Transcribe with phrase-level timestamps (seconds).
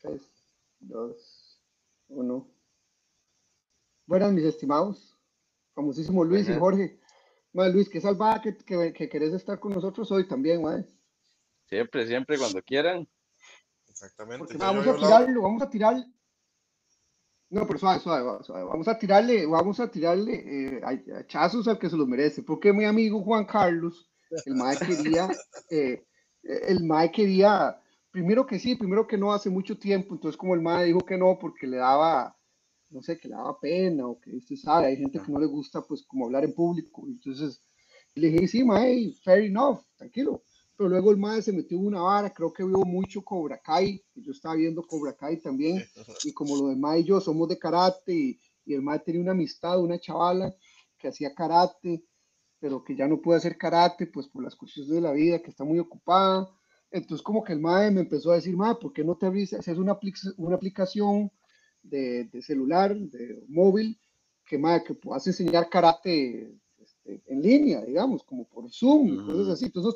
[0.00, 0.20] 3,
[0.80, 1.60] 2,
[2.08, 2.54] 1.
[4.06, 5.18] Buenas, mis estimados.
[5.74, 6.98] Famosísimo Luis y Jorge.
[7.52, 8.56] Madre, Luis, qué salvada que,
[8.92, 10.86] que, querés estar con nosotros hoy también, madre.
[11.66, 13.08] Siempre, siempre, cuando quieran.
[13.88, 14.56] Exactamente.
[14.56, 15.96] vamos a tirarlo, vamos a tirar.
[17.50, 18.64] No, pero suave, suave, suave.
[18.64, 22.42] Vamos a tirarle, vamos a tirarle eh, a, chazos al que se los merece.
[22.42, 24.10] Porque mi amigo Juan Carlos,
[24.44, 25.28] el mae quería,
[25.70, 26.04] eh,
[26.42, 27.80] el mae quería,
[28.18, 30.14] primero que sí, primero que no hace mucho tiempo.
[30.14, 32.36] Entonces, como el mae dijo que no, porque le daba
[32.90, 35.46] no sé, que le daba pena o que usted sabe, hay gente que no le
[35.46, 37.04] gusta pues como hablar en público.
[37.06, 37.62] Entonces
[38.14, 40.42] le dije, sí, mae, fair enough, tranquilo.
[40.76, 44.02] Pero luego el mae se metió en una vara, creo que vio mucho Cobra Kai,
[44.14, 45.82] yo estaba viendo Cobra Kai también,
[46.24, 49.80] y como lo demás y yo somos de karate, y, el mae tenía una amistad,
[49.80, 50.54] una chavala
[50.98, 52.04] que hacía karate,
[52.60, 55.50] pero que ya no puede hacer karate, pues por las cuestiones de la vida, que
[55.50, 56.48] está muy ocupada.
[56.90, 59.52] Entonces como que el mae me empezó a decir, mae, ¿por qué no te abrís,
[59.52, 59.98] haces una,
[60.38, 61.30] una aplicación
[61.82, 63.98] de, celular, de móvil,
[64.44, 69.48] que, más que puedas enseñar karate este, en línea, digamos, como por Zoom, y cosas
[69.48, 69.66] así.
[69.66, 69.94] Entonces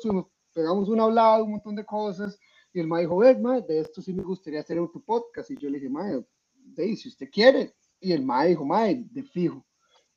[0.53, 2.39] pegamos un hablado, un montón de cosas,
[2.71, 5.51] y el ma dijo, ver, ma, de esto sí me gustaría hacer otro podcast.
[5.51, 6.09] Y yo le dije, ma,
[6.53, 7.73] de, si usted quiere.
[7.99, 9.65] Y el ma dijo, ma, de fijo.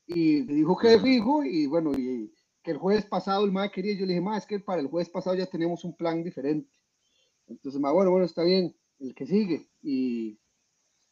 [0.07, 2.33] Y le dijo que de fijo, y bueno, y
[2.67, 4.89] que el jueves pasado el ma quería, yo le dije, ma, es que para el
[4.89, 6.69] jueves pasado ya tenemos un plan diferente.
[7.47, 9.71] Entonces, ma, bueno, bueno, está bien, el que sigue.
[9.81, 10.39] Y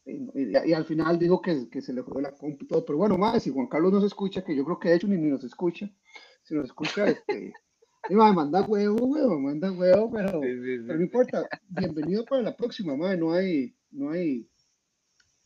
[0.06, 3.16] y, al final dijo que, que, se le fue la compu y todo, pero bueno,
[3.16, 5.44] más, si Juan Carlos nos escucha, que yo creo que de hecho ni, ni nos
[5.44, 5.90] escucha,
[6.42, 7.54] si nos escucha, este,
[8.10, 12.96] y me manda huevo, huevo, manda huevo, pero, pero no importa, bienvenido para la próxima,
[12.96, 14.46] madre, no hay, no hay,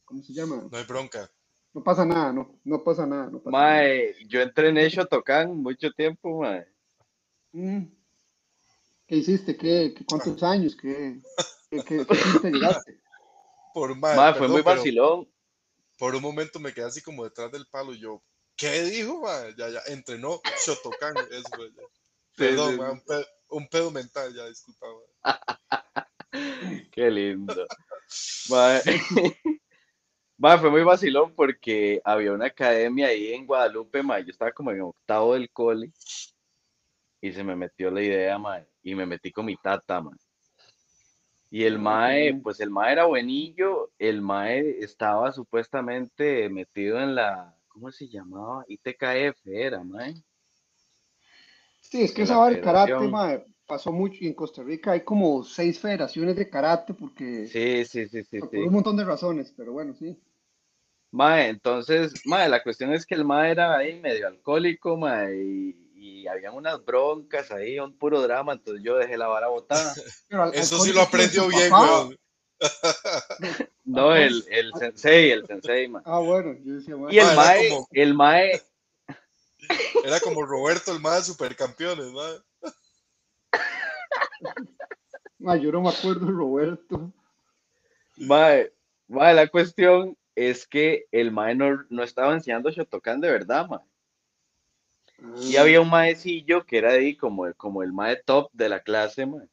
[0.04, 0.66] ¿cómo se llama?
[0.70, 1.30] No hay bronca.
[1.74, 3.30] No pasa nada, no, no pasa nada.
[3.30, 3.88] No pasa nada.
[4.26, 6.66] yo entrené en Shotokan mucho tiempo, mae.
[7.52, 7.84] Mm.
[9.06, 9.56] ¿Qué hiciste?
[9.56, 10.76] ¿Qué, cuántos años?
[10.76, 11.20] ¿Qué,
[11.70, 12.06] qué, qué,
[12.42, 13.00] qué llegaste?
[13.74, 14.34] Por mal.
[14.34, 15.28] fue muy vacilón.
[15.98, 18.22] Por un momento me quedé así como detrás del palo y yo,
[18.56, 19.24] ¿qué dijo,
[19.56, 21.14] Ya, ya, entrenó Shotokan.
[21.30, 21.50] Eso,
[22.36, 23.02] Perdón,
[23.48, 24.86] un, pedo, mental, ya, disculpa,
[26.92, 27.66] Qué lindo.
[30.38, 34.20] Fue muy vacilón porque había una academia ahí en Guadalupe, ma.
[34.20, 35.90] Yo estaba como en octavo del cole
[37.20, 40.12] y se me metió la idea, ma, y me metí con mi tata, ma.
[41.50, 47.56] Y el Mae, pues el Mae era buenillo, el Mae estaba supuestamente metido en la,
[47.68, 48.64] ¿cómo se llamaba?
[48.68, 50.14] ITKF era, Mae.
[51.80, 55.00] Sí, es que esa va el karate, Mae, pasó mucho y en Costa Rica hay
[55.00, 57.46] como seis federaciones de karate porque...
[57.46, 58.40] Sí, sí, sí, sí.
[58.40, 60.20] Por un montón de razones, pero bueno, sí.
[61.10, 65.88] Mae, entonces, Mae, la cuestión es que el Mae era ahí medio alcohólico, Mae, y
[65.98, 69.94] y habían unas broncas ahí, un puro drama, entonces yo dejé la vara botada.
[70.52, 72.18] Eso sí lo aprendió bien, weón.
[73.84, 76.02] No, el, el sensei, el sensei, man.
[76.04, 77.10] Ah, bueno, yo decía, bueno.
[77.10, 78.62] Y el mae, el mae.
[80.04, 82.12] Era como Roberto, el mae de supercampeones,
[85.38, 85.58] mae.
[85.58, 87.10] yo no me acuerdo de Roberto.
[88.18, 88.70] Mae,
[89.06, 93.80] mae, la cuestión es que el mae no, no estaba enseñando Shotokan de verdad, mae.
[95.42, 99.26] Y había un maecillo que era ahí como, como el mae top de la clase,
[99.26, 99.48] mae.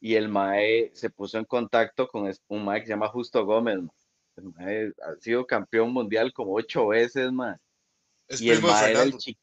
[0.00, 3.80] Y el mae se puso en contacto con un mae que se llama Justo Gómez,
[4.36, 7.56] El mae ha sido campeón mundial como ocho veces, mae.
[8.28, 9.40] Es y el mae era el chico.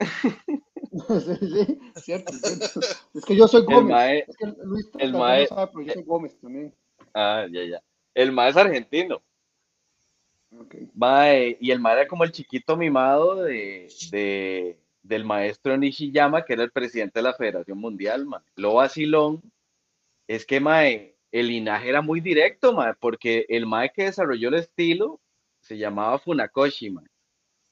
[0.90, 2.80] sí, cierto, cierto.
[3.14, 3.80] Es que yo soy Gómez.
[3.80, 6.74] El mae, es que Luis el mae, sabe, pero yo soy Gómez también.
[7.14, 7.80] Ah, ya, ya.
[8.12, 9.22] El mae es argentino
[11.60, 16.64] y el mae era como el chiquito mimado de, de, del maestro Nishiyama, que era
[16.64, 18.26] el presidente de la Federación Mundial,
[18.56, 19.42] Lo vacilón
[20.26, 24.54] es que, mae, el linaje era muy directo, mae, porque el mae que desarrolló el
[24.54, 25.20] estilo
[25.60, 27.06] se llamaba Funakoshi, mae.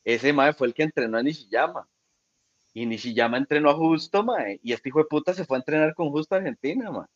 [0.05, 1.89] Ese mae fue el que entrenó a Nishiyama.
[2.75, 5.95] Y Nishiyama entrenó a Justo, mae, y este hijo de puta se fue a entrenar
[5.95, 7.07] con Justo a Argentina, mae.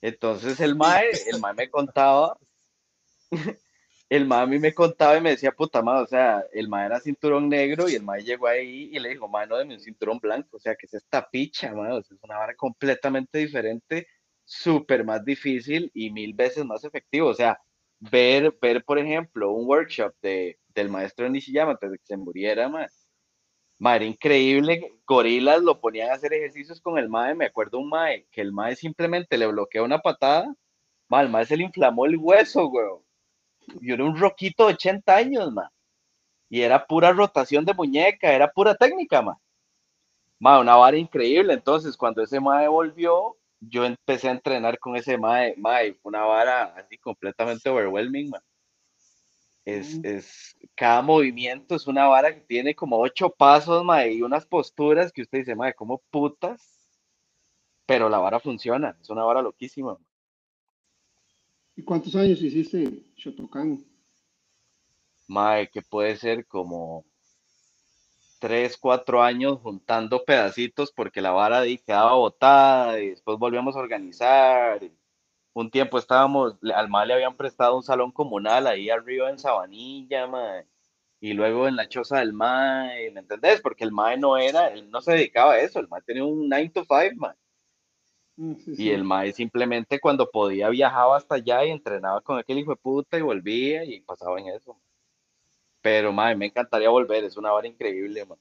[0.00, 2.38] Entonces el mae, el mae me contaba
[4.10, 6.84] el ma a mí me contaba y me decía, puta madre, o sea, el ma
[6.84, 10.18] era cinturón negro y el ma llegó ahí y le dijo, mano, de un cinturón
[10.18, 14.08] blanco, o sea, que es esta picha, madre, es una vara completamente diferente,
[14.44, 17.60] súper más difícil y mil veces más efectivo, o sea,
[18.00, 22.68] ver, ver, por ejemplo, un workshop de, del maestro Nishiyama antes de que se muriera,
[22.68, 22.90] madre,
[23.96, 28.26] era increíble, gorilas lo ponían a hacer ejercicios con el mae, me acuerdo un mae,
[28.32, 30.52] que el mae simplemente le bloqueó una patada,
[31.08, 32.86] mal el se le inflamó el hueso, güey
[33.80, 35.70] yo era un roquito de 80 años, ma.
[36.48, 39.38] Y era pura rotación de muñeca, era pura técnica, ma.
[40.38, 41.54] Ma, una vara increíble.
[41.54, 46.64] Entonces, cuando ese mae volvió, yo empecé a entrenar con ese mae, mae, una vara
[46.76, 48.42] así completamente overwhelming, man.
[49.66, 54.46] Es, es, cada movimiento es una vara que tiene como ocho pasos, mae, y unas
[54.46, 56.78] posturas que usted dice, mae, ¿cómo putas?
[57.86, 59.98] Pero la vara funciona, es una vara loquísima.
[61.80, 63.82] ¿Y cuántos años hiciste Shotokan?
[65.28, 67.06] Mae, que puede ser como
[68.38, 73.78] tres, cuatro años juntando pedacitos porque la vara de quedaba botada y después volvíamos a
[73.78, 74.82] organizar.
[75.54, 80.26] Un tiempo estábamos, al MAE le habían prestado un salón comunal ahí arriba en Sabanilla,
[80.26, 80.66] mae,
[81.18, 83.62] y luego en la choza del MAE, ¿me entendés?
[83.62, 86.46] Porque el MAE no era, él no se dedicaba a eso, el MAE tenía un
[86.46, 87.34] 9 to 5, mae.
[88.40, 92.70] Mm, y el MAE simplemente cuando podía viajaba hasta allá y entrenaba con aquel hijo
[92.70, 94.80] de puta y volvía y pasaba en eso.
[95.82, 98.38] Pero, madre, me encantaría volver, es una vara increíble, man.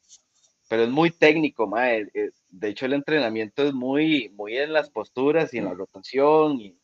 [0.69, 2.09] Pero es muy técnico, madre.
[2.13, 6.61] Eh, de hecho, el entrenamiento es muy, muy en las posturas y en la rotación
[6.61, 6.79] y,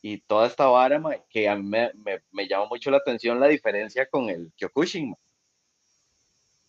[0.00, 1.90] y toda esta vara, que a mí me,
[2.32, 5.18] me, llama mucho la atención la diferencia con el Kyokushin, man.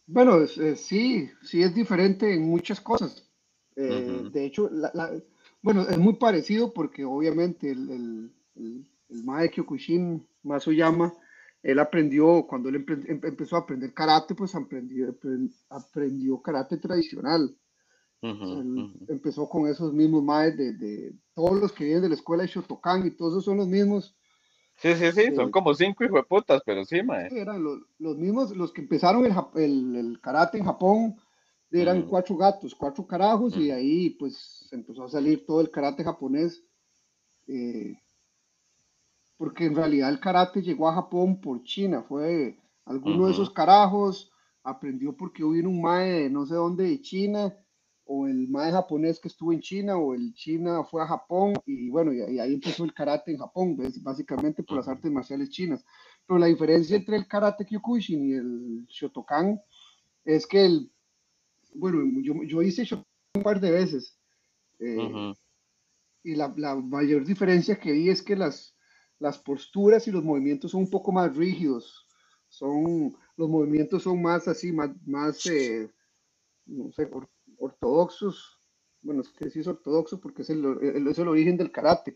[0.08, 3.30] Bueno, sí, sí es diferente en muchas cosas.
[3.78, 4.70] Eh, de hecho,
[5.62, 11.14] bueno, es muy parecido porque obviamente el, el, el, el Mae Kyokushin Masuyama
[11.62, 15.14] él aprendió, cuando él em, empezó a aprender karate, pues aprendió,
[15.70, 17.56] aprendió karate tradicional.
[19.08, 23.08] Empezó con esos mismos maes de, todos los que vienen de la escuela de Shotokan
[23.08, 24.16] y todos esos son los mismos.
[24.76, 27.28] Sí, sí, sí, son como cinco hijos de putas, pero sí, mae.
[27.32, 31.18] Eran los, mismos, los que empezaron el, el, karate en Japón,
[31.72, 36.64] eran cuatro gatos, cuatro carajos, y ahí pues empezó a salir todo el karate japonés.
[37.48, 37.96] Eh,
[39.38, 44.32] porque en realidad el karate llegó a Japón por China, fue alguno de esos carajos,
[44.64, 47.56] aprendió porque hubo un mae de no sé dónde de China,
[48.04, 51.90] o el mae japonés que estuvo en China, o el China fue a Japón, y
[51.90, 55.86] bueno, y, ahí empezó el karate en Japón, básicamente por las artes marciales chinas.
[56.26, 59.62] Pero la diferencia entre el karate Kyokushin y el Shotokan
[60.26, 60.92] es que el,
[61.74, 63.06] bueno, yo, yo hice Shotokan
[63.36, 64.18] un par de veces,
[64.80, 65.34] eh,
[66.24, 68.76] y la, la mayor diferencia que vi es que las,
[69.20, 72.08] las posturas y los movimientos son un poco más rígidos,
[72.48, 75.90] son, los movimientos son más así, más, más eh,
[76.66, 77.10] no sé,
[77.58, 78.60] ortodoxos,
[79.02, 80.66] bueno, es que sí es ortodoxo porque es el,
[81.08, 82.16] es el origen del karate,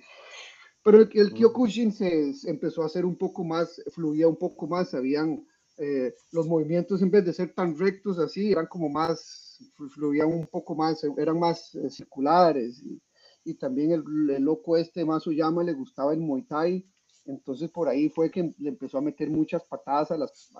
[0.83, 4.93] pero el, el Kyokushin se, empezó a hacer un poco más, fluía un poco más,
[4.93, 5.45] habían
[5.77, 9.59] eh, los movimientos en vez de ser tan rectos así, eran como más,
[9.89, 13.01] fluían un poco más, eran más eh, circulares, y,
[13.43, 16.85] y también el, el, loco este llama le gustaba el Muay Thai,
[17.25, 20.51] entonces por ahí fue que le empezó a meter muchas patadas a las,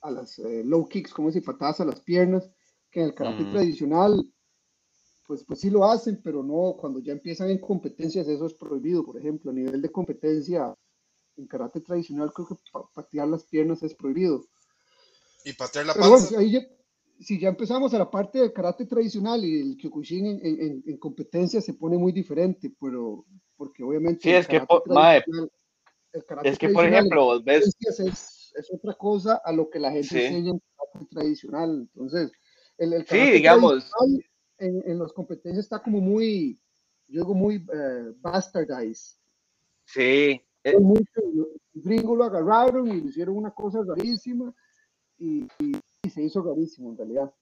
[0.00, 2.50] a, las eh, low kicks, como decir, patadas a las piernas,
[2.90, 4.32] que en el karate tradicional,
[5.26, 9.04] pues, pues sí lo hacen, pero no, cuando ya empiezan en competencias eso es prohibido,
[9.04, 10.74] por ejemplo, a nivel de competencia,
[11.36, 12.56] en karate tradicional creo que
[12.94, 14.44] patear las piernas es prohibido.
[15.44, 16.38] Y patear la panza.
[17.20, 20.98] si ya empezamos a la parte del karate tradicional y el kyokushin en, en, en
[20.98, 23.24] competencia se pone muy diferente, pero
[23.56, 24.22] porque obviamente...
[24.22, 24.62] Sí, es que,
[26.44, 27.76] es que por ejemplo, vos ves...
[27.80, 28.00] Es,
[28.56, 30.60] es, otra cosa a lo que la gente enseña en
[31.00, 31.88] el tradicional.
[31.92, 32.32] Entonces,
[32.78, 33.90] el, el sí, digamos...
[34.58, 36.60] En, en las competencias está como muy,
[37.08, 39.18] yo digo muy uh, bastardized.
[39.84, 40.40] Sí.
[40.64, 40.76] Eh.
[42.02, 44.52] Lo agarraron y hicieron una cosa rarísima
[45.18, 47.32] y, y se hizo rarísimo en realidad.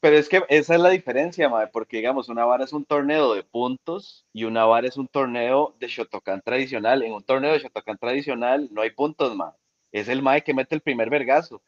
[0.00, 3.34] Pero es que esa es la diferencia, madre, porque digamos, una vara es un torneo
[3.34, 7.02] de puntos y una vara es un torneo de Shotokan tradicional.
[7.02, 9.56] En un torneo de Shotokan tradicional no hay puntos, madre.
[9.92, 11.62] Es el mae que mete el primer vergazo,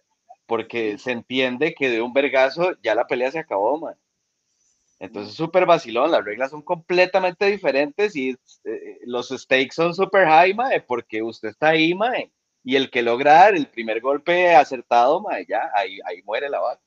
[0.46, 3.98] porque se entiende que de un vergazo ya la pelea se acabó, madre.
[5.00, 8.30] Entonces, súper vacilón, las reglas son completamente diferentes y
[8.64, 12.32] eh, los stakes son súper high, mae, porque usted está ahí, mae,
[12.64, 16.58] y el que logra dar el primer golpe acertado, mae, ya, ahí, ahí muere la
[16.60, 16.80] vara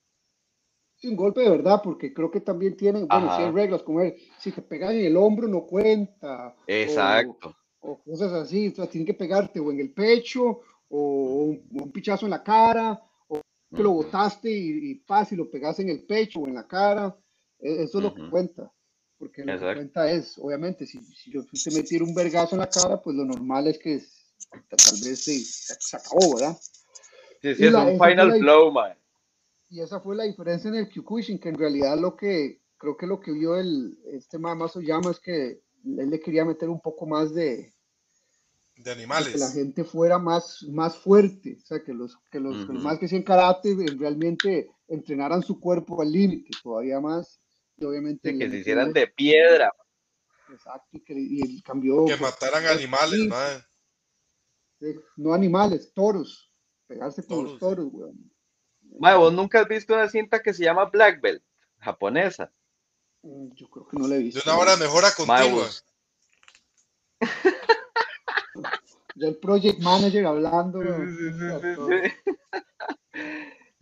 [1.10, 4.02] un golpe de verdad, porque creo que también tienen, bueno, si hay reglas como
[4.38, 6.56] si te pegan en el hombro no cuenta.
[6.68, 7.56] Exacto.
[7.80, 12.26] O, cosas así, o sea, tienen que pegarte o en el pecho, o un, pichazo
[12.26, 13.42] en la cara, o
[13.76, 16.68] que lo botaste y, y paz y lo pegaste en el pecho o en la
[16.68, 17.18] cara.
[17.62, 18.72] E, eso es lo que cuenta.
[19.18, 22.70] Porque lo que cuenta es, obviamente, si, si yo te metiera un vergazo en la
[22.70, 24.02] cara, pues lo normal es que
[24.50, 26.58] tal vez se, se acabó, ¿verdad?
[27.42, 28.96] Sí, sí, es un final blow, man
[29.72, 33.08] y esa fue la diferencia en el Kyokushin, que en realidad lo que, creo que
[33.08, 37.34] lo que vio el, este llama es que él le quería meter un poco más
[37.34, 37.74] de,
[38.76, 39.30] de animales.
[39.30, 43.06] que la gente fuera más, más fuerte, o sea, que los, que los, más que
[43.06, 47.40] hacían karate realmente entrenaran su cuerpo al límite, todavía más,
[47.82, 48.38] y obviamente...
[48.38, 49.74] que se hicieran de piedra.
[50.52, 52.06] Exacto, y, que, y cambió.
[52.06, 53.64] Que mataran animales, madre.
[55.16, 56.52] No animales, toros.
[56.88, 58.32] Pegarse con los toros, weón.
[59.00, 61.44] Madre, vos nunca has visto una cinta que se llama Black Belt,
[61.80, 62.52] japonesa.
[63.22, 64.42] Mm, yo creo que no la he visto.
[64.44, 65.70] De una hora mejora continua.
[69.16, 70.82] ya el project manager hablando.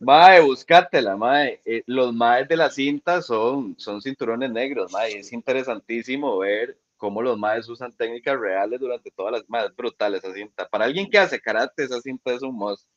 [0.09, 1.61] Mae, buscátela, mae.
[1.63, 5.19] Eh, los maes de la cinta son, son cinturones negros, mae.
[5.19, 10.33] Es interesantísimo ver cómo los maes usan técnicas reales durante todas las más brutales esa
[10.33, 10.67] cinta.
[10.67, 12.87] Para alguien que hace karate, esa cinta es un must.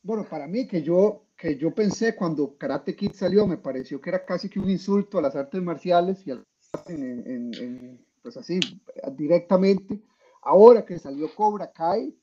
[0.00, 4.10] Bueno, para mí que yo que yo pensé cuando Karate Kid salió, me pareció que
[4.10, 6.44] era casi que un insulto a las artes marciales y al
[8.22, 8.60] pues así
[9.16, 10.00] directamente.
[10.40, 12.14] Ahora que salió Cobra Kai,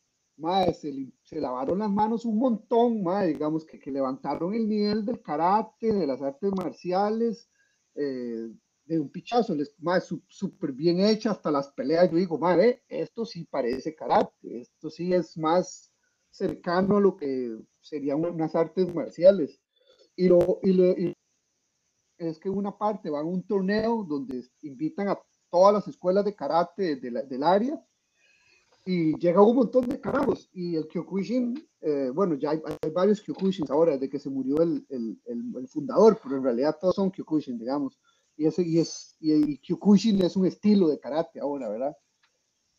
[0.41, 5.21] madre, se, lavaron las manos un montón, madre, digamos que, que levantaron el nivel del
[5.21, 7.50] karate, de las artes marciales,
[7.95, 8.50] eh,
[8.86, 12.12] de un pichazo, más súper bien hecha hasta las peleas.
[12.12, 15.93] Yo digo, madre, esto sí parece karate, esto sí es más
[16.29, 19.62] cercano a lo que serían unas artes marciales.
[20.15, 20.93] Y lo, y lo
[22.17, 25.19] es que una parte van a un torneo donde invitan a
[25.50, 27.83] todas las escuelas de karate del área
[28.85, 32.61] y llega un montón de carajos y el Kyokushin, eh, bueno, ya hay,
[32.93, 36.95] varios Kyokushins ahora desde que se murió el, el, el, fundador, pero en realidad todos
[36.95, 38.00] son Kyokushin, digamos.
[38.38, 41.95] Y, ese, y, es, y, Kyokushin es un estilo de karate ahora, ¿verdad?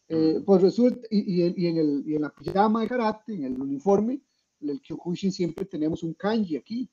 [0.09, 3.61] Eh, pues resulta, y, y, en el, y en la pijama de karate, en el
[3.61, 4.21] uniforme,
[4.61, 6.91] el Kyokushin siempre tenemos un kanji aquí,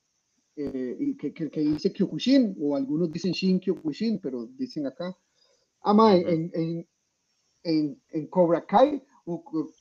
[0.56, 5.18] eh, y que, que, que, dice Kyokushin, o algunos dicen Shin Kyokushin, pero dicen acá.
[5.82, 6.88] Ama, en, en,
[7.64, 9.04] en, en Cobra Kai,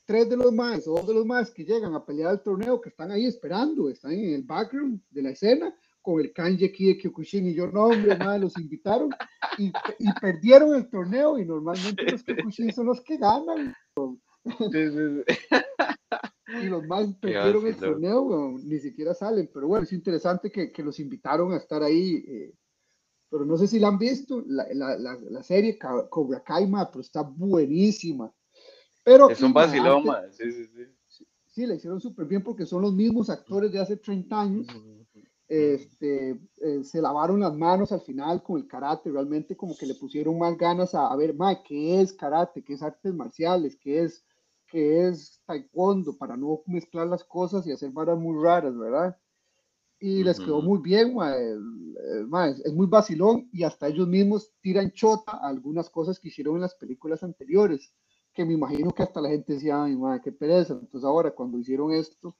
[0.05, 2.89] tres de los más dos de los más que llegan a pelear el torneo, que
[2.89, 6.97] están ahí esperando, están en el background de la escena, con el kanji aquí de
[6.97, 9.09] Kyokushin, y yo, no, hombre, los invitaron
[9.57, 9.67] y,
[9.99, 13.75] y, perdieron el torneo, y normalmente los Kyokushin son los que ganan.
[16.61, 20.83] y los más perdieron el torneo, ni siquiera salen, pero bueno, es interesante que, que
[20.83, 22.23] los invitaron a estar ahí.
[22.27, 22.53] Eh,
[23.29, 25.77] pero no sé si la han visto, la, la, la, serie
[26.09, 28.33] Cobra Kai, pero está buenísima.
[29.03, 30.65] Pero es un vacilón, sí, sí,
[31.07, 31.25] sí.
[31.45, 34.67] Sí, la hicieron súper bien porque son los mismos actores de hace 30 años.
[35.47, 39.95] Este, eh, se lavaron las manos al final con el karate, realmente como que le
[39.95, 42.63] pusieron más ganas a, a ver, ma, ¿qué es karate?
[42.63, 43.75] ¿Qué es artes marciales?
[43.75, 44.23] ¿Qué es,
[44.67, 46.15] qué es taekwondo?
[46.17, 49.17] Para no mezclar las cosas y hacer varas muy raras, ¿verdad?
[49.99, 51.13] Y les quedó muy bien,
[52.63, 56.61] es, muy vacilón y hasta ellos mismos tiran chota a algunas cosas que hicieron en
[56.61, 57.93] las películas anteriores,
[58.33, 60.73] que me imagino que hasta la gente decía, ay, madre, qué pereza.
[60.73, 62.37] Entonces ahora cuando hicieron esto,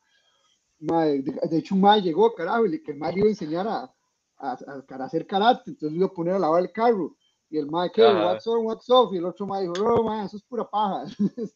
[0.79, 3.93] de, hecho un madre llegó, carajo, y que el madre iba a enseñar a,
[4.37, 7.17] a, a, hacer karate, entonces iba a poner a lavar el carro.
[7.49, 8.03] Y el madre, ¿qué?
[8.03, 9.11] What's on, what's off?
[9.11, 11.05] Y el otro madre dijo, no, madre, eso es pura paja.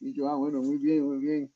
[0.00, 1.52] y yo, ah, bueno, muy bien, muy bien.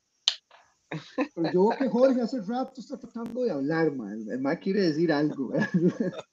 [1.35, 4.25] Pero yo veo que Jorge hace rato está tratando de hablar, man.
[4.31, 5.53] El man quiere decir algo.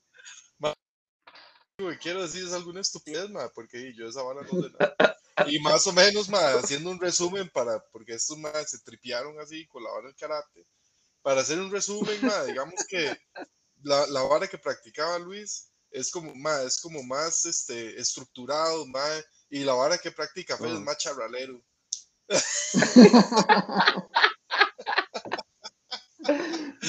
[1.80, 5.18] Lo que quiero decir es alguna estupidez, man, porque yo esa bala no sé nada.
[5.48, 9.66] Y más o menos, man, haciendo un resumen para, porque estos man se tripearon así
[9.68, 10.68] con la vara del karate.
[11.24, 13.18] Para hacer un resumen, man, digamos que
[13.82, 19.24] la, la vara que practicaba Luis es como, man, es como más este, estructurado, man,
[19.50, 21.60] y la vara que practica Fede es más charralero.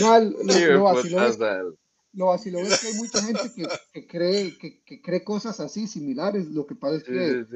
[0.01, 0.21] No,
[2.15, 3.43] lo, vaciló, es que hay mucha gente
[3.93, 6.49] que, cree, que, cree cosas así, similares.
[6.49, 7.47] Lo que pasa es que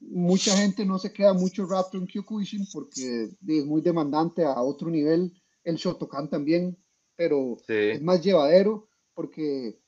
[0.00, 4.90] mucha gente no se queda mucho rato en Kyokushin porque es muy demandante a otro
[4.90, 5.32] nivel.
[5.64, 6.76] El Shotokan también,
[7.16, 9.80] pero es más llevadero porque,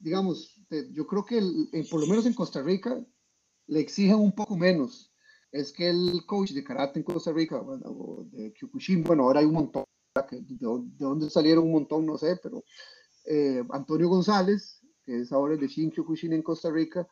[0.00, 0.54] digamos,
[0.92, 1.40] yo creo que
[1.90, 3.04] por lo menos en Costa Rica
[3.66, 5.12] le exigen un poco menos.
[5.50, 9.46] Es que el coach de karate en Costa Rica, bueno, de Kyokushin, bueno, ahora hay
[9.46, 9.84] un montón
[10.22, 12.64] de, dónde salieron un montón, no sé, pero
[13.24, 17.06] eh, Antonio González, que es ahora el de Shin Kyokushin en Costa Rica,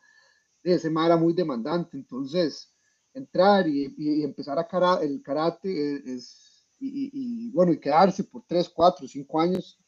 [0.63, 2.73] ese mar era muy demandante, entonces
[3.13, 8.43] entrar y, y, empezar a cara, el karate es, y, y, bueno, y quedarse por
[8.45, 9.79] 3, 4, 5 años,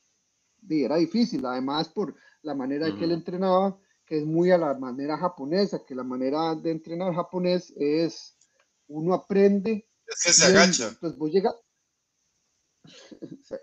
[0.68, 4.74] era difícil, además por la manera en que él entrenaba, que es muy a la
[4.74, 8.36] manera japonesa, que la manera de entrenar japonés es,
[8.88, 9.88] uno aprende.
[10.08, 10.98] Es que se agacha.
[11.00, 11.56] Pues vos llegas,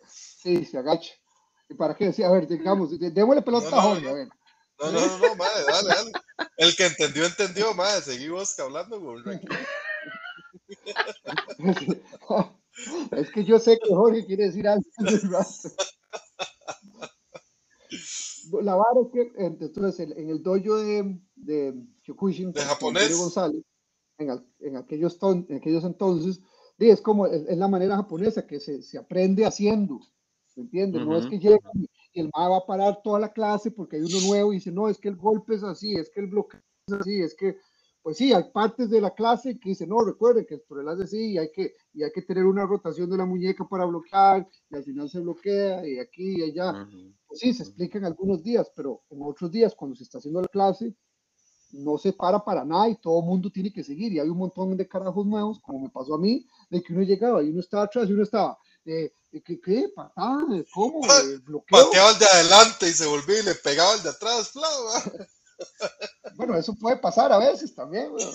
[0.08, 1.12] Sí, se agacha.
[1.68, 2.28] ¿Y para qué decía?
[2.28, 4.28] A ver, digamos, démosle pelota no, a Jorge, a ver.
[4.78, 6.12] No, no, no, no, madre, dale, dale.
[6.58, 8.02] El que entendió, entendió, madre.
[8.02, 9.22] Seguimos hablando, güey.
[13.12, 14.84] Es que yo sé que Jorge quiere decir algo.
[18.60, 23.16] La vara es que, entonces, en el dojo de, de Kyokushin, De japonés.
[23.16, 23.62] González,
[24.18, 26.38] en, en aquellos, ton- en aquellos entonces,
[26.78, 30.00] di, es como, es, es la manera japonesa que se, se aprende haciendo,
[30.56, 31.02] ¿me entiendes?
[31.02, 31.58] No es que llega
[32.12, 34.72] y el ma va a parar toda la clase porque hay uno nuevo y dice,
[34.72, 37.58] no, es que el golpe es así, es que el bloqueo es así, es que,
[38.02, 41.04] pues sí, hay partes de la clase que dicen, no, recuerden que el torel hace
[41.04, 44.46] así y hay que, y hay que tener una rotación de la muñeca para bloquear
[44.70, 46.82] y al final se bloquea y aquí y allá.
[46.82, 47.12] ujú.
[47.26, 50.40] Pues sí, se explica en algunos días, pero en otros días, cuando se está haciendo
[50.40, 50.94] la clase,
[51.72, 54.12] no se para para nada y todo el mundo tiene que seguir.
[54.12, 57.02] Y hay un montón de carajos nuevos, como me pasó a mí, de que uno
[57.02, 59.12] llegaba y uno estaba atrás y uno estaba, eh,
[59.44, 59.60] ¿qué?
[59.60, 59.88] ¿Qué?
[59.94, 60.44] ¿Patada?
[60.72, 61.04] ¿Cómo?
[61.04, 61.40] Eh.
[61.68, 64.52] Pateaba el de adelante y se volvía y le pegaba el de atrás.
[64.54, 64.68] bla.
[66.34, 68.34] Bueno, eso puede pasar a veces también, weón.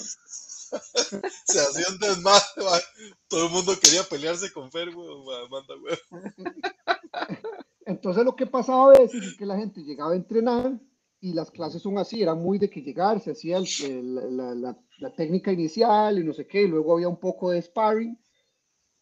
[1.46, 2.42] Se hacía un desmadre.
[2.58, 2.80] ma.
[3.28, 5.24] Todo el mundo quería pelearse con Fer, weón.
[5.26, 6.34] ma, Manda, weón.
[7.86, 10.80] Entonces lo que pasaba a veces es que la gente llegaba a entrenar
[11.22, 14.56] y las clases son así, era muy de que llegar, se hacía el- el- la,
[14.56, 18.18] la- la técnica inicial y no sé qué, y luego había un poco de sparring.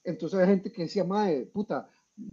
[0.04, 1.90] Entonces había gente que decía, madre, puta,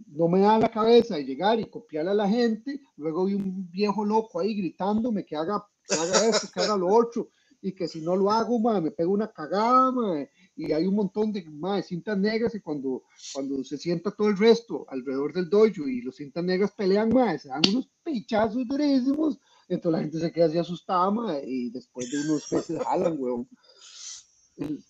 [0.09, 3.71] no me da la cabeza de llegar y copiarle a la gente, luego vi un
[3.71, 7.31] viejo loco ahí gritándome que haga, que haga esto, que haga lo otro,
[7.63, 10.95] y que si no lo hago, madre, me pego una cagada, madre, y hay un
[10.97, 15.49] montón de, madre, cintas negras y cuando, cuando se sienta todo el resto alrededor del
[15.51, 20.21] dojo y los cintas negras pelean, madre, se dan unos pichazos durísimos, entonces la gente
[20.21, 23.49] se queda así asustada, madre, y después de unos meses jalan, weón.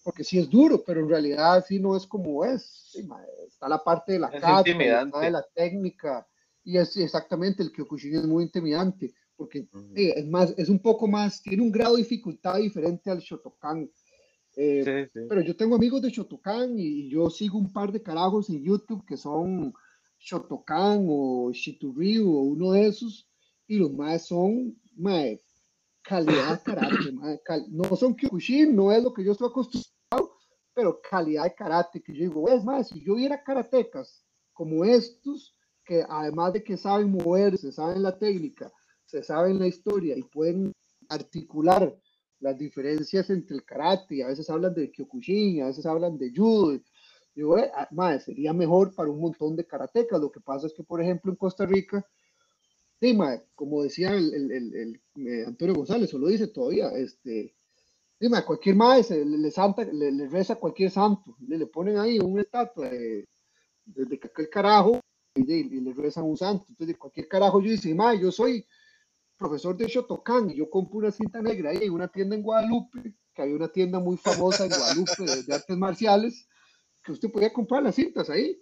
[0.05, 2.91] Porque sí es duro, pero en realidad sí no es como es.
[2.93, 6.27] Sí, madre, está la parte de la Es cata, y está de la técnica,
[6.63, 9.93] y es exactamente el Kyokushin es muy intimidante, porque Ujú.
[9.95, 13.91] eh, es más, es un poco más, tiene un grado de dificultad diferente al Shotokan.
[14.59, 15.27] Eh, Sí, sí.
[15.29, 19.05] pero yo tengo amigos de Shotokan y yo sigo un par de carajos en YouTube
[19.05, 19.75] que son
[20.19, 23.29] Shotokan o Shitoryu o uno de esos,
[23.67, 25.41] y los más son mae,
[26.03, 30.37] calidad de karate, mae, cal- no son Kyokushin, no es lo que yo estoy acostumbrado,
[30.75, 35.55] pero calidad de karate, que yo digo, es más, si yo viera karatecas como estos,
[35.85, 38.73] que además de que saben moverse, saben la técnica,
[39.05, 40.73] se saben la historia y pueden
[41.09, 41.97] articular
[42.41, 46.79] las diferencias entre el karate, a veces hablan de Kyokushin, a veces hablan de judo.
[47.35, 50.21] Digo, eh, mae, sería mejor para un montón de karatecas.
[50.21, 52.05] Lo que pasa es que, por ejemplo, en Costa Rica,
[53.01, 57.55] sí, mae, como decía el, el- el- eh, Antonio González, o lo dice todavía, este,
[58.21, 61.59] sí, mae, cualquier mae se- le, le santa, le, le reza a cualquier santo, le,
[61.59, 63.25] le ponen ahí una estatua de,
[63.87, 65.01] de, de aquel carajo
[65.35, 66.67] y, y le rezan un santo.
[66.69, 68.65] Entonces, de cualquier carajo yo dice, mae, yo soy
[69.39, 73.15] profesor de Shotokan y yo compro una cinta negra ahí en una tienda en Guadalupe,
[73.35, 76.49] que había una tienda muy famosa en Guadalupe de, de artes marciales,
[77.05, 78.61] que usted podía comprar las cintas ahí.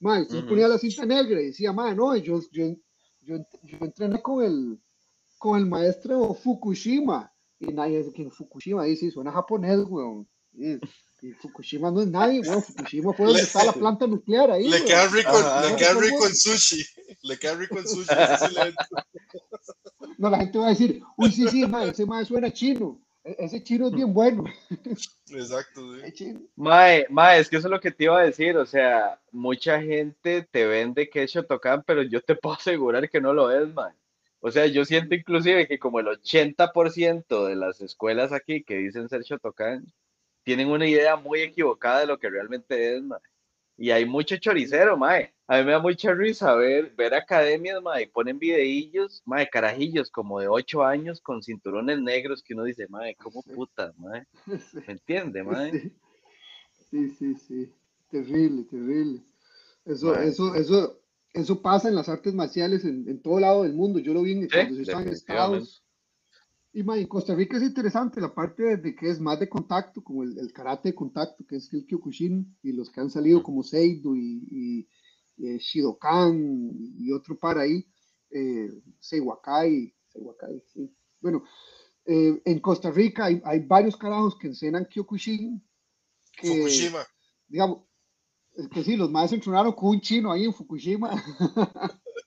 [0.00, 2.74] Mae, usted ponía la cinta negra y decía, mae, no, yo, yo,
[3.26, 4.80] yo, yo entrené con el,
[5.38, 7.32] con el maestro Fukushima.
[7.58, 10.28] Y nadie dice que Fukushima dice, suena japonés, weón.
[10.52, 10.74] Y,
[11.22, 12.62] y Fukushima no es nadie, weón.
[12.62, 14.68] Fukushima fue donde Le- está la planta nuclear ahí.
[14.68, 15.68] Le queda rico, Ajá.
[15.68, 16.84] le queda rico sushi.
[17.22, 18.14] Le queda rico en sushi.
[20.18, 23.00] No, la gente va a decir, uy, sí, sí, mae, ese mae suena chino.
[23.26, 24.44] E- Ese chino es bien bueno.
[25.30, 25.80] Exacto,
[26.14, 26.48] sí.
[26.56, 29.80] Mae, mae, es que eso es lo que te iba a decir, o sea, mucha
[29.82, 33.72] gente te vende que es Shotokan, pero yo te puedo asegurar que no lo es,
[33.74, 33.92] mae.
[34.40, 39.08] O sea, yo siento inclusive que como el 80% de las escuelas aquí que dicen
[39.08, 39.84] ser Shotokan
[40.44, 43.20] tienen una idea muy equivocada de lo que realmente es, mae.
[43.78, 45.32] Y hay mucho choricero, mae.
[45.48, 50.40] A mí me da mucha risa ver, ver academias, mae, ponen videillos, mae, carajillos como
[50.40, 53.50] de 8 años con cinturones negros que uno dice, mae, ¿cómo Sí.
[53.54, 54.26] putas, mae?
[54.86, 55.70] ¿Me entiende, mae?
[55.70, 55.92] Sí,
[56.90, 57.72] sí, sí, sí.
[58.10, 59.20] Terrible, terrible.
[59.84, 61.00] Eso, Mae, eso, eso,
[61.32, 63.98] eso pasa en las artes marciales en, en todo lado del mundo.
[63.98, 65.08] Yo lo vi en, Sí, cuando yo estaba en.
[65.10, 65.84] Estados.
[66.76, 70.04] Y mae, en Costa Rica es interesante la parte de, que es más de contacto,
[70.04, 73.42] como el, el karate de contacto, que es el Kyokushin, y los que han salido
[73.42, 74.88] como Seido y, y,
[75.38, 77.82] y, eh, Shidokan y otro par ahí,
[78.28, 78.68] eh,
[79.00, 80.94] Seiwakai, Seiwakai, sí.
[81.18, 81.44] Bueno,
[82.04, 85.66] eh, en Costa Rica hay, hay varios carajos que enseñan Kyokushin,
[86.36, 87.06] que, Fukushima.
[87.48, 87.84] digamos,
[88.52, 91.10] es que sí, los más entrenaron con un chino ahí en Fukushima.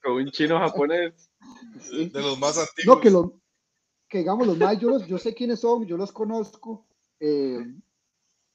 [0.02, 1.14] Con un chino japonés.
[1.80, 2.10] Sí.
[2.10, 2.96] De los más antiguos.
[2.96, 3.39] No, que los,
[4.10, 6.84] que digamos, los más, yo, los, yo sé quiénes son, yo los conozco,
[7.20, 7.64] eh,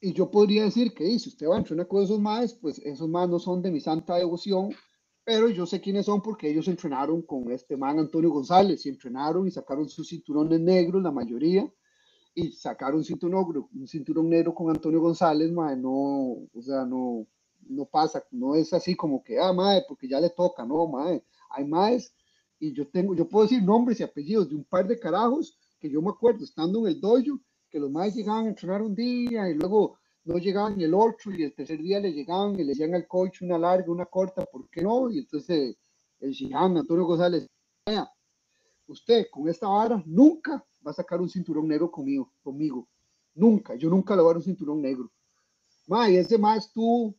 [0.01, 3.07] y yo podría decir que si usted va a entrenar con esos más, pues esos
[3.07, 4.69] más no son de mi santa devoción,
[5.23, 9.47] pero yo sé quiénes son porque ellos entrenaron con este man Antonio González, y entrenaron
[9.47, 11.71] y sacaron sus cinturones negros, la mayoría,
[12.35, 15.91] y sacaron un cinturón un cinturón negro con Antonio González, mae, no,
[16.53, 17.25] o sea, no,
[17.69, 21.23] no pasa, no es así como que, ah, mae, porque ya le toca, no, mae,
[21.49, 22.13] hay más,
[22.67, 25.89] y yo tengo, yo puedo decir nombres y apellidos de un par de carajos que
[25.89, 29.49] yo me acuerdo estando en el dojo, que los más llegaban a entrenar un día
[29.49, 32.95] y luego no llegaban el otro y el tercer día le llegaban y le decían
[32.95, 35.09] al coach una larga, una corta, ¿por qué no?
[35.11, 35.77] Y entonces
[36.19, 37.47] el Shihan, Antonio González,
[38.87, 42.87] usted con esta vara nunca va a sacar un cinturón negro conmigo, conmigo.
[43.35, 45.11] Nunca, yo nunca le voy a dar un cinturón negro.
[46.09, 47.15] Y ese más tú,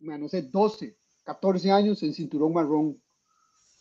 [0.00, 3.00] no sé, 12, 14 años en cinturón marrón,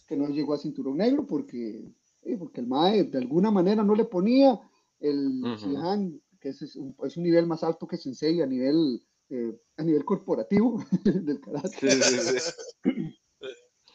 [0.07, 1.93] que no llegó a cinturón negro porque,
[2.23, 4.59] eh, porque el MAE de alguna manera no le ponía
[4.99, 9.59] el uh que es, un, es, un, nivel más alto que Sensei a nivel, eh,
[9.75, 11.87] a nivel corporativo del karate.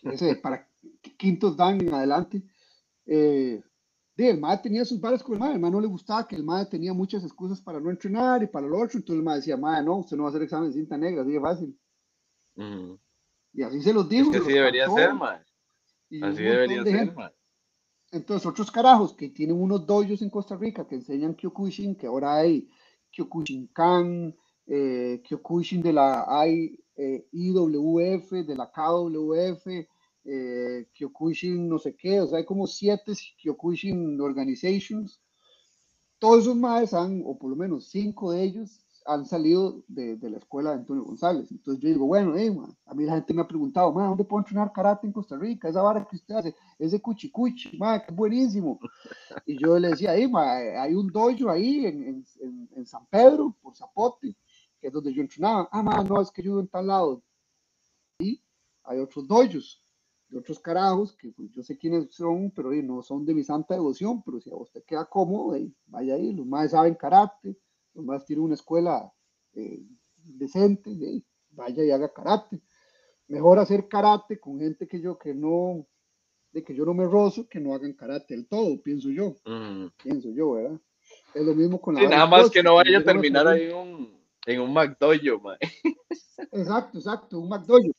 [0.03, 0.68] Ese, para
[1.16, 2.42] quintos dan en adelante.
[3.07, 3.62] Eh,
[4.16, 6.44] el MAE tenía sus balas con el MAE, el MAE no le gustaba que el
[6.44, 9.57] MAE tenía muchas excusas para no entrenar y para lo otro, entonces el MAE decía,
[9.57, 11.79] MAE, no, usted no va a hacer examen de cinta negra, así de fácil.
[13.53, 14.31] Y así se los dijo.
[14.31, 15.40] Es que así debería ser, MAE.
[16.20, 17.33] Así debería ser, MAE.
[18.12, 22.37] Entonces, otros carajos que tienen unos doyos en Costa Rica que enseñan Kyokushin, que ahora
[22.37, 22.68] hay
[23.11, 26.27] Kyokushinkan, eh, Kyokushin de la
[27.33, 29.66] IWF, de la KWF,
[30.25, 35.22] eh, Kyokushin no sé qué, o sea, hay como siete Kyokushin Organizations.
[36.18, 40.31] Todos esos más han, o por lo menos cinco de ellos, han salido de, de
[40.31, 41.51] la escuela de Antonio González.
[41.51, 42.55] Entonces yo digo, bueno, eh,
[42.87, 45.69] a mí la gente me ha preguntado, ¿dónde puedo entrenar karate en Costa Rica?
[45.69, 48.79] Esa vara que usted hace, ese cuchicuchi, man, que buenísimo.
[49.47, 50.31] Y yo le decía, hey,
[50.79, 54.37] hay un dojo ahí en, en, en, San Pedro, por Zapote,
[54.81, 55.69] que es donde yo entrenaba.
[55.73, 57.23] Ah, man, no, es que yo en tal lado.
[58.19, 58.43] Y
[58.85, 59.83] hay otros dojos
[60.33, 63.75] de otros carajos, que pues, yo sé quiénes son, pero no son de mi santa
[63.75, 67.57] devoción, pero si a usted queda cómodo, vaya ahí, los más saben karate,
[67.94, 69.12] los más tienen una escuela
[69.55, 69.83] eh,
[70.16, 70.90] decente,
[71.50, 72.61] vaya y haga karate.
[73.28, 75.87] Mejor hacer karate con gente que yo, que no,
[76.52, 79.87] de que yo no me rozo, que no hagan karate del todo, pienso yo, mm.
[80.02, 80.81] pienso yo, ¿verdad?
[81.35, 82.09] Es lo mismo con la...
[82.09, 85.52] nada más que no vaya a terminar ahí un, en un McDojo,
[86.52, 87.90] Exacto, exacto, un McDojo.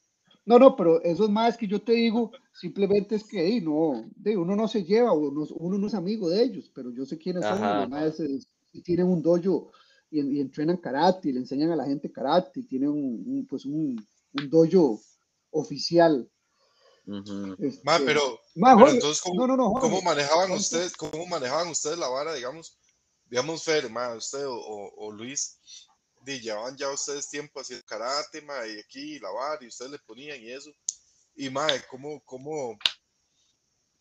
[0.46, 4.36] No, no, pero eso es más que yo te digo, simplemente es que no, de,
[4.36, 7.46] uno no se lleva, uno, uno, no es amigo de ellos, pero yo sé quiénes
[7.46, 8.22] son, además
[8.84, 9.72] tienen un dojo
[10.14, 14.06] y, entrenan karate, y le enseñan a la gente karate, y tienen un, pues un,
[14.34, 15.02] un dojo
[15.52, 16.30] oficial.
[17.60, 22.34] Este, pero, pero entonces, ¿cómo, no, no, ¿cómo manejaban ustedes, cómo manejaban ustedes la vara,
[22.34, 22.78] digamos,
[23.26, 25.58] digamos, Fer, usted o, o Luis,
[26.22, 30.40] de, llevaban ya ustedes tiempo haciendo karate, ma, y aquí lavar, y ustedes le ponían
[30.42, 30.72] y eso.
[31.36, 32.78] Y, madre, ¿cómo, cómo,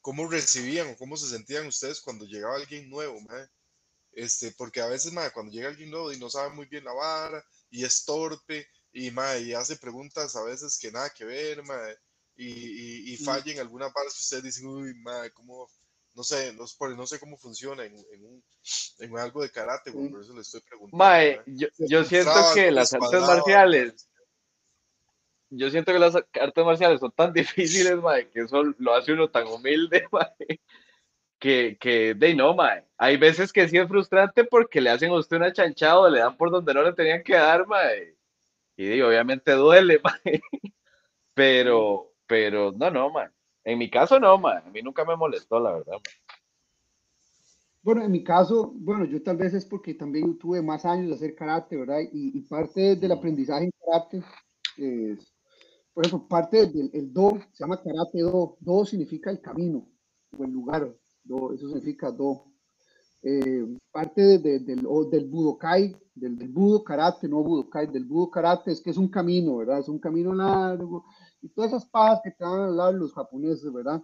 [0.01, 3.48] cómo recibían o cómo se sentían ustedes cuando llegaba alguien nuevo, madre?
[4.12, 6.92] Este, porque a veces, madre, cuando llega alguien nuevo y no sabe muy bien la
[6.92, 11.62] vara, y es torpe, y, madre, y hace preguntas a veces que nada que ver,
[11.64, 11.96] madre,
[12.37, 15.68] y, y, y falla en alguna parte, ustedes dicen, uy, madre, ¿cómo,
[16.14, 16.64] no sé, no,
[16.96, 18.44] no sé cómo funciona en, en, un,
[18.98, 20.96] en algo de karate, por eso le estoy preguntando.
[20.96, 24.09] Mae, yo, yo siento que las artes marciales,
[25.48, 29.31] yo siento que las artes marciales son tan difíciles, mae, que eso lo hace uno
[29.31, 30.61] tan humilde, mae,
[31.42, 32.87] que, que de no, mae.
[32.96, 36.37] Hay veces que sí es frustrante porque le hacen a usted una chanchada le dan
[36.37, 38.16] por donde no le tenían que dar, mae.
[38.76, 40.40] Y digo, obviamente duele, mae.
[41.35, 43.28] Pero, pero, no, no, mae.
[43.64, 44.62] En mi caso no, man.
[44.64, 45.96] A mí nunca me molestó, la verdad.
[47.83, 51.14] Bueno, en mi caso, bueno, yo tal vez es porque también tuve más años de
[51.16, 52.02] hacer karate, ¿verdad?
[52.12, 54.22] Y, parte del aprendizaje en karate
[54.76, 55.35] es,
[55.92, 58.57] por ejemplo, parte del el do, se llama karate do.
[58.61, 59.88] Do significa el camino
[60.38, 61.02] o el lugar.
[61.25, 62.45] Do, eso significa do.
[63.23, 68.81] Eh, parte del, del budokai, del, del budo karate, no budokai, del budo karate es
[68.81, 69.79] que es un camino, ¿verdad?
[69.79, 71.05] Es un camino largo,
[71.41, 74.01] y todas esas pajas que te van a hablar los japoneses, ¿verdad?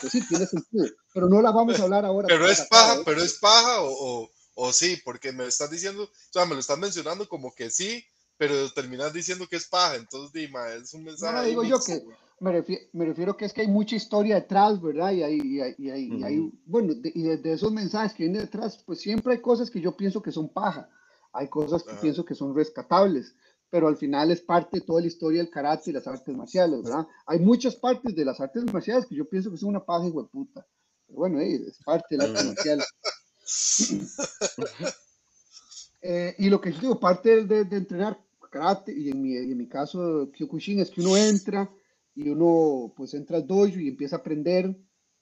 [0.00, 2.28] Pues sí, tiene sentido, pero no la vamos a hablar ahora.
[2.28, 6.08] Pero es paja, pero es paja o, o, o, sí, porque me estás diciendo, o
[6.30, 8.04] sea, me lo estás mencionando como que sí,
[8.36, 11.34] pero terminas diciendo que es paja, entonces Dima, es un mensaje.
[11.34, 12.04] No, digo yo que
[12.38, 15.12] me refiero, me refiero, que es que hay mucha historia detrás, ¿verdad?
[15.12, 18.42] Y hay, y hay, y hay, y hay bueno, y de, esos mensajes que vienen
[18.42, 20.88] detrás, pues siempre hay cosas que yo pienso que son paja,
[21.32, 23.34] hay cosas que pienso que son rescatables
[23.70, 26.82] pero al final es parte de toda la historia del karate y las artes marciales,
[26.82, 27.06] ¿verdad?
[27.26, 30.12] Hay muchas partes de las artes marciales que yo pienso que son una paja de
[30.12, 30.66] puta.
[31.06, 32.86] Pero bueno, es parte de las artes marciales.
[36.08, 38.16] Eh, y lo que yo digo, parte de, de, entrenar
[38.48, 41.70] karate, y en mi, en mi caso Kyokushin, es que uno entra
[42.14, 44.76] y uno pues entra al dojo y empieza a aprender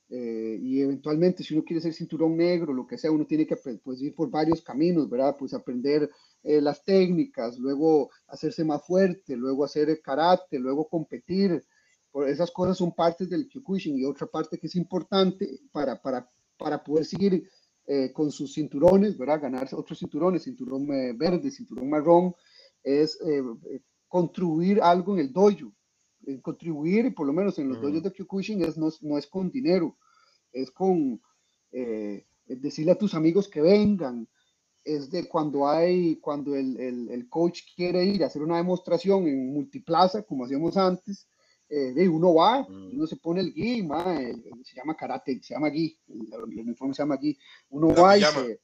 [0.09, 3.57] eh, y eventualmente si uno quiere ser cinturón negro, lo que sea, uno tiene que
[3.57, 5.37] pues, ir por varios caminos, ¿verdad?
[5.39, 6.11] Pues aprender
[6.43, 11.65] eh, las técnicas, luego hacerse más fuerte, luego hacer karate, luego competir.
[12.11, 16.29] Por esas cosas son partes del Kyokushin y otra parte que es importante para, para
[16.57, 17.49] para poder seguir
[17.87, 19.43] eh, con sus cinturones, ¿verdad?
[19.43, 22.35] Ganarse otros cinturones, cinturón verde, cinturón marrón,
[22.85, 23.43] es eh,
[24.07, 25.73] contribuir algo en el dojo.
[26.43, 29.97] contribuir, por lo menos en los dojos de Kyokushin, es, no, no, es con dinero,
[30.53, 31.21] es con
[32.47, 34.29] decirle a tus amigos que vengan,
[34.85, 39.27] es de cuando hay, cuando el, el, el, coach quiere ir a hacer una demostración
[39.27, 41.27] en multiplaza, como hacíamos antes,
[41.69, 42.95] eh, de uno va, mm.
[42.95, 43.89] uno se pone el gi,
[44.63, 47.37] se llama karate, se llama gi, el, uniforme se llama gi,
[47.71, 48.61] uno va y se,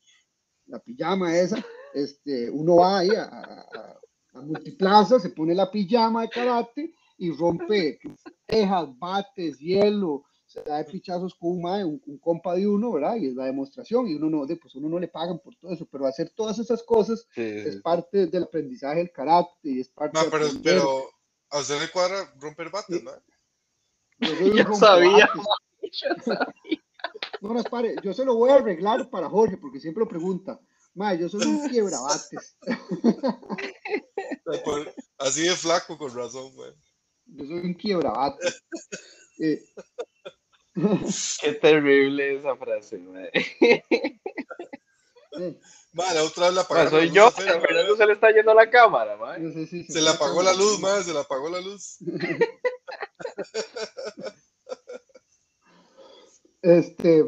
[0.67, 4.00] la pijama esa, este, uno va ahí a, a,
[4.41, 7.99] a, multiplaza, se pone la pijama de karate y rompe
[8.47, 13.17] tejas, bates, hielo, se da de pichazos con un, un, compa de uno, ¿verdad?
[13.17, 15.73] Y es la demostración, y uno no, de, pues uno no le pagan por todo
[15.73, 20.19] eso, pero hacer todas esas cosas es parte del aprendizaje del karate y es parte
[20.19, 21.03] no, pero, pero
[21.51, 23.13] a usted le cuadra romper bates, ¿no?
[24.19, 24.29] Yo,
[24.75, 25.31] sabía,
[25.83, 26.83] yo sabía.
[27.41, 30.61] No, no, pare, yo se lo voy a arreglar para Jorge, porque siempre lo pregunta.
[30.95, 32.57] Ma, yo soy un quiebrabates.
[35.19, 36.73] Así de flaco, con razón, güey.
[37.27, 38.63] Yo soy un quiebrabates.
[39.43, 39.59] Eh,
[41.41, 43.33] Qué terrible esa frase, madre.
[45.93, 46.91] Vale, otra vez la apagaron.
[46.91, 49.51] soy yo, a Fernando se le está yendo la cámara, madre.
[49.51, 51.97] Sí, sí, sí, se le apagó la luz, madre, se le apagó la luz.
[56.63, 57.25] Este,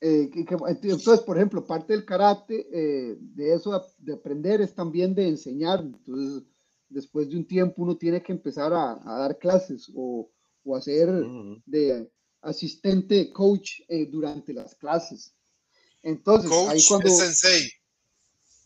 [0.00, 5.28] eh, entonces, por ejemplo, parte del karate, eh, de eso de aprender es también de
[5.28, 5.80] enseñar.
[5.80, 6.42] Entonces,
[6.88, 10.30] después de un tiempo uno tiene que empezar a, a dar clases o,
[10.64, 11.08] o hacer
[11.64, 12.10] de
[12.42, 15.32] asistente coach eh, durante las clases.
[16.02, 17.08] Entonces, coach ahí cuando...
[17.08, 17.72] Es sensei.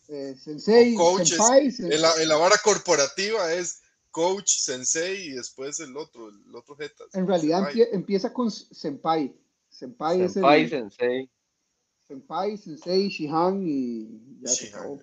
[0.09, 5.31] Eh, sensei, coach senpai, es, en, la, en, la, vara corporativa es coach, sensei y
[5.35, 7.05] después el otro, el otro jeta.
[7.13, 9.33] En realidad empie, empieza con senpai.
[9.81, 10.91] Senpai, senpai es el...
[10.91, 11.31] sensei.
[12.07, 15.01] Senpai, sensei, shihan y ya shihan.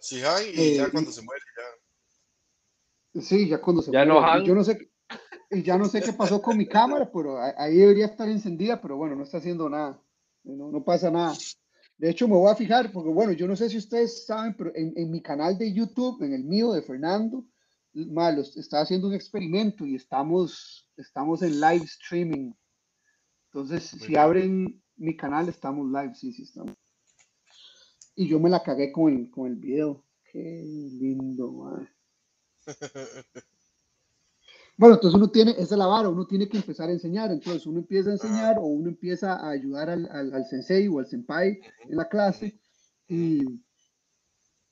[0.00, 3.22] Shihan y eh, ya cuando y, se muere ya.
[3.22, 4.12] Sí, ya cuando se ya muere.
[4.12, 4.44] No han...
[4.44, 4.90] Yo no sé
[5.50, 8.96] y ya no sé qué pasó con mi cámara, pero ahí debería estar encendida, pero
[8.96, 10.02] bueno, no está haciendo nada.
[10.44, 11.34] No, no pasa nada.
[11.96, 14.70] De hecho, me voy a fijar, porque bueno, yo no sé si ustedes saben, pero
[14.74, 17.44] en, en mi canal de YouTube, en el mío de Fernando,
[17.94, 22.52] malo, está haciendo un experimento y estamos, estamos en live streaming.
[23.56, 24.20] Entonces, Muy si bien.
[24.20, 26.74] abren mi canal, estamos live, sí, sí, estamos.
[28.14, 30.04] Y yo me la cagué con el, con el video.
[30.30, 30.62] Qué
[31.00, 31.88] lindo, man.
[34.78, 37.64] Bueno, entonces uno tiene, esa es la vara, uno tiene que empezar a enseñar, entonces
[37.64, 41.06] uno empieza a enseñar o uno empieza a ayudar al, al, al sensei o al
[41.06, 42.60] senpai en la clase,
[43.08, 43.42] y,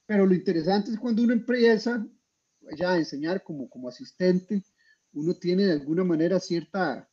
[0.04, 2.06] pero lo interesante es cuando uno empieza
[2.76, 4.62] ya a enseñar como, como asistente,
[5.14, 7.08] uno tiene de alguna manera cierta,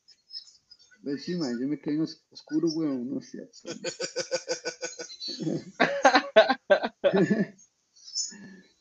[1.05, 3.49] encima, yo me quedé en oscuro, weón, no sé.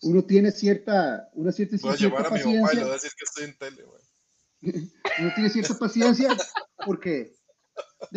[0.02, 2.60] uno tiene cierta, una cierta, Voy a cierta a mi paciencia.
[2.60, 4.02] mamá y le voy a decir que estoy en tele, güey.
[5.20, 6.36] uno tiene cierta paciencia
[6.84, 7.34] porque,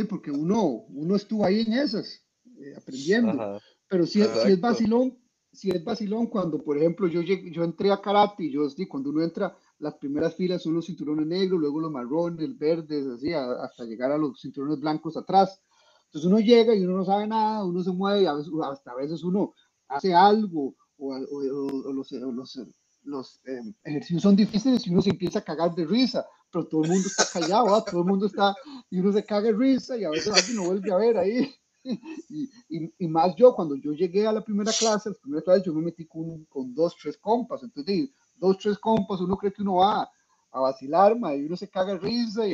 [0.10, 2.22] porque uno, uno estuvo ahí en esas,
[2.60, 3.32] eh, aprendiendo.
[3.32, 3.60] Ajá.
[3.88, 5.18] Pero si, es- si es vacilón,
[5.52, 9.10] si es vacilón cuando, por ejemplo, yo, yo entré a karate y yo, sí, cuando
[9.12, 13.86] uno entra, las primeras filas son los cinturones negros, luego los marrones, verdes, así, hasta
[13.86, 15.62] llegar a los cinturones blancos atrás.
[16.06, 18.96] Entonces uno llega y uno no sabe nada, uno se mueve, a veces, hasta a
[18.96, 19.54] veces uno
[19.90, 22.60] hace algo, o, o- o- o los, o los,
[23.04, 26.82] los, eh, ejercicios son difíciles y uno se empieza a cagar de risa, pero todo
[26.82, 27.84] el mundo está callado, ¿va?
[27.90, 28.56] todo el mundo está,
[28.90, 31.54] y uno se caga de risa y a veces alguien lo vuelve a ver ahí.
[32.30, 35.66] Y, y, y más yo, cuando yo llegué a la primera clase, las primeras clases,
[35.66, 38.10] yo me metí con, con dos, tres compas, entonces
[38.48, 40.10] dos, tres compas, uno cree que uno va
[40.52, 42.52] a vacilar, ma, y uno se caga de risa y,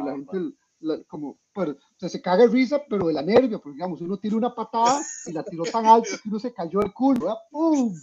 [0.00, 3.22] y la gente la- como, pero, o sea, se caga de risa, pero de la
[3.22, 6.52] nervio, porque digamos, uno tira una patada y la tiró tan alto que uno se
[6.52, 7.36] cayó el culo.
[7.50, 7.94] ¡Pum!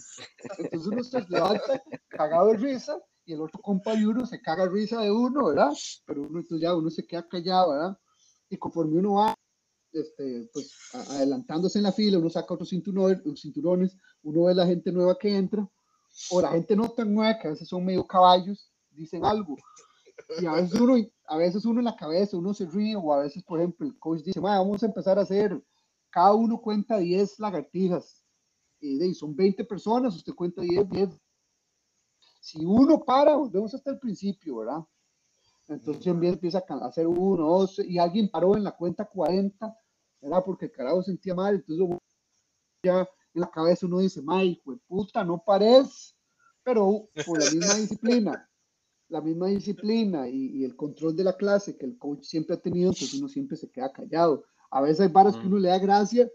[0.58, 4.64] Entonces uno se levanta cagado de risa y el otro compa de uno se caga
[4.64, 5.72] de risa de uno, ¿verdad?
[6.06, 7.98] Pero uno, entonces ya uno se queda callado, ¿verdad?
[8.48, 9.34] Y conforme uno va,
[9.92, 10.72] este, pues,
[11.10, 15.36] adelantándose en la fila, uno saca otros cinturones, cinturones, uno ve la gente nueva que
[15.36, 15.68] entra,
[16.30, 19.56] o la gente no tan nueva, que a veces son medio caballos, dicen algo,
[20.40, 23.22] y a veces uno, a veces uno en la cabeza, uno se ríe, o a
[23.22, 25.62] veces, por ejemplo, el coach dice, "Ma, vamos a empezar a hacer,
[26.10, 28.24] cada uno cuenta 10 lagartijas,
[28.80, 31.08] y son 20 personas, usted cuenta 10, 10.
[32.40, 34.80] Si uno para, volvemos hasta el principio, ¿verdad?
[35.68, 39.76] Entonces empieza, empieza a hacer uno, dos, y alguien paró en la cuenta 40,
[40.20, 40.42] ¿verdad?
[40.44, 41.98] Porque el carajo sentía mal, entonces
[42.82, 46.16] ya en la cabeza uno dice, ma, hijo de puta, no pares,
[46.62, 48.48] pero por la misma disciplina,
[49.08, 52.60] la misma disciplina y, y el control de la clase que el coach siempre ha
[52.60, 54.44] tenido, entonces uno siempre se queda callado.
[54.70, 55.50] A veces hay varas que Mm.
[55.50, 56.30] uno le da gracia,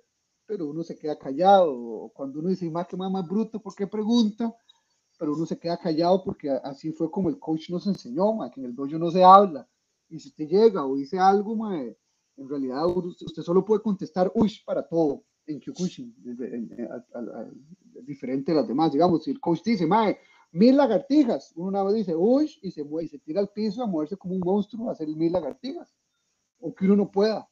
[0.45, 1.73] pero uno se queda callado.
[1.73, 4.53] O cuando uno dice, más que más, más bruto, ¿por qué pregunta?
[5.17, 8.59] Pero uno se queda callado porque así fue como el coach nos enseñó, ma, que
[8.59, 9.67] en el dojo no se habla.
[10.09, 14.51] Y si usted llega o dice algo, ma, en realidad usted solo puede contestar uy
[14.65, 17.51] para todo en Kyokushin, en- en- en- a- a- a-
[18.03, 18.91] diferente de las demás.
[18.91, 20.17] Digamos, si el coach dice, mae,
[20.51, 23.83] mil lagartijas, uno nada más dice uy y se mueve y se tira al piso
[23.83, 25.93] a moverse como un monstruo a hacer mil lagartijas.
[26.61, 27.47] Aunque uno no pueda,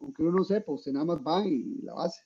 [0.00, 2.22] aunque uno no sepa, usted nada más va y la hace.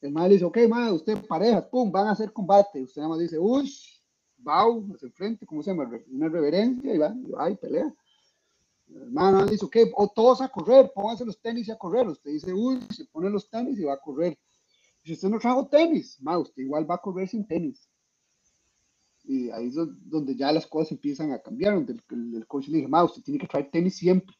[0.00, 2.82] El mae le dice, ok, mae, usted parejas, pum, van a hacer combate.
[2.82, 3.70] Usted nada más dice, uy,
[4.36, 5.90] bow, hacia el frente, ¿cómo se llama?
[6.10, 7.94] Una reverencia y va, y va y pelea.
[8.86, 12.06] Más dice, ok, o todos a correr, pónganse los tenis y a correr.
[12.06, 14.38] Usted dice, uy, se pone los tenis y va a correr.
[15.04, 17.88] Si usted no trajo tenis, mae, usted igual va a correr sin tenis.
[19.24, 22.46] Y ahí es do- donde ya las cosas empiezan a cambiar, donde el, el- el
[22.46, 24.34] coach le dice, mae, usted tiene que traer tenis siempre.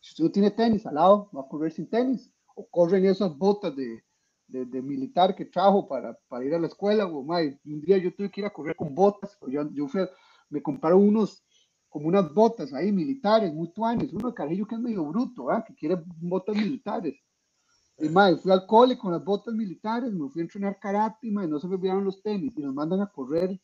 [0.00, 2.32] Si usted no tiene tenis al lado, va a correr sin tenis.
[2.56, 4.04] O corren esas botas de,
[4.48, 7.06] de, de militar que trajo para, para ir a la escuela.
[7.06, 9.38] O, mae, un día yo tuve que ir a correr con botas.
[9.48, 10.10] Yo, yo fui a-
[10.50, 11.44] me compraron unos,
[11.90, 14.12] como unas botas ahí militares, muy tuanes.
[14.14, 15.64] Uno de carrillo que es medio bruto, ¿verdad?
[15.66, 17.16] que quiere botas militares.
[18.00, 21.30] Y mae, fui al cole con las botas militares, me fui a entrenar karate, y
[21.30, 23.60] no se me olvidaron los tenis y nos mandan a correr.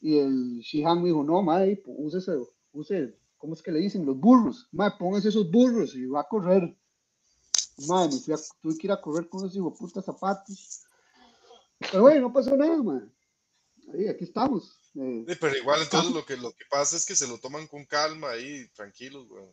[0.00, 2.32] Y el Shihan me dijo, no, mae, úsese,
[2.72, 4.06] use, ¿cómo es que le dicen?
[4.06, 4.68] Los burros.
[4.70, 6.76] Mae, póngase esos burros y va a correr.
[7.88, 10.84] Mae, me fui a, tuve que ir a correr con esos hijos putas zapatos.
[11.78, 13.02] Pero bueno, no pasó nada, mae.
[13.92, 14.78] Ahí, aquí estamos.
[14.94, 17.84] Eh, pero igual entonces lo que, lo que pasa es que se lo toman con
[17.84, 19.52] calma ahí, tranquilos, weón.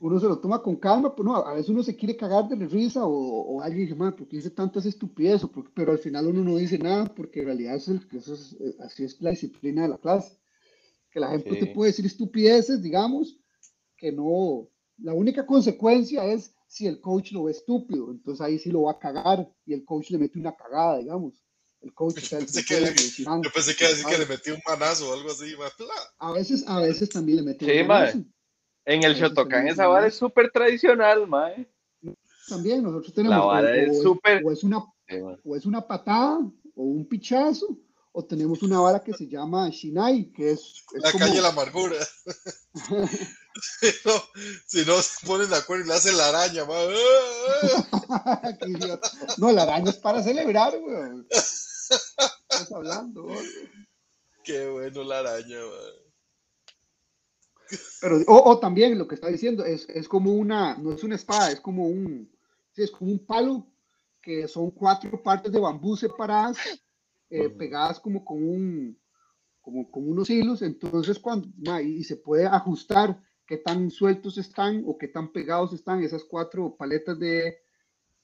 [0.00, 2.56] Uno se lo toma con calma, pero no, a veces uno se quiere cagar de
[2.56, 3.10] la risa o,
[3.56, 5.44] o alguien dice, man, ¿por qué dice tantas estupideces?
[5.44, 8.56] O por- Pero al final uno no dice nada porque en realidad es eso es,
[8.60, 10.38] eh, así es la disciplina de la clase.
[11.10, 11.72] Que la gente te Sí.
[11.74, 13.38] puede decir estupideces, digamos,
[13.96, 18.70] que no, la única consecuencia es si el coach lo ve estúpido, entonces ahí sí
[18.70, 21.42] lo va a cagar y el coach le mete una cagada, digamos.
[21.80, 24.50] El coach, o sea, el Pensé que- Shihan, Yo pensé que decir que le metí
[24.50, 25.54] un manazo o algo así.
[26.18, 28.18] A veces, a veces también le mete Sí, un manazo.
[28.86, 31.68] En el Shotokan esa vara es súper tradicional, mae.
[32.48, 35.36] También nosotros tenemos, La vara o es súper- o es una Sí, mae.
[35.44, 37.78] o es una patada o un pichazo,
[38.12, 41.42] o tenemos una vara que se llama Shinai, que es, es La como- calle de
[41.42, 41.96] la amargura.
[43.80, 44.12] si, no,
[44.66, 46.74] si no se ponen de acuerdo y le hacen la araña, ma.
[48.60, 49.10] Qué idiota.
[49.38, 51.26] No, la araña es para celebrar, weón.
[51.30, 53.44] Estás hablando, weón.
[54.44, 56.05] Qué bueno la araña, ma.
[58.00, 61.14] Pero, o, o también lo que está diciendo es, es como una, no es una
[61.16, 62.30] espada, es como un,
[62.76, 63.66] es como un palo
[64.22, 66.58] que son cuatro partes de bambú separadas,
[67.30, 68.98] eh, pegadas como con un,
[69.60, 74.82] como con unos hilos, entonces cuando, ma, y se puede ajustar qué tan sueltos están
[74.86, 77.58] o qué tan pegados están esas cuatro paletas de,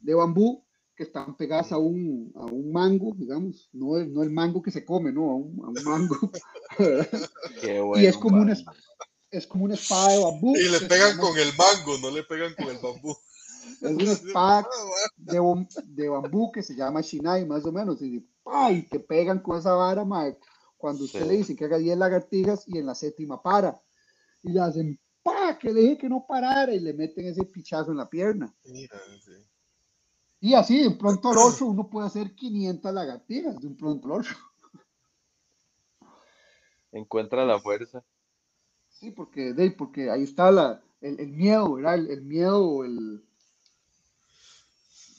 [0.00, 4.30] de bambú que están pegadas a un, a un mango, digamos, no el, no el
[4.30, 6.16] mango que se come, no, a un, a un mango.
[7.60, 8.54] Qué y bueno, es como una, mae.
[8.54, 8.74] esp-
[9.32, 10.56] es como una espada de bambú.
[10.56, 13.16] Y le pegan llama- con el mango, no le pegan con el bambú.
[13.80, 14.68] Es una espada
[15.26, 18.00] Ah, de, bambú que se llama Shinai, más o menos.
[18.02, 18.82] Y, ¡ay!
[18.82, 20.36] te pegan con esa vara, mae,
[20.76, 21.28] Cuando usted Sí.
[21.28, 23.80] le dice que haga 10 lagartijas y en la séptima para.
[24.42, 25.58] Y le hacen, ¡pa!
[25.58, 28.52] Que le dije que no parara y le meten ese pichazo en la pierna.
[28.64, 29.32] Mira, sí.
[30.40, 34.06] Y así, de un pronto al otro, uno puede hacer 500 lagartijas de un pronto
[34.08, 34.34] al otro.
[36.90, 38.04] Encuentra la fuerza.
[39.02, 41.96] Sí, porque, de, porque ahí está la, el, el miedo, ¿verdad?
[41.96, 43.28] El, el miedo el.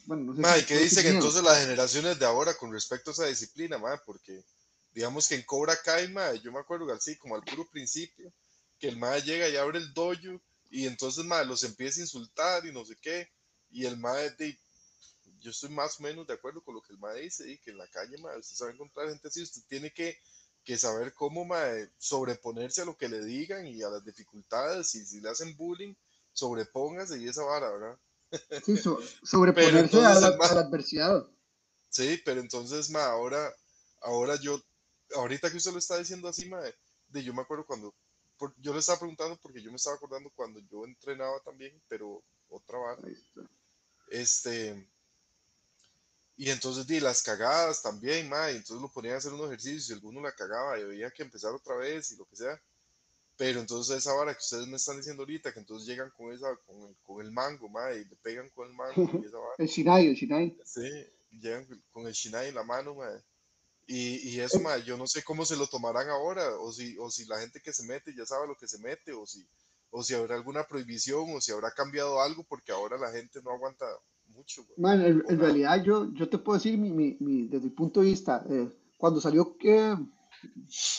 [0.05, 1.15] Bueno, no sé Ma, si ¿y qué dicen decir miedo.
[1.15, 4.01] entonces las generaciones de ahora con respecto a esa disciplina, ma?
[4.05, 4.45] Porque
[4.93, 8.31] digamos que en Cobra Kai, ma, yo me acuerdo así, como al puro principio,
[8.79, 12.65] que el ma llega y abre el dojo y entonces ma, los empieza a insultar
[12.65, 13.29] y no sé qué,
[13.69, 14.57] y el ma de,
[15.41, 17.71] yo estoy más o menos de acuerdo con lo que el ma dice, y que
[17.71, 20.17] en la calle, ma, usted sabe encontrar gente así, usted tiene que,
[20.63, 21.61] que saber cómo ma,
[21.97, 25.93] sobreponerse a lo que le digan y a las dificultades, y si le hacen bullying,
[26.31, 27.99] sobrepóngase y esa vara, ¿verdad?
[28.65, 31.27] Sí, so- sobreponerse a entonces la, el ma- a la adversidad.
[31.89, 33.53] Sí, pero entonces, ma, ahora,
[34.01, 34.59] ahora yo,
[35.15, 36.59] ahorita que usted lo está diciendo así, ma,
[37.09, 37.93] de, yo me acuerdo cuando,
[38.37, 42.23] por- yo le estaba preguntando porque yo me estaba acordando cuando yo entrenaba también, pero
[42.49, 43.41] otra vara, Ahí está.
[44.09, 44.87] este,
[46.35, 49.89] y entonces di las cagadas también, ma, y entonces lo ponían a hacer unos ejercicios
[49.89, 52.59] y alguno la cagaba y había que empezar otra vez y lo que sea.
[53.35, 56.55] Pero entonces esa vara que ustedes me están diciendo ahorita, que entonces llegan con esa,
[56.65, 59.55] con el, con el mango, ma, y le pegan con el mango y esa vara.
[59.57, 60.57] El Shinai, el Shinai.
[60.65, 60.89] Sí,
[61.31, 63.21] llegan con el Shinai en la mano, mae.
[63.85, 67.11] Y, y eso, mae, yo no sé cómo se lo tomarán ahora, o si, o
[67.11, 69.45] si la gente que se mete ya sabe lo que se mete, o si,
[69.89, 73.51] o si habrá alguna prohibición, o si habrá cambiado algo, porque ahora la gente no
[73.51, 73.85] aguanta
[74.35, 74.65] mucho.
[74.77, 78.43] Man, en, realidad yo, yo te puedo decir mi, mi, desde mi punto de vista,
[78.49, 79.95] eh, cuando salió eh,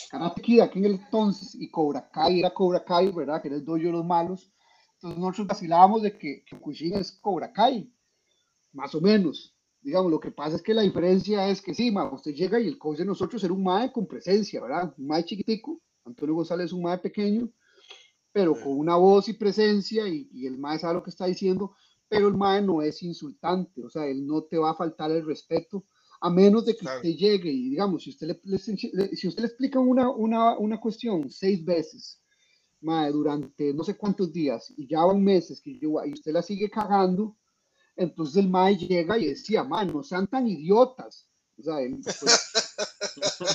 [0.09, 3.41] Karate Kid aquí en el entonces y Cobra Kai era Cobra Kai, ¿verdad?
[3.41, 4.51] Que era el dojo de los malos.
[4.95, 6.57] Entonces nosotros vacilábamos de que, que
[6.99, 7.91] es Cobra Kai,
[8.73, 9.55] más o menos.
[9.81, 12.67] Digamos, lo que pasa es que la diferencia es que sí, ma, usted llega y
[12.67, 14.93] el coach de nosotros era un mae con presencia, ¿verdad?
[14.97, 17.49] Un mae chiquitico, Antonio González es un mae pequeño,
[18.31, 21.75] pero con una voz y presencia y, y el mae sabe lo que está diciendo,
[22.07, 25.25] pero el mae no es insultante, o sea, él no te va a faltar el
[25.25, 25.85] respeto
[26.21, 29.79] a menos de que usted llegue y digamos, si usted le, si usted le explica
[29.79, 32.21] una, una, una cuestión seis veces,
[32.81, 36.41] mae, durante no sé cuántos días, y ya van meses que yo, y usted la
[36.41, 37.37] sigue cagando,
[37.95, 41.29] entonces el mae llega y decía, mae, no sean tan idiotas.
[41.57, 42.19] O sea, él, pues,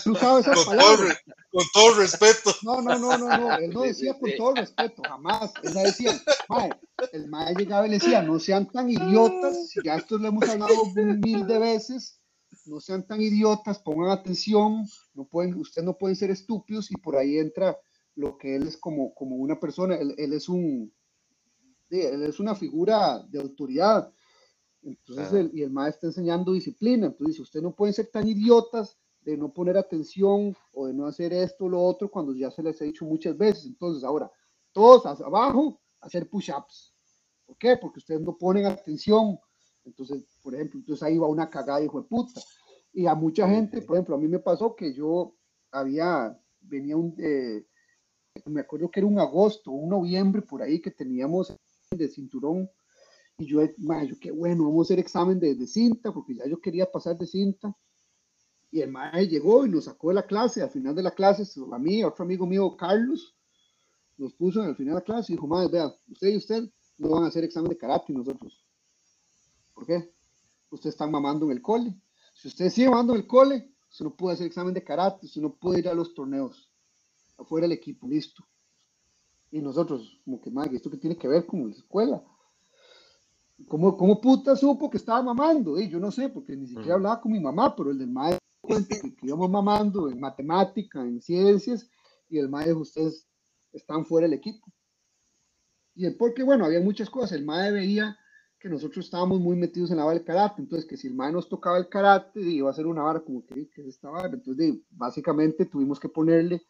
[0.04, 1.18] tú sabes esa con, palabra.
[1.24, 2.50] Todo, con todo respeto.
[2.62, 5.52] No, no, no, no, no, él no decía con todo respeto, jamás.
[5.62, 6.70] Él decía, mae,
[7.12, 10.74] el mae llegaba y le decía, no sean tan idiotas, ya esto lo hemos hablado
[10.94, 12.20] mil de veces,
[12.66, 17.16] no sean tan idiotas, pongan atención, no pueden, ustedes no pueden ser estúpidos y por
[17.16, 17.78] ahí entra
[18.14, 20.92] lo que él es como, como una persona, él, él es un,
[21.90, 24.12] él es una figura de autoridad.
[24.82, 27.06] Entonces, el, y el maestro está enseñando disciplina.
[27.06, 31.06] Entonces, dice, ustedes no pueden ser tan idiotas de no poner atención o de no
[31.06, 33.66] hacer esto o lo otro cuando ya se les ha dicho muchas veces.
[33.66, 34.30] Entonces, ahora,
[34.72, 36.94] todos hacia abajo, hacer push-ups.
[37.46, 37.76] ¿Por qué?
[37.76, 39.38] Porque ustedes no ponen atención.
[39.84, 42.40] Entonces, por ejemplo, entonces ahí va una cagada, hijo de puta.
[42.92, 45.34] Y a mucha gente, por ejemplo, a mí me pasó que yo
[45.70, 47.64] había, venía un, eh,
[48.46, 51.54] me acuerdo que era un agosto, un noviembre por ahí que teníamos
[51.90, 52.70] de cinturón
[53.38, 56.60] y yo, yo qué bueno, vamos a hacer examen de, de, cinta porque ya yo
[56.60, 57.74] quería pasar de cinta
[58.70, 61.44] y el maestro llegó y nos sacó de la clase, al final de la clase,
[61.72, 63.34] a mí, a otro amigo mío, Carlos,
[64.16, 67.10] nos puso al final de la clase y dijo, madre, vea, usted y usted no
[67.10, 68.64] van a hacer examen de karate nosotros.
[69.74, 70.12] ¿Por qué?
[70.70, 71.94] Usted está mamando en el cole.
[72.34, 75.40] Si usted sigue mamando en el cole, usted no puede hacer examen de karate, usted
[75.40, 76.70] no puede ir a los torneos.
[77.38, 78.46] Afuera el equipo, listo.
[79.50, 82.22] Y nosotros, como que, madre, ¿esto qué tiene que ver con la escuela?
[83.66, 85.78] ¿Cómo, ¿Cómo puta supo que estaba mamando?
[85.80, 88.39] Y yo no sé, porque ni siquiera hablaba con mi mamá, pero el del que,
[89.22, 91.88] íbamos mamando en matemática, en ciencias,
[92.28, 93.26] y el maestro, ustedes
[93.72, 94.72] están fuera del equipo.
[95.94, 97.32] Y el porque, bueno, había muchas cosas.
[97.32, 98.16] El maestro veía
[98.58, 101.32] que nosotros estábamos muy metidos en la vara del karate, entonces que si el mae
[101.32, 104.74] nos tocaba el karate, iba a ser una vara como que, que esta vara, entonces
[104.90, 106.62] básicamente tuvimos que ponerle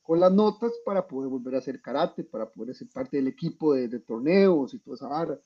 [0.00, 3.74] con las notas para poder volver a hacer karate, para poder ser parte del equipo
[3.74, 5.38] de, de torneos y toda esa vara.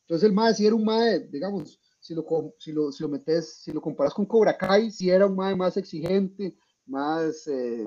[0.00, 3.60] Entonces el mae si era un mae, digamos, si lo, si lo, si lo metes,
[3.62, 6.56] si lo comparas con Cobra Kai, si era un mae más exigente,
[6.86, 7.86] más eh,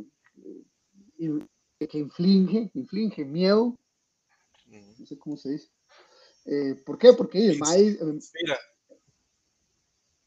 [1.17, 3.75] que inflige, inflige miedo,
[4.67, 5.71] no sé cómo se dice,
[6.45, 7.13] eh, ¿Por qué?
[7.13, 7.87] Porque el mae.
[7.87, 8.57] Eh, inspira.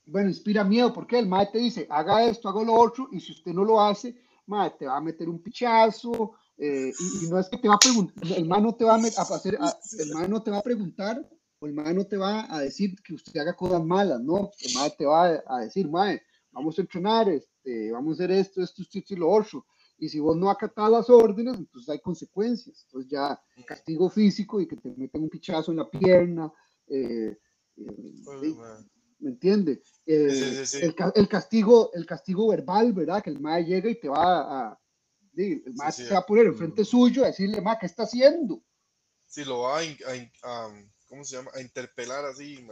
[0.07, 0.93] Bueno, inspira miedo.
[0.93, 1.19] ¿Por qué?
[1.19, 4.15] El mae te dice, haga esto, haga lo otro, y si usted no lo hace,
[4.47, 6.33] mae, te va a meter un pichazo.
[6.57, 6.93] Eh,
[7.23, 9.59] y, no es que te va a preguntar, el mae no te va a, hacer,
[9.99, 11.29] el mae no te va a preguntar,
[11.59, 14.51] o el mae no te va a decir que usted haga cosas malas, no.
[14.61, 18.63] El mae te va a, decir, mae, vamos a entrenar, este, vamos a hacer esto,
[18.63, 19.67] esto, esto, esto y lo otro
[19.99, 22.85] y si vos no acatás las órdenes, entonces hay consecuencias.
[22.85, 26.53] Entonces ya castigo físico y que te meten un pichazo en la pierna.
[26.89, 27.37] Eh,
[27.77, 28.55] eh,
[29.21, 29.83] ¿Me entiende?
[30.05, 33.23] Eh, el, el, castigo, el castigo verbal, ¿verdad?
[33.23, 34.81] Que el mae llega y te va a...
[35.37, 36.87] el mae se va a poner enfrente mm.
[36.87, 38.63] suyo a decirle, mae, ¿qué está haciendo?
[39.27, 39.83] Sí, lo va a,
[40.43, 40.85] a,
[41.15, 41.51] ¿cómo se llama?
[41.55, 42.67] A interpelar así.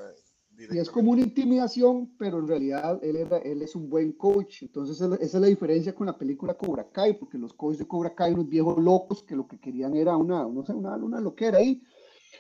[0.58, 4.62] Y es como una intimidación, pero en realidad él, él es un buen coach.
[4.62, 8.14] Entonces esa es la diferencia con la película Cobra Kai, porque los coaches de Cobra
[8.14, 11.58] Kai, unos viejos locos que lo que querían era una, no sé, una, una loquera
[11.58, 11.82] ahí.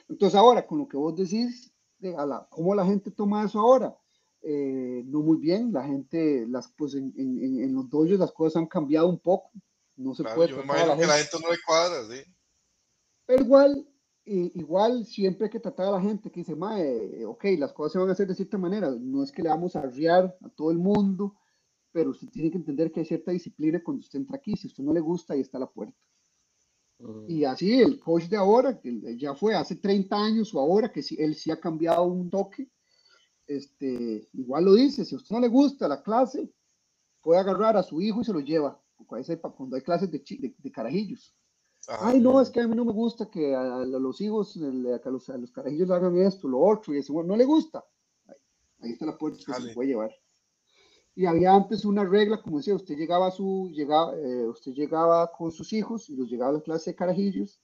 [0.08, 3.60] Entonces ahora, con lo que vos decís, de a la, ¿cómo la gente toma eso
[3.60, 3.96] ahora?
[4.42, 8.56] Eh, no muy bien, la gente, las, pues en, en, en los dojos las cosas
[8.56, 9.52] han cambiado un poco.
[9.96, 10.50] No se puede.
[10.50, 11.06] Yo me imagino la que gente.
[11.06, 12.22] la gente no le cuadra, sí.
[13.24, 13.88] Pero igual,
[14.24, 17.98] igual siempre hay que tratar a la gente que dice, Mae, ok, las cosas se
[17.98, 20.70] van a hacer de cierta manera, no es que le vamos a arriar a todo
[20.70, 21.34] el mundo,
[21.90, 24.70] pero usted tiene que entender que hay cierta disciplina cuando usted entra aquí, si a
[24.70, 25.96] usted no le gusta, ahí está la puerta.
[27.26, 31.02] Y así el coach de ahora, que ya fue hace 30 años o ahora, que
[31.02, 32.70] sí, él sí ha cambiado un toque,
[33.48, 36.48] este, igual lo dice, si a usted no le gusta la clase,
[37.20, 40.70] puede agarrar a su hijo y se lo lleva, cuando hay clases de, de, de
[40.70, 41.34] carajillos
[41.88, 45.28] Ay, no, es que a mí no me gusta que a, los hijos, a los,
[45.30, 47.84] a los carajillos hagan esto, lo otro, y ese, no le gusta.
[48.80, 50.10] Ahí, está la puerta que se puede llevar.
[51.14, 55.30] Y había antes una regla, como decía, usted llegaba a su, llegaba, eh, usted llegaba
[55.30, 57.60] con sus hijos y los llegaba a la clase de carajillos,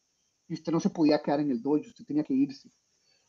[0.48, 2.70] y usted no se podía quedar en el dojo, usted tenía que irse.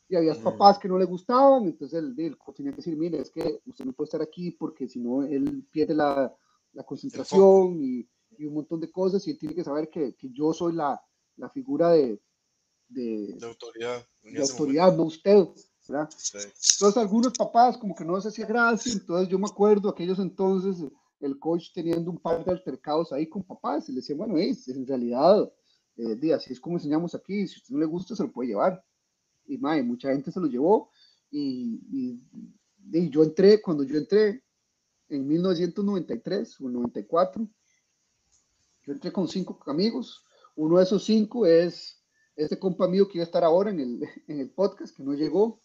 [0.08, 0.44] Y había Mm.
[0.44, 3.86] papás que no le gustaban, entonces el, el tenía que decir, mire, es que usted
[3.86, 6.36] no puede estar aquí porque si no él pierde la,
[6.74, 8.10] la concentración y,
[8.40, 11.00] y un montón de cosas y él tiene que saber que, que yo soy la,
[11.36, 12.22] la figura de,
[12.88, 14.08] de, De autoridad.
[14.24, 15.46] de autoridad, no usted,
[15.88, 16.10] ¿verdad?
[16.18, 16.38] Sí.
[16.38, 20.90] Entonces algunos papás como que no les hacía gracia, entonces yo me acuerdo aquellos entonces
[21.20, 24.68] el coach teniendo un par de altercados ahí con papás y le decía, bueno, es,
[24.70, 25.52] en realidad,
[25.98, 28.50] eh, así es como enseñamos aquí, si a usted no le gusta se lo puede
[28.50, 28.82] llevar.
[29.46, 30.92] Y mae, mucha gente se lo llevó
[31.30, 32.22] y, y-
[32.92, 34.44] y yo entré, cuando yo entré
[35.10, 37.48] en 1993 o 94,
[38.90, 40.26] yo entré con cinco amigos,
[40.56, 42.02] uno de esos cinco es
[42.36, 45.14] este compa mío que iba a estar ahora en el, en el podcast, que no
[45.14, 45.60] llegó,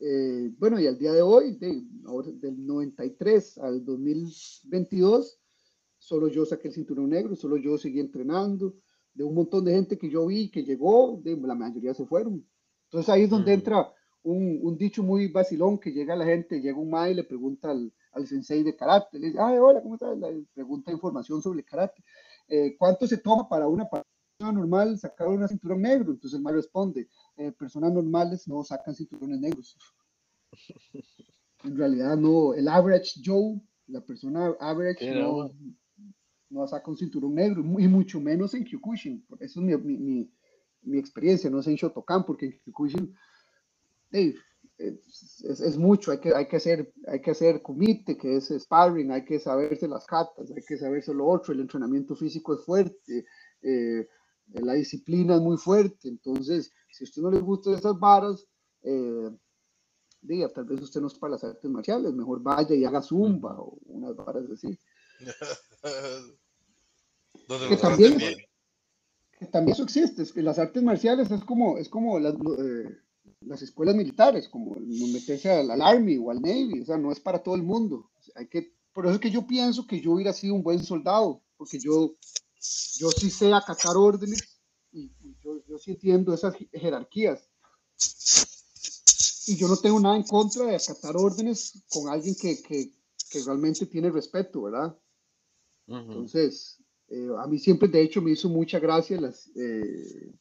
[0.00, 5.38] eh, bueno, y al día de hoy, de, ahora, del 93 al 2022,
[5.98, 8.76] solo yo saqué el cinturón negro, solo yo seguí entrenando,
[9.12, 12.46] de un montón de gente que yo vi que llegó, de, la mayoría se fueron.
[12.84, 13.58] Entonces ahí es donde Mm.
[13.58, 13.92] entra
[14.22, 17.72] un, un dicho muy vacilón que llega la gente, llega un mae y le pregunta
[17.72, 20.16] al, al sensei de karate, le dice, ay, hola, ¿cómo estás?
[20.16, 22.02] Le pregunta información sobre el karate.
[22.48, 26.12] Eh, ¿Cuánto se toma para una persona normal sacar una cinturón negro?
[26.12, 29.76] Entonces el mae responde, eh, personas normales no sacan cinturones negros.
[31.64, 35.50] En realidad no, el average Joe, la persona average Sí, no,
[36.50, 36.66] no.
[36.68, 39.26] saca un cinturón negro, y mucho menos en Kyokushin.
[39.40, 40.32] Eso es mi, mi, mi,
[40.82, 43.12] mi experiencia, no sé en Shotokan, porque en Kyokushin
[44.12, 44.34] hey,
[44.78, 48.48] es, es, es mucho, hay que, hay, que hacer, hay que hacer kumite, que es
[48.48, 52.64] sparring, hay que saberse las catas, hay que saberse lo otro, el entrenamiento físico es
[52.64, 53.24] fuerte,
[53.62, 54.08] eh,
[54.54, 58.46] la disciplina es muy fuerte, entonces, si a usted no le gustan esas varas,
[58.82, 59.30] eh,
[60.22, 63.58] diga, tal vez usted no es para las artes marciales, mejor vaya y haga zumba
[63.60, 64.78] o unas varas así.
[67.48, 68.18] Donde Que también-
[69.38, 72.96] que también eso existe, es que las artes marciales es como, es como las, eh,
[73.40, 77.20] las escuelas militares, como meterse al, al Army o al Navy, o sea, no es
[77.20, 78.10] para todo el mundo.
[78.34, 81.42] Hay que, por eso es que yo pienso que yo hubiera sido un buen soldado,
[81.56, 82.16] porque yo,
[82.98, 84.60] yo sí sé acatar órdenes
[84.92, 87.48] y, y yo, yo sí entiendo esas je- jerarquías.
[89.46, 92.92] Y yo no tengo nada en contra de acatar órdenes con alguien que, que,
[93.30, 94.96] que realmente tiene respeto, ¿verdad?
[95.88, 96.12] Ujú.
[96.12, 100.32] Entonces, eh, a mí siempre, de hecho, me hizo mucha gracia las, eh,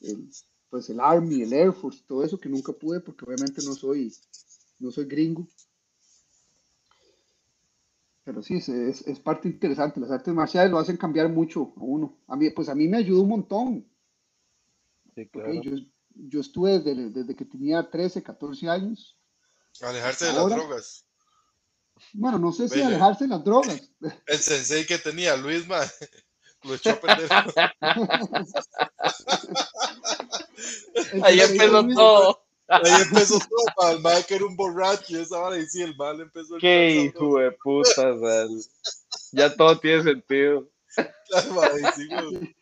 [0.00, 0.28] el,
[0.70, 4.14] pues el Army, el Air Force, todo eso que nunca pude porque obviamente no soy,
[4.78, 5.46] no soy gringo.
[8.24, 10.00] Pero sí, es, es, es parte interesante.
[10.00, 12.18] Las artes marciales lo hacen cambiar mucho a uno.
[12.26, 13.88] A mí, pues a mí me ayudó un montón.
[15.32, 15.62] Claro.
[15.62, 15.72] Yo,
[16.14, 19.18] yo estuve desde, desde que tenía 13, 14 años.
[19.80, 21.04] Alejarse de Ahora- las drogas.
[22.12, 23.90] Bueno, no sé si alejarse de las drogas.
[24.26, 25.80] El sensei que tenía Luis, ma,
[26.64, 27.28] lo echó a perder.
[31.22, 32.44] Ahí empezó todo.
[32.68, 35.82] Ahí empezó todo, ma, el mal que era un borracho y esa vara, y sí,
[35.82, 38.62] el mal empezó a Qué hijo de puta, Sal.
[39.32, 40.68] Ya todo tiene sentido.
[40.94, 42.56] Claro, sí, güey.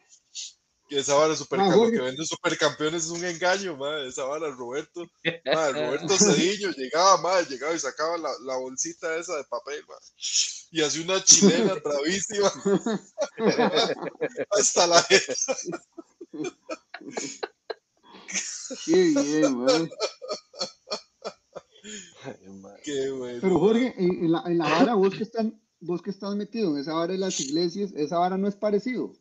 [0.88, 1.96] Que esa vara super, Ma, lo Jorge.
[1.96, 5.04] que vende supercampeones es un engaño, ma, esa vara, Roberto,
[5.44, 9.96] ma, Roberto Cediño llegaba, ma, llegaba y sacaba la, la bolsita esa de papel, ma,
[10.70, 12.52] y hacía una chilena bravísima
[14.50, 15.06] hasta la.
[18.84, 19.90] Qué bien, man.
[22.82, 23.38] Qué bueno.
[23.40, 26.74] Pero Jorge, en, en la, en la vara, vos que, están, vos que estás metido
[26.74, 29.12] en esa vara de las iglesias, esa vara no es parecido.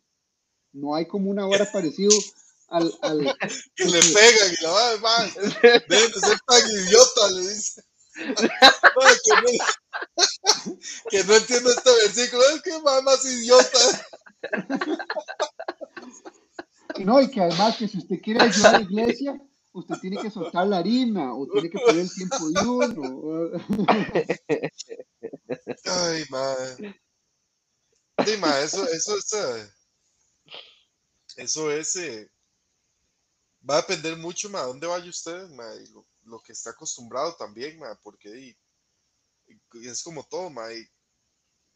[0.73, 2.11] No hay como una vara parecido
[2.69, 2.93] al...
[3.01, 3.19] al
[3.75, 7.83] que le pegan y la va, ma, deben de ser tan idiota, le dice.
[8.15, 10.77] Ma, que, no,
[11.09, 13.79] que no entiendo este versículo, es que más, más idiota.
[17.03, 19.39] No, y que además que si usted quiere ayudar a la iglesia,
[19.73, 23.51] usted tiene que soltar la harina o tiene que poner el tiempo de uno.
[25.85, 26.95] Ay, madre.
[28.25, 29.33] Sí, ma, eso, eso es.
[29.33, 29.67] eh,
[31.37, 31.95] eso es.
[31.97, 32.29] eh,
[33.69, 37.35] va a depender mucho, a dónde vaya usted, ma, y lo, lo que está acostumbrado
[37.35, 38.57] también, ma, porque y-
[39.73, 40.85] y es como todo, ma, y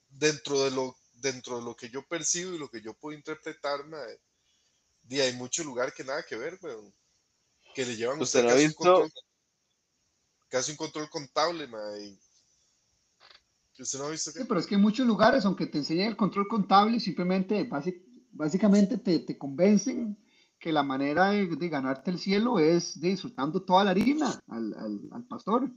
[0.10, 3.86] dentro de lo dentro de lo que yo percibo y lo que yo puedo interpretar,
[3.88, 4.02] ma,
[5.10, 6.94] di, hay mucho lugar que nada que ver, weón,
[7.74, 8.94] que le llevan a ¿Usted usted no ha casi un visto?
[8.94, 9.12] control,
[10.50, 12.20] casi un control contable, ma, y
[13.80, 16.08] usted no ha visto Sí, que pero es que en muchos lugares, aunque te enseñen
[16.08, 17.68] el control contable, simplemente,
[18.32, 20.18] básicamente te, te convencen
[20.60, 25.00] que la manera de, de ganarte el cielo es disfrutando toda la harina al, al,
[25.12, 25.72] al pastor.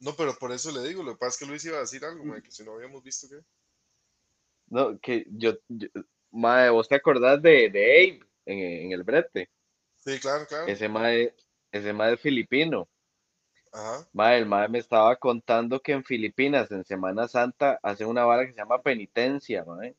[0.00, 2.04] No, pero por eso le digo, lo que pasa es que Luis iba a decir
[2.04, 3.40] algo, mae, que si no habíamos visto que.
[4.70, 5.88] No, que yo, yo
[6.30, 9.50] madre, vos te acordás de, de Abe en, en el brete.
[9.98, 10.66] Sí, claro, claro.
[10.66, 11.34] Ese mae,
[11.72, 12.88] ese mae es filipino.
[13.72, 14.08] Ajá.
[14.12, 18.46] Mae, el mae me estaba contando que en Filipinas, en Semana Santa, hacen una vara
[18.46, 19.94] que se llama penitencia, mae.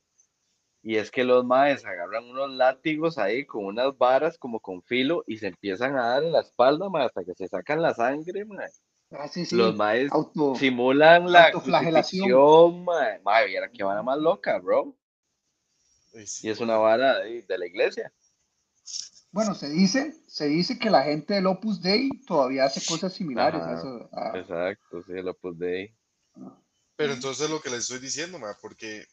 [0.82, 5.24] Y es que los maes agarran unos látigos ahí con unas varas como con filo
[5.28, 8.46] y se empiezan a dar en la espalda, mae, hasta que se sacan la sangre,
[8.46, 8.70] mae.
[9.12, 9.56] Ah, sí, sí.
[9.56, 12.30] Los maes Auto, simulan la autoflagelación.
[12.30, 13.20] crucifixión, mae.
[13.22, 14.96] Mae, viera qué vara más loca, bro.
[16.14, 18.12] Y sí, Y es una vara de, de la iglesia.
[19.32, 23.62] Bueno, se dice, se dice que la gente del Opus Dei todavía hace cosas similares
[23.62, 24.10] a Ajá, eso.
[24.12, 25.96] a- Exacto, sí, lo puse de ahí.
[26.96, 29.08] Pero entonces lo que les estoy diciendo, ma, porque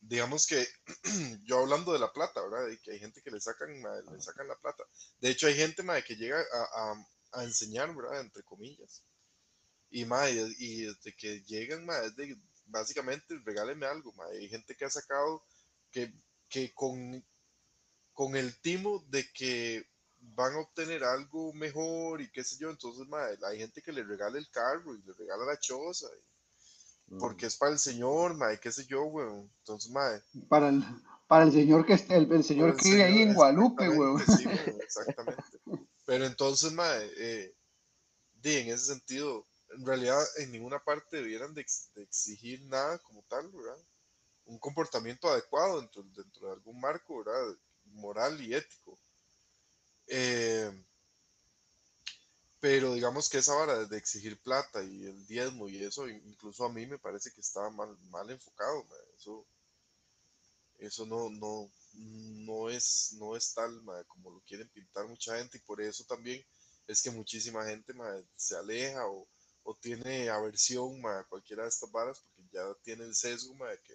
[0.00, 0.66] digamos que
[1.44, 2.68] yo hablando de la plata, ¿verdad?
[2.68, 4.84] Y que hay gente que le sacan, ma, le sacan la plata.
[5.20, 8.20] De hecho, hay gente, ma, que llega a, a- a enseñar, ¿verdad?
[8.20, 9.02] Entre comillas.
[9.90, 12.36] Y, ma, y, y desde que llegan, ma, es de,
[12.66, 14.24] básicamente, regáleme algo, ma.
[14.26, 15.44] Hay gente que ha sacado
[15.90, 16.12] que,
[16.48, 17.24] que con,
[18.18, 19.86] con el timo de que
[20.34, 24.02] van a obtener algo mejor y qué sé yo, entonces, ma, hay gente que le
[24.02, 26.08] regala el carro y le regala la choza.
[26.08, 27.18] y- Mm.
[27.20, 29.50] porque es para el señor, mae, qué sé yo, weón.
[29.60, 30.20] Entonces, mae.
[30.48, 30.82] Para el,
[31.28, 34.20] para el señor que esté, el, el señor que vive ahí en Guadalupe, weón.
[34.26, 35.58] sí, weón, exactamente.
[36.04, 37.54] Pero entonces, mae, eh,
[38.32, 42.98] di, en ese sentido, en realidad en ninguna parte debieran de, ex- de exigir nada
[42.98, 43.78] como tal, ¿verdad?
[44.46, 47.56] Un comportamiento adecuado dentro, dentro de algún marco, ¿verdad?
[47.92, 48.98] Moral y ético.
[50.06, 50.72] Eh,
[52.60, 56.72] pero digamos que esa vara de exigir plata y el diezmo y eso, incluso a
[56.72, 58.86] mí me parece que estaba mal, mal enfocado.
[59.16, 59.46] Eso,
[60.78, 65.60] eso no, no, no es, no es tal como lo quieren pintar mucha gente y
[65.60, 66.44] por eso también
[66.86, 67.92] es que muchísima gente
[68.36, 69.28] se aleja o,
[69.62, 73.94] o tiene aversión a cualquiera de estas varas porque ya tiene el sesgo mae, que,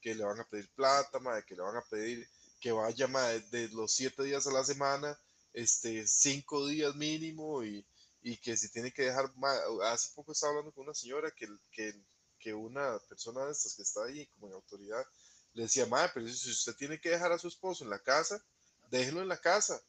[0.00, 2.28] que le van a pedir plata, mae, que le van a pedir
[2.66, 5.16] que vaya mae, de los siete días a la semana,
[5.52, 7.86] este, cinco días mínimo y,
[8.22, 9.60] y que si tiene que dejar, ma-
[9.92, 11.94] hace poco estaba hablando con una señora que, que,
[12.40, 15.04] que una persona de estas que está ahí como en autoridad
[15.52, 18.44] le decía, madre, pero si usted tiene que dejar a su esposo en la casa,
[18.90, 19.80] déjelo en la casa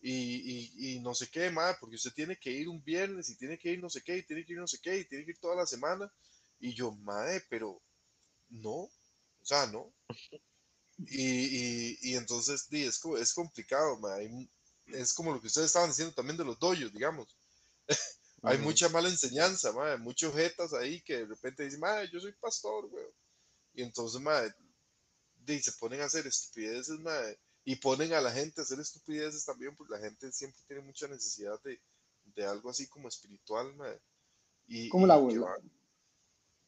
[0.00, 3.38] y, y, y no sé qué, madre, porque usted tiene que ir un viernes y
[3.38, 5.24] tiene que ir no sé qué, y tiene que ir no sé qué, y tiene
[5.24, 6.12] que ir toda la semana.
[6.60, 7.82] Y yo, madre, pero
[8.50, 8.92] no, o
[9.44, 9.94] sea, no.
[11.06, 14.50] Y, y, y entonces, di, es, es complicado, hay-
[14.86, 17.36] Es como lo que ustedes estaban diciendo también de los doyos, digamos.
[18.44, 18.58] Hay Ujú.
[18.58, 22.86] mucha mala enseñanza, madre, muchos jetas ahí que de repente dicen, madre, yo soy pastor,
[22.86, 23.12] weón.
[23.74, 24.54] Y entonces, madre,
[25.46, 29.44] di, se ponen a hacer estupideces, madre, y ponen a la gente a hacer estupideces
[29.44, 31.80] también, porque la gente siempre tiene mucha necesidad de,
[32.24, 34.00] de algo así como espiritual, madre.
[34.68, 35.50] Y, Como y la abuela.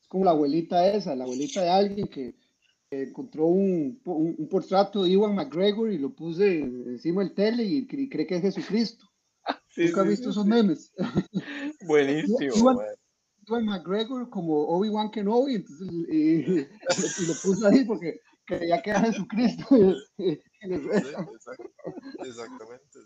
[0.09, 2.35] como la abuelita esa, la abuelita de alguien que
[2.91, 7.87] encontró un, un, un portrato de Iwan McGregor y lo puse encima del tele y,
[7.87, 9.07] cre- cree que es Jesucristo.
[9.73, 10.93] Sí, Nunca he sí, visto sí, esos memes.
[11.87, 12.79] Buenísimo, Iwan-.
[13.47, 18.91] Iwan McGregor como Obi-Wan Kenobi, entonces, y, y y lo puso ahí porque creía que
[18.91, 19.65] era Jesucristo.
[20.19, 21.71] y- exact-
[22.25, 22.99] exactamente.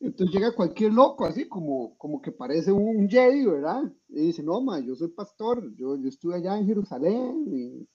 [0.00, 3.82] Entonces llega cualquier loco, así como, como que parece un, un Jedi, ¿verdad?
[4.08, 7.86] Y dice, no, ma, yo soy pastor, yo, yo estuve allá en Jerusalén, y,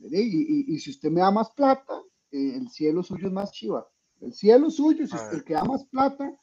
[0.00, 3.52] y, y- y si usted me da más plata, eh, el cielo suyo es más
[3.52, 3.86] chiva.
[4.20, 5.30] El cielo suyo, si Ah.
[5.30, 6.36] el que da más plata,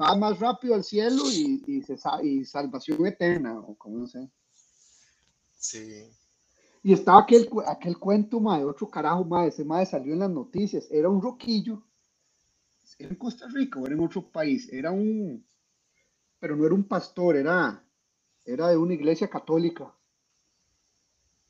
[0.00, 4.30] va más rápido al cielo y, y, se, y salvación eterna, o como no sé.
[5.58, 6.10] Sí,
[6.82, 10.30] Y estaba aquel, aquel cuento, ma, de otro carajo, ma, ese ma salió en las
[10.30, 11.82] noticias, era un roquillo,
[12.98, 15.44] era en Costa Rica o era en otro país, era un,
[16.40, 17.84] pero no era un pastor, era,
[18.44, 19.94] era de una iglesia católica.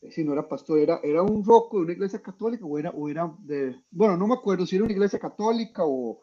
[0.09, 3.09] Si no era pastor, era, era un roco de una iglesia católica o era, o
[3.09, 6.23] era de, bueno, no me acuerdo si era una iglesia católica o,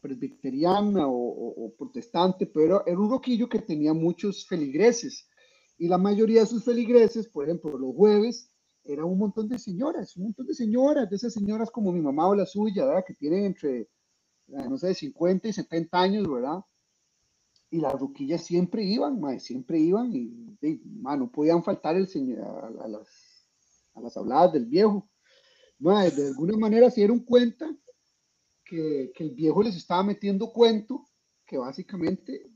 [0.00, 5.28] presbiteriana o, protestante, pero era, era un roquillo que tenía muchos feligreses.
[5.78, 8.50] Y la mayoría de sus feligreses, por ejemplo, los jueves,
[8.84, 12.28] era un montón de señoras, un montón de señoras, de esas señoras como mi mamá
[12.28, 13.04] o la suya, ¿verdad?
[13.06, 13.88] Que tienen entre, eh,
[14.68, 16.60] no sé, 50 y 70 años, ¿verdad?
[17.70, 22.08] Y las ruquillas siempre iban, mae, siempre iban y, y, mae, no podían faltar el
[22.08, 23.48] señor, a, a las,
[23.94, 25.08] a las habladas del viejo.
[25.78, 27.70] Mae, de alguna manera se dieron cuenta
[28.64, 31.06] que, que el viejo les estaba metiendo cuento,
[31.46, 32.50] que básicamente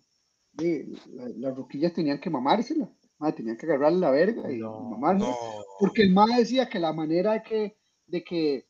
[0.52, 4.60] de, la- las ruquillas tenían que mamársela, mae, tenían que agarrarle la verga y, y
[4.60, 5.30] No, mamársela.
[5.30, 5.36] no,
[5.78, 8.66] Porque el mae decía que la manera de que, de que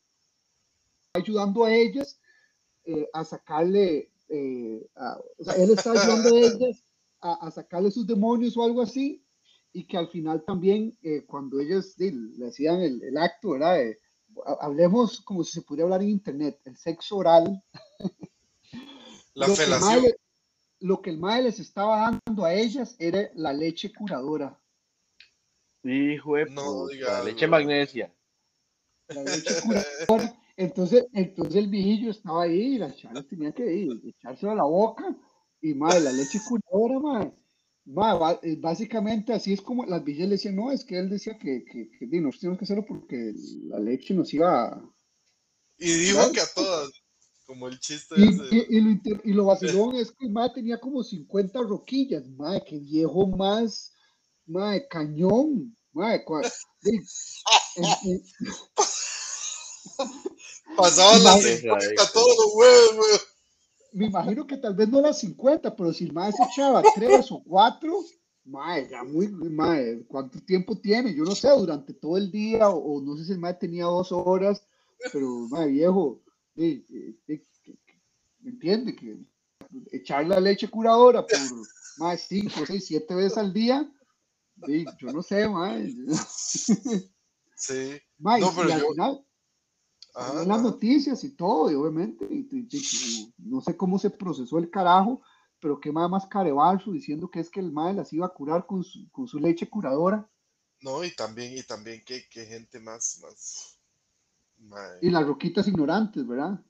[1.13, 2.19] ayudando a ellas
[2.85, 6.83] eh, a sacarle, eh, a- o sea, él está ayudando a ellas
[7.21, 9.23] a, a sacarle sus demonios o algo así,
[9.73, 13.81] y que al final también, eh, cuando ellas le hacían el, el acto, ¿verdad?
[14.59, 17.63] hablemos como si se pudiera hablar en internet, el sexo oral,
[19.33, 20.15] La lo, que el
[20.79, 24.59] lo que el mae les estaba dando a ellas era la leche curadora.
[25.83, 28.13] Hijo de No puta, diga leche magnesia.
[29.07, 30.39] La leche curadora.
[30.57, 34.63] Entonces, entonces el viejillo estaba ahí y las chalas tenían que ir, echárselo a la
[34.63, 35.03] boca.
[35.61, 36.99] Y mae, la leche curadora,
[37.85, 41.09] mae, ba- eh, básicamente así es como las villas le decían, no, es que él
[41.09, 43.33] decía que, que, que di, nosotros tenemos que hacerlo porque
[43.67, 44.89] la leche nos iba a,
[45.77, 46.31] Y dijo Claro.
[46.33, 46.91] que a todas,
[47.45, 48.43] como el chiste Y, ese.
[48.55, 52.63] y- y lo, inter- y lo vacilón es que mae tenía como 50 roquillas, mae,
[52.63, 53.93] que viejo más,
[54.45, 56.49] mae, cañón, mae, cua-
[56.81, 57.01] de-
[57.77, 58.23] en- en-
[60.75, 61.57] Pasaban las Mae.
[61.57, 63.19] 50 a todos los huevos, weón.
[63.93, 67.31] me imagino que tal vez no las 50, pero si el mae se echaba tres
[67.31, 68.03] o cuatro,
[68.43, 71.13] mae, ya muy, mae, ¿cuánto tiempo tiene?
[71.15, 73.85] Yo no sé, durante todo el día, o, o no sé si el mae tenía
[73.85, 74.61] dos horas,
[75.13, 76.21] pero mae, viejo,
[76.55, 76.83] de-
[77.25, 77.79] que- que-
[78.41, 78.95] ¿me entiende?
[78.95, 79.17] Que
[79.91, 81.39] echar la leche curadora por
[81.97, 83.89] más cinco, seis, siete veces al día,
[84.99, 85.93] yo no sé, mae.
[87.57, 87.99] Sí.
[88.19, 89.25] Mae, No, y pero al yo- final,
[90.17, 94.57] Ajá, las noticias y todo, y obviamente, y- y- y- no sé cómo se procesó
[94.59, 95.21] el carajo,
[95.59, 98.83] pero qué más carebalso diciendo que es que el mae las iba a curar con
[98.83, 100.25] su, con su leche curadora
[100.81, 103.77] No, y también, y también que, que gente más, más.
[104.57, 106.61] mae, y las roquitas ignorantes, ¿verdad?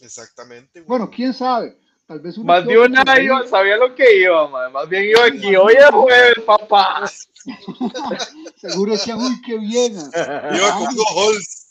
[0.00, 0.86] Exactamente, güey.
[0.88, 4.70] Bueno, quién sabe, tal vez Más de una iba, sabía lo que iba.
[4.70, 7.10] Más bien iba aquí, hoy es jueves, papá.
[8.56, 9.98] seguro decían, uy, qué bien.
[9.98, 10.50] ah".
[10.56, 11.61] Iba con unos halls.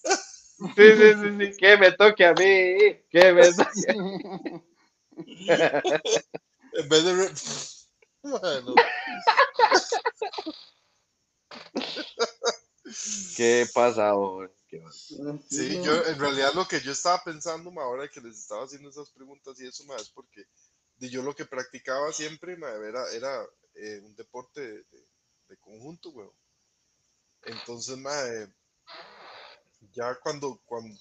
[0.75, 4.61] Sí, sí, sí, sí, que me toque a mí, que me toque.
[6.73, 7.29] En vez de.
[8.23, 8.75] Bueno,
[13.35, 14.51] ¿Qué pasa ahora?
[14.67, 14.81] ¿Qué
[15.49, 18.89] sí, yo en realidad lo que yo estaba pensando, ma, ahora que les estaba haciendo
[18.89, 20.45] esas preguntas y eso, ma, es porque
[20.97, 23.43] yo lo que practicaba siempre, ma, era, era
[23.75, 25.07] eh, un deporte de, de-
[25.49, 26.29] de conjunto, güey.
[27.43, 28.47] Entonces, ma, eh,
[29.93, 30.97] ya cuando, cuando,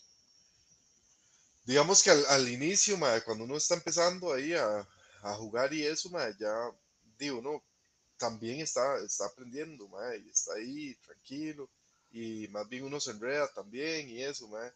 [1.64, 4.86] digamos que al, inicio, ma, cuando uno está empezando ahí a,
[5.36, 6.52] jugar y eso, ma, ya,
[7.18, 7.62] digo, uno
[8.16, 11.68] también está, está aprendiendo, ma, y está ahí tranquilo
[12.12, 14.72] y más bien uno se enreda también y eso, mae.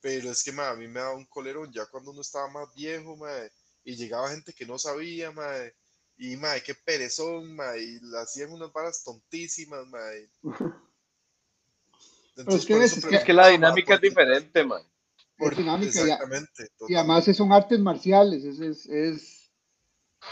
[0.00, 2.74] Pero es que, mae, a mí me daba un colerón ya cuando uno estaba más
[2.74, 3.50] viejo, mae,
[3.84, 5.74] y llegaba gente que no sabía, mae,
[6.16, 10.28] y, mae, qué perezón, mae, y hacían unas varas tontísimas, mae.
[12.36, 14.82] es que ves, es que- Es que la dinámica es diferente, man.
[15.38, 16.68] Es dinámica y- Exactamente.
[16.88, 19.52] Y además son artes marciales, es, es, es-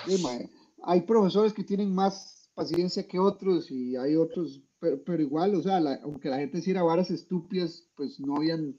[0.06, 0.48] sí, mae.
[0.84, 5.62] hay profesores que tienen más paciencia que otros y hay otros, pero, pero igual, o
[5.62, 8.78] sea, la- aunque la gente hiciera varas estúpidas, pues no habían,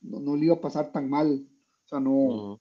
[0.00, 1.48] no, no le iba a pasar tan mal,
[1.84, 2.60] o sea, no,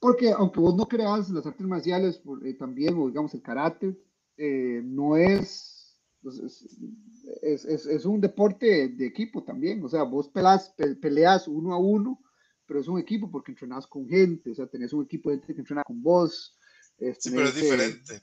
[0.00, 3.96] porque aunque vos no creas las artes marciales por- eh, también, o digamos el karate,
[4.36, 5.73] eh, no es,
[6.24, 6.38] pues,
[7.42, 11.74] es, es, es- un deporte de equipo también, o sea, vos pelas, pe- peleas uno
[11.74, 12.20] a uno,
[12.66, 15.54] pero es un equipo porque entrenás con gente, o sea, tenés un equipo de gente
[15.54, 16.58] que entrena con vos.
[17.18, 18.22] Sí, pero es eh, diferente.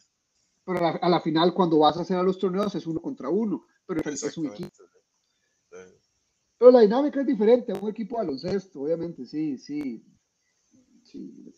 [0.65, 3.01] pero a la, a la final, cuando vas a hacer a los torneos, es uno
[3.01, 4.69] contra uno, pero es un equipo.
[6.57, 10.03] Pero la dinámica es diferente un equipo de baloncesto, obviamente, sí, sí.
[11.03, 11.53] sí.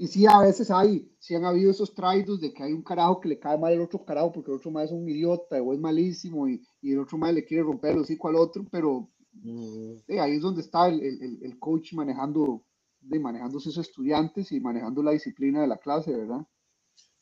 [0.00, 3.20] Y sí, a veces hay, sí han habido esos traidos de que hay un carajo
[3.20, 5.74] que le cae mal al otro carajo porque el otro más es un idiota o
[5.74, 9.10] es malísimo y, y el otro más le quiere romper el hocico al otro, pero
[9.44, 10.02] Ujú.
[10.08, 12.64] eh, ahí es donde está el, el- el- el coach manejando,
[13.02, 16.46] de, manejando sus estudiantes y manejando la disciplina de la clase, ¿verdad?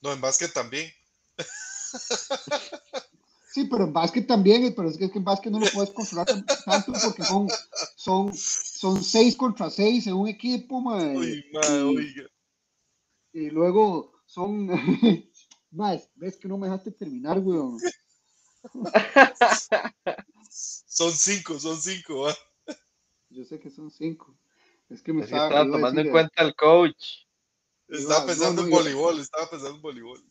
[0.00, 0.88] No, en básquet también.
[3.50, 5.90] Sí, pero en básquet también, pero es que, es que en básquet no lo puedes
[5.90, 7.48] controlar tan- tanto porque son,
[7.96, 12.22] son, son seis contra seis en un equipo, mae, Uy, mae, y- oiga.
[13.32, 14.68] Y luego son,
[15.70, 17.78] más, ves que no me dejaste terminar, weón.
[20.50, 22.34] Son cinco, son cinco, va.
[23.30, 24.38] Yo sé que son cinco.
[24.88, 27.26] Es que me Es que estaba, tomando en decir, cuenta el coach.
[27.88, 30.24] Estaba Iba- pensando no, en iba- voleibol, estaba pensando en voleibol.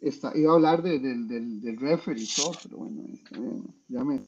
[0.00, 3.84] esta- iba a hablar de- del, del, del referee y todo, pero bueno, está bien,
[3.88, 4.24] ya me,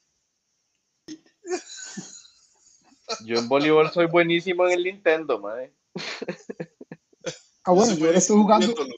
[3.24, 5.70] Yo en voleibol soy buenísimo en el Nintendo, man.
[7.64, 8.96] Ah, bueno, yo estoy buenísimo jugando, viéndolo.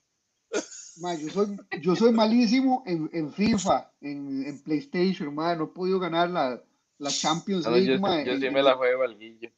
[0.97, 5.69] ma, yo soy, yo soy malísimo en, en FIFA, en, en PlayStation, ma, no he
[5.69, 6.63] podido ganar la,
[6.99, 9.19] la Champions Ah, no, League, yo, ma, yo en, sí en- me la juego al
[9.19, 9.51] guillo.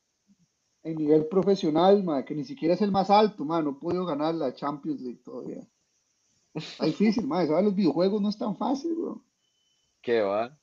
[0.85, 4.07] en nivel profesional, ma, que ni siquiera es el más alto, ma, no he podido
[4.07, 5.67] ganar la Champions League todavía.
[6.55, 7.65] Está difícil, ma, ¿sabes?
[7.65, 9.25] Los videojuegos no es tan fácil, bro.
[10.03, 10.59] ¿Qué va?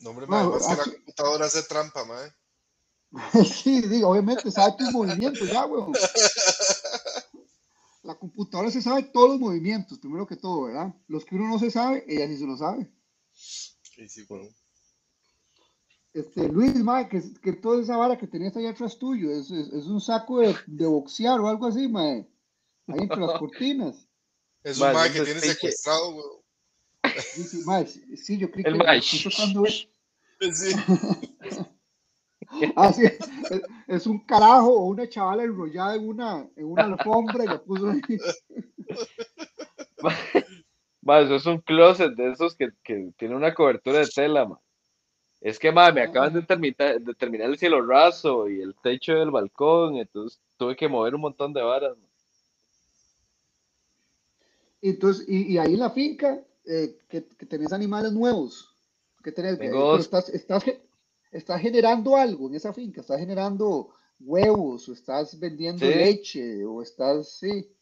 [0.00, 2.32] No, hombre, además que la computadora hace trampa, mae.
[3.44, 5.92] sí, digo, obviamente sabe tus movimientos ya, weón.
[8.10, 10.92] La computadora se sabe todos los movimientos, primero que todo, ¿verdad?
[11.06, 12.90] Los que uno no se sabe, ella sí se lo sabe.
[13.32, 14.48] Sí, sí, bueno.
[16.12, 19.68] Este, Luis, ma, que, que toda esa vara que tenías ahí atrás tuyo, es, es,
[19.68, 22.02] es un saco de, de boxear o algo así, ma.
[22.02, 22.26] Ahí
[22.88, 24.08] entre las cortinas.
[24.64, 26.40] Es un eso que tiene secuestrado, weón.
[27.32, 29.86] Sí, sí, ma, sí, yo creo El que tocando es-
[30.52, 30.74] Sí.
[32.76, 33.18] ah, sí, es,
[33.86, 37.90] es un carajo o una chavala enrollada en una, en una alfombra y la puso
[37.90, 38.00] ahí.
[41.02, 44.60] Ma, eso es un closet de esos que, que tiene una cobertura de tela, ma.
[45.40, 49.14] Es que, ma, me acaban de terminar, de terminar el cielo raso y el techo
[49.14, 51.96] del balcón, entonces tuve que mover un montón de varas.
[51.96, 52.06] ma.
[54.82, 58.76] Entonces, y, y ahí en la finca, eh, que, que tenés animales nuevos,
[59.22, 60.00] que tenés, Tengo dos.
[60.00, 60.64] estás, estás,
[61.30, 65.94] estás generando algo en esa finca, estás generando huevos, o estás vendiendo Sí.
[65.94, 67.74] leche, o estás, sí,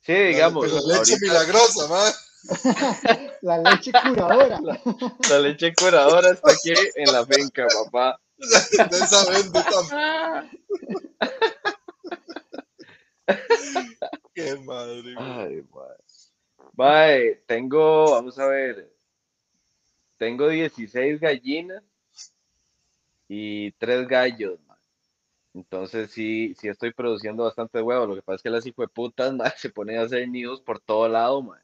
[0.00, 2.12] Sí, digamos, La, la leche ahorita milagrosa, mae.
[3.42, 4.60] la leche curadora.
[5.30, 8.18] la leche curadora está aquí en la finca, papá.
[8.38, 10.50] De esa vende tan.
[14.34, 15.14] Qué madre.
[15.18, 15.96] Ay, mae.
[16.74, 18.94] Mae, tengo, vamos a ver,
[20.16, 21.82] tengo 16 gallinas
[23.28, 24.78] y 3 gallos, mae.
[25.54, 28.06] Entonces sí, sí estoy produciendo bastante huevo.
[28.06, 31.08] Lo que pasa es que las hijueputas, mae, se ponen a hacer nidos por todo
[31.08, 31.60] lado, mae.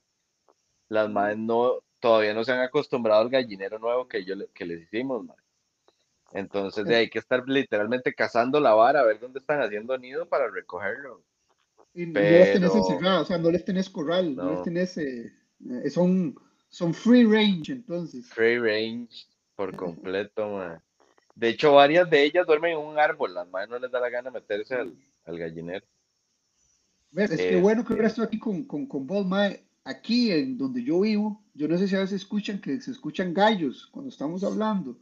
[0.89, 4.83] Las madres no, todavía no se han acostumbrado al gallinero nuevo que yo que les
[4.83, 5.37] hicimos, mae.
[6.33, 9.97] Entonces de ahí hay que estar literalmente cazando la vara a ver dónde están haciendo
[9.97, 11.23] nido para recogerlo.
[11.95, 14.51] Y no las tenés encerradas, o sea, no les tenés corral, no, No.
[14.51, 15.33] les tenés, eh,
[15.85, 16.35] eh, son,
[16.69, 18.29] son free range, entonces.
[18.31, 20.79] Free range por completo, mae.
[21.35, 23.35] De hecho, varias de ellas duermen en un árbol.
[23.35, 25.85] Las madres no les da la gana meterse al, al gallinero.
[27.11, 29.65] Ves, es que bueno que ahora Este- estoy aquí con, con, con vos, mae.
[29.85, 33.35] Aquí en donde yo vivo, yo no sé si a veces escuchan que se escuchan
[33.35, 34.99] gallos cuando estamos hablando.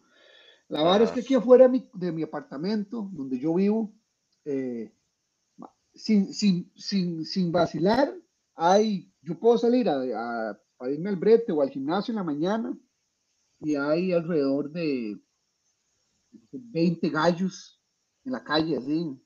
[0.68, 3.92] La verdad es que aquí afuera de mi, de mi apartamento, donde yo vivo,
[4.44, 4.92] eh,
[5.94, 8.12] sin, sin, sin, sin vacilar,
[8.56, 10.00] hay, yo puedo salir a,
[10.50, 12.76] a- a irme al brete o al gimnasio en la mañana
[13.60, 15.16] y hay alrededor de
[16.52, 17.80] 20 gallos
[18.24, 19.20] en la calle, así,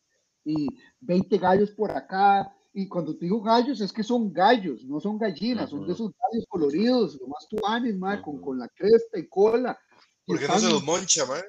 [0.45, 0.67] y
[1.01, 2.53] 20 gallos por acá.
[2.73, 6.13] Y cuando te digo gallos, es que son gallos, no son gallinas, son de esos
[6.13, 9.79] gallos coloridos, lo más tuanes, mae, con, con la cresta y cola.
[10.27, 11.43] Y ¿Por qué no se los moncha, mae?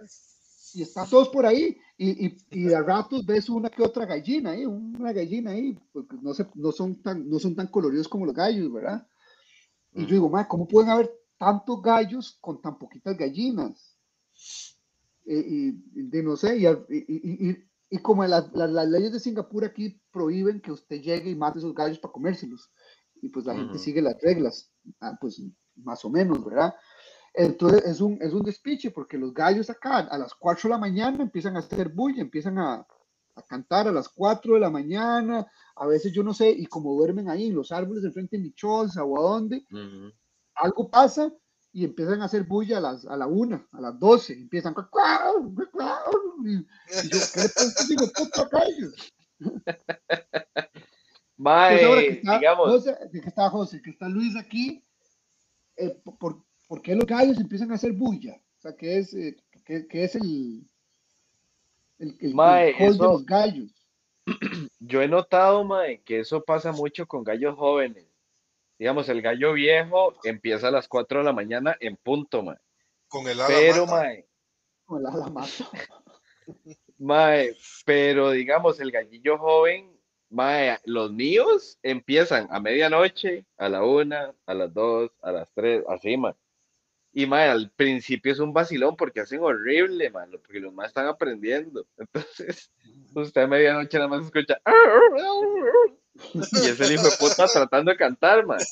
[0.74, 4.52] y están todos por ahí, y, y, y a ratos ves una que otra gallina
[4.52, 8.26] ahí, una gallina ahí, porque no, se, no, son tan, no son tan coloridos como
[8.26, 9.08] los gallos, ¿verdad?
[9.94, 13.98] Y yo digo, "Ma, ¿cómo pueden haber tantos gallos con tan poquitas gallinas?
[15.30, 15.68] Eh, y,
[16.00, 19.20] y de no sé, y, y, y- y- y como las, las- las leyes de
[19.20, 22.72] Singapur aquí prohíben que usted llegue y mate esos gallos para comérselos,
[23.22, 23.84] y pues la gente Ujú.
[23.84, 24.72] sigue las reglas,
[25.02, 25.42] ah, pues
[25.76, 26.74] más o menos, ¿verdad?
[27.34, 30.80] Entonces es un, es un despiche porque los gallos acá a las 4 de la
[30.80, 32.88] mañana empiezan a hacer bulla, empiezan a,
[33.36, 36.96] a cantar a las 4 de la mañana, a veces yo no sé, y como
[36.96, 40.12] duermen ahí en los árboles enfrente de mi choza o a dónde, Ujú.
[40.56, 41.32] algo pasa
[41.78, 45.56] y empiezan a hacer bulla a, las, a la 1, a las 12, empiezan cuau,
[46.44, 49.14] y, yo, ¿qué le pasa de puta gallos?
[51.38, 54.84] Entonces ahora que Mae, está digamos, José, que está José, que está Luis aquí,
[55.76, 58.42] eh, por, por qué los gallos empiezan a hacer bulla?
[58.58, 60.68] O sea, ¿qué es, eh, qué, qué es el,
[62.00, 63.70] el, el, Mae, de los gallos?
[64.80, 68.08] yo he notado, mae, que eso pasa mucho con gallos jóvenes.
[68.80, 72.58] Digamos, el gallo viejo empieza a las 4 de la mañana en punto, mae.
[73.08, 73.98] Con el ala Pero, mata.
[73.98, 74.28] mae,
[74.86, 75.50] Como la, la mata.
[77.00, 77.56] mae,
[77.86, 79.98] pero digamos, el gallillo joven,
[80.30, 85.84] mae, los míos empiezan a medianoche, a la una, a las dos, a las tres,
[85.88, 86.34] así, mae.
[87.20, 91.08] Y, mae, al principio es un vacilón porque hacen horrible, lo- porque los más están
[91.08, 91.84] aprendiendo.
[91.98, 92.72] Entonces,
[93.16, 94.62] usted a medianoche nada más escucha.
[96.64, 98.64] Y es el hijo de puta tratando de cantar, mae.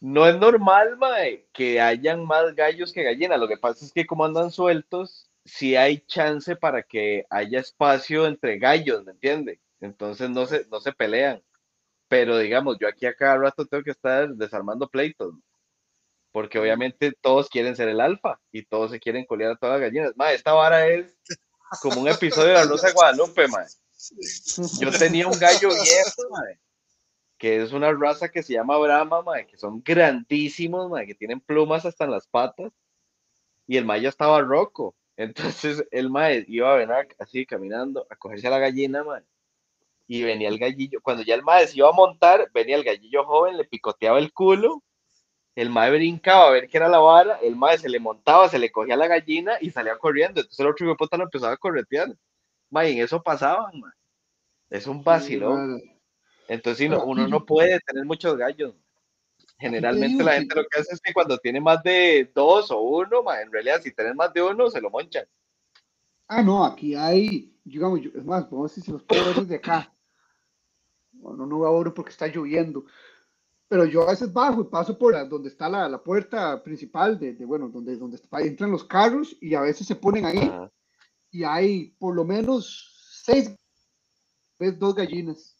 [0.00, 3.38] No es normal, mae, que hayan más gallos que gallinas.
[3.38, 8.26] Lo que pasa es que como andan sueltos, sí hay chance para que haya espacio
[8.26, 9.60] entre gallos, ¿me entiende?
[9.82, 11.42] Entonces no se, no se pelean.
[12.08, 15.34] Pero digamos, yo aquí a cada rato tengo que estar desarmando pleitos.
[16.34, 19.82] Porque obviamente todos quieren ser el alfa y todos se quieren colear a todas las
[19.82, 20.16] gallinas.
[20.16, 21.16] Mae, esta vara es
[21.80, 23.66] como un episodio de la Rosa de Guadalupe, mae.
[24.80, 26.58] Yo tenía un gallo viejo, mae,
[27.38, 31.38] que es una raza que se llama Brahma, mae, que son grandísimos, mae, que tienen
[31.38, 32.72] plumas hasta en las patas.
[33.68, 34.96] Y el ya estaba roco.
[35.16, 39.22] Entonces el mae iba a venir así caminando a cogerse a la gallina, mae.
[40.08, 41.00] Y venía el gallillo.
[41.00, 44.82] Cuando ya el se iba a montar, venía el gallillo joven, le picoteaba el culo.
[45.54, 47.38] El mae brincaba a ver qué era la vara.
[47.42, 50.40] El mae se le montaba, se le cogía la gallina y salía corriendo.
[50.40, 52.14] Entonces el otro hijo puta lo empezaba a corretear.
[52.70, 53.92] Mae, en eso pasaban, mae.
[54.70, 55.80] Es un vacilón.
[56.48, 58.74] Entonces uno, uno no puede tener muchos gallos.
[59.58, 63.22] Generalmente la gente lo que hace es que cuando tiene más de dos o uno,
[63.40, 65.26] en realidad si tienes más de uno, se lo monchan.
[66.26, 69.56] Ah, no, aquí hay, digamos, es más, vamos a decir si los puedo ver desde
[69.56, 69.92] acá.
[71.12, 72.84] Bueno, no abro porque está lloviendo.
[73.68, 77.32] Pero yo a veces bajo y paso por donde está la, la puerta principal, de,
[77.44, 80.50] bueno, donde, donde entran los carros y a veces se ponen ahí
[81.30, 83.54] y hay por lo menos seis,
[84.58, 85.56] ves dos gallinas.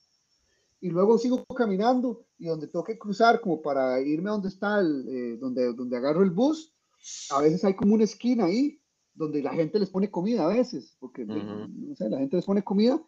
[0.81, 4.81] Y luego sigo caminando y donde tengo que cruzar como para irme a donde está
[4.81, 6.75] el, eh, donde, donde agarro el bus,
[7.31, 8.81] a veces hay como una esquina ahí
[9.15, 12.63] donde la gente les pone comida a veces, porque no sé, la gente les pone
[12.63, 13.01] comida.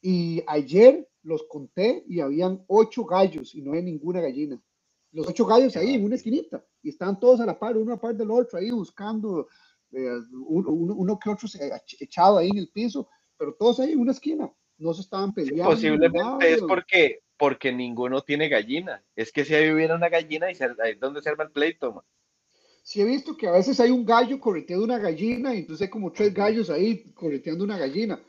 [0.00, 4.60] Y ayer los conté y habían ocho gallos y no hay ninguna gallina.
[5.12, 8.00] Los ocho gallos ahí en una esquinita y están todos a la par, uno a
[8.00, 9.46] par del otro ahí buscando
[9.92, 11.48] eh, uno, que otro
[12.00, 14.50] echado ahí en el piso, pero todos ahí en una esquina.
[14.78, 15.70] No se estaban peleando.
[15.70, 19.02] posiblemente es porque porque ninguno tiene gallina.
[19.16, 21.92] Es que si ahí hubiera una gallina y ahí es donde se arma el pleito,
[21.92, 22.04] man.
[22.84, 25.90] Sí he visto que a veces hay un gallo correteando una gallina y entonces hay
[25.90, 28.20] como tres gallos ahí correteando una gallina.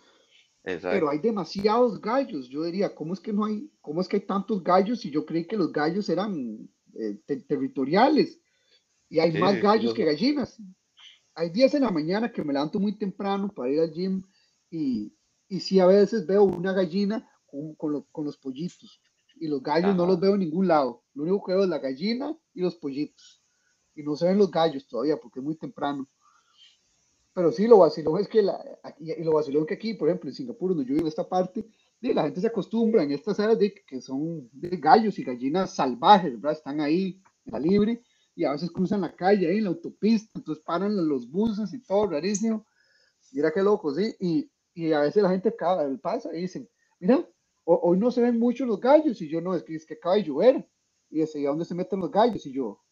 [0.63, 2.47] Pero hay demasiados gallos.
[2.47, 5.03] Yo diría, ¿cómo es que no hay, cómo es que hay tantos gallos?
[5.05, 8.39] Y yo creí que los gallos eran eh, territoriales.
[9.09, 10.57] Y hay más gallos que gallinas.
[11.35, 14.23] Hay días en la mañana que me levanto muy temprano para ir al gym
[14.69, 15.13] y,
[15.49, 19.01] y sí a veces veo una gallina con, con, los pollitos.
[19.35, 21.03] Y los gallos no los veo en ningún lado.
[21.13, 23.43] Lo único que veo es la gallina y los pollitos.
[23.95, 26.07] Y no se ven los gallos todavía porque es muy temprano.
[27.33, 28.63] Pero sí, lo vacilón es que, la,
[28.99, 31.65] y lo vacilón que aquí, por ejemplo, en Singapur, donde yo vivo esta parte,
[31.99, 35.75] de, la gente se acostumbra en estas áreas de que son de gallos y gallinas
[35.75, 36.51] salvajes, ¿verdad?
[36.51, 38.03] Están ahí en la libre
[38.35, 41.81] y a veces cruzan la calle ahí en la autopista, entonces paran los buses y
[41.81, 42.65] todo, rarísimo.
[43.31, 44.15] Mira qué loco, ¿sí?
[44.19, 45.51] Y, y a veces la gente
[46.01, 46.69] pasa y dicen,
[46.99, 47.27] mira,
[47.63, 50.15] hoy no se ven mucho los gallos, y yo no, es que, es que acaba
[50.15, 50.67] de llover,
[51.09, 52.45] y dice, ¿y a dónde se meten los gallos?
[52.45, 52.83] Y yo,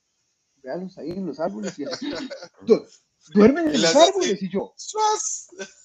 [0.63, 1.85] véanlos ahí en los árboles, y
[3.33, 4.73] duermen en los árboles, y yo,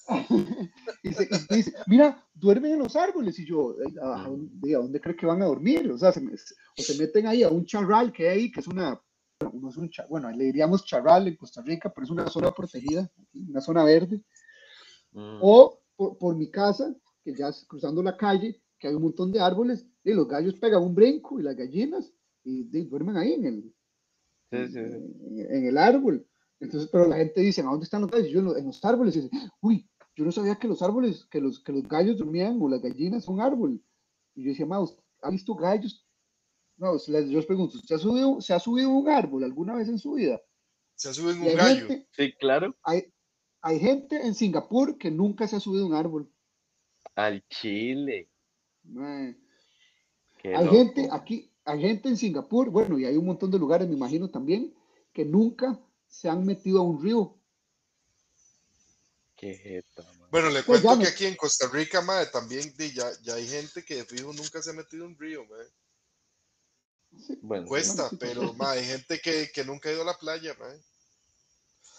[1.03, 5.45] y, dice, mira, duermen en los árboles, y yo, ¿a dónde, cree que van a
[5.45, 5.89] dormir?
[5.91, 8.67] O sea, se, o se meten ahí a un charral que hay ahí, que es
[8.67, 8.99] una,
[9.53, 13.09] no es un, bueno, le diríamos charral en Costa Rica, pero es una zona protegida,
[13.33, 14.21] una zona verde,
[15.11, 15.39] mm.
[15.41, 19.39] o por, por mi casa, que ya cruzando la calle, que hay un montón de
[19.39, 22.13] árboles, y los gallos pegan un brinco y las gallinas
[22.47, 23.73] y, duermen ahí en el,
[24.51, 26.25] En, el árbol.
[26.59, 28.29] Entonces, pero la gente dice, ¿a dónde están los gallos?
[28.29, 29.15] Yo en los árboles.
[29.15, 32.57] Y dice, uy, yo no sabía que los árboles, que los, que los gallos dormían
[32.61, 33.79] o las gallinas son árboles.
[34.35, 36.05] Y yo decía, Maus, ¿ha visto gallos?
[36.77, 39.97] No, yo os pregunto, ¿se ha, subido, ¿se ha subido un árbol alguna vez en
[39.97, 40.39] su vida?
[40.95, 41.87] Se ha subido un gallo.
[42.11, 42.75] sí, claro.
[42.83, 43.11] Hay,
[43.61, 46.31] hay gente en Singapur que nunca se ha subido un árbol.
[47.15, 48.29] Al Chile
[50.55, 53.95] hay gente aquí, hay gente en Singapur, bueno, y hay un montón de lugares, me
[53.95, 54.73] imagino también,
[55.13, 57.37] que nunca se han metido a un río.
[59.35, 59.83] Qué
[60.31, 63.85] Bueno, le pues cuento que aquí en Costa Rica, madre, también ya, ya hay gente
[63.85, 65.69] que de fijo nunca se ha metido a un río, madre.
[67.41, 70.81] bueno, Cuesta, pero madre, hay gente que, que, nunca ha ido a la playa, madre.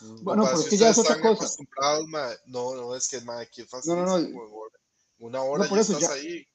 [0.01, 0.25] Mm.
[0.25, 1.47] Bueno, pero es que ya es otra cosa.
[2.47, 3.95] No, no, es que madre, aquí es fácil.
[3.95, 4.69] No, no, no.
[5.21, 6.47] Una hora no, ya estás ya, ahí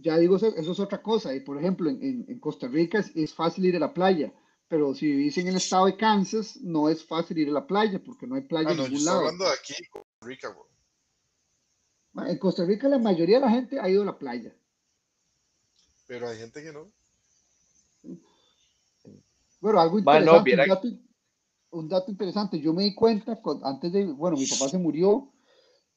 [0.00, 1.34] ya digo, eso, es otra cosa.
[1.34, 4.32] Y por ejemplo, en, en Costa Rica es, fácil ir a la playa,
[4.68, 8.00] pero si vivís en el estado de Kansas, no es fácil ir a la playa
[8.04, 9.18] porque no hay playa ah, en no, ningún yo lado.
[9.20, 10.68] hablando de aquí, Costa Rica, bro.
[12.26, 14.54] En Costa Rica la mayoría de la gente ha ido a la playa.
[16.06, 16.90] Pero hay gente que no.
[19.60, 20.88] Bueno, algo interesante, un, dato,
[21.70, 22.60] un, dato, interesante.
[22.60, 25.32] Yo me di cuenta antes de, bueno, mi papá se murió.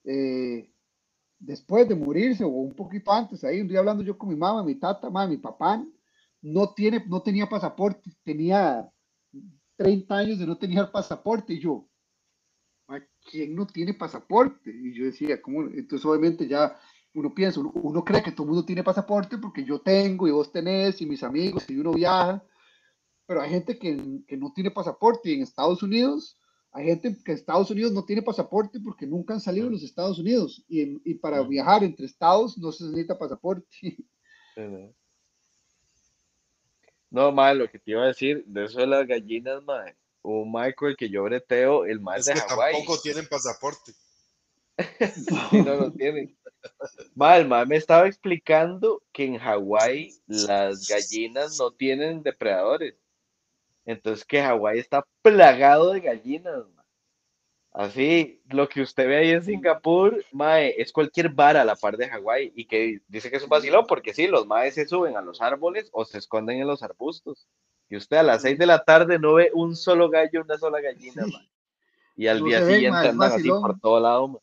[0.03, 0.73] Eh,
[1.37, 4.63] después de morirse o un poquito antes, ahí un día hablando yo con mi mamá,
[4.63, 5.83] mi tata, mi papá
[6.41, 8.89] no, tiene, no tenía pasaporte, tenía
[9.77, 11.87] 30 años de no tener pasaporte y yo,
[13.29, 14.71] ¿quién no tiene pasaporte?
[14.71, 15.63] Y yo decía, ¿cómo?
[15.63, 16.77] Entonces obviamente ya
[17.13, 20.51] uno piensa, uno, cree que todo el mundo tiene pasaporte porque yo tengo y vos
[20.51, 22.43] tenés y mis amigos y uno viaja,
[23.25, 26.37] pero hay gente que, que no tiene pasaporte y en Estados Unidos
[26.73, 29.83] hay gente que en Estados Unidos no tiene pasaporte porque nunca han salido de los
[29.83, 33.67] Estados Unidos y, y para viajar entre estados no se necesita pasaporte.
[37.11, 40.51] No, madre, lo que te iba a decir de eso de las gallinas, madre, un
[40.51, 42.73] Michael que yo breteo, el más Es de que Hawái.
[42.73, 43.93] tampoco tienen pasaporte.
[45.51, 46.35] Sí, no lo tienen.
[47.13, 52.95] Ma, el mae me estaba explicando que en Hawái las gallinas no tienen depredadores.
[53.85, 56.65] Entonces que Hawái está plagado de gallinas.
[56.73, 56.80] ma.
[57.73, 61.95] Así, lo que usted ve ahí en Singapur, mae, es cualquier vara a la par
[61.95, 62.51] de Hawái.
[62.53, 65.41] Y que dice que es un vacilón, porque sí, los maes se suben a los
[65.41, 67.47] árboles o se esconden en los arbustos.
[67.87, 70.81] Y usted a las 6 de la tarde no ve un solo gallo, una sola
[70.81, 71.33] gallina, Sí.
[72.17, 74.41] Y al No día siguiente andan así por todo lado.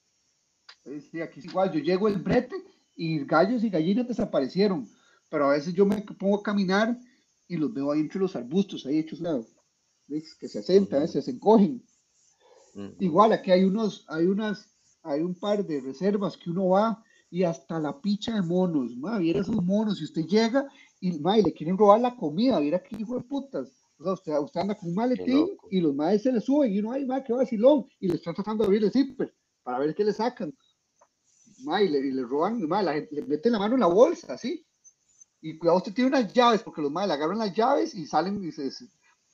[1.11, 2.57] Sí, aquí es igual, yo llego el brete
[2.97, 4.89] y gallos y gallinas desaparecieron,
[5.29, 6.99] pero a veces yo me pongo a caminar
[7.47, 9.47] y los veo ahí entre los arbustos, ahí hechos lado,
[10.07, 10.35] ¿ves?
[10.35, 11.85] que se asentan, se encogen.
[12.99, 14.69] Igual aquí hay unos, hay unas,
[15.03, 19.19] hay un par de reservas que uno va y hasta la picha de monos, ma,
[19.19, 20.67] viera esos monos, si usted llega
[21.01, 23.73] y ma, y le quieren robar la comida, viera qué hijo de putas.
[23.99, 26.79] O sea, usted, usted anda con un maletín y los maes se le suben y
[26.79, 29.95] uno, ay, ma, qué vacilón, y le están tratando de abrir el zipper para ver
[29.95, 30.55] qué le sacan.
[31.65, 33.87] Ma, y, le, y le roban, ma, la gente, le meten la mano en la
[33.87, 34.65] bolsa, así.
[35.41, 38.43] Y cuidado, usted tiene unas llaves, porque los maes le agarran las llaves y salen
[38.45, 38.89] y se, se-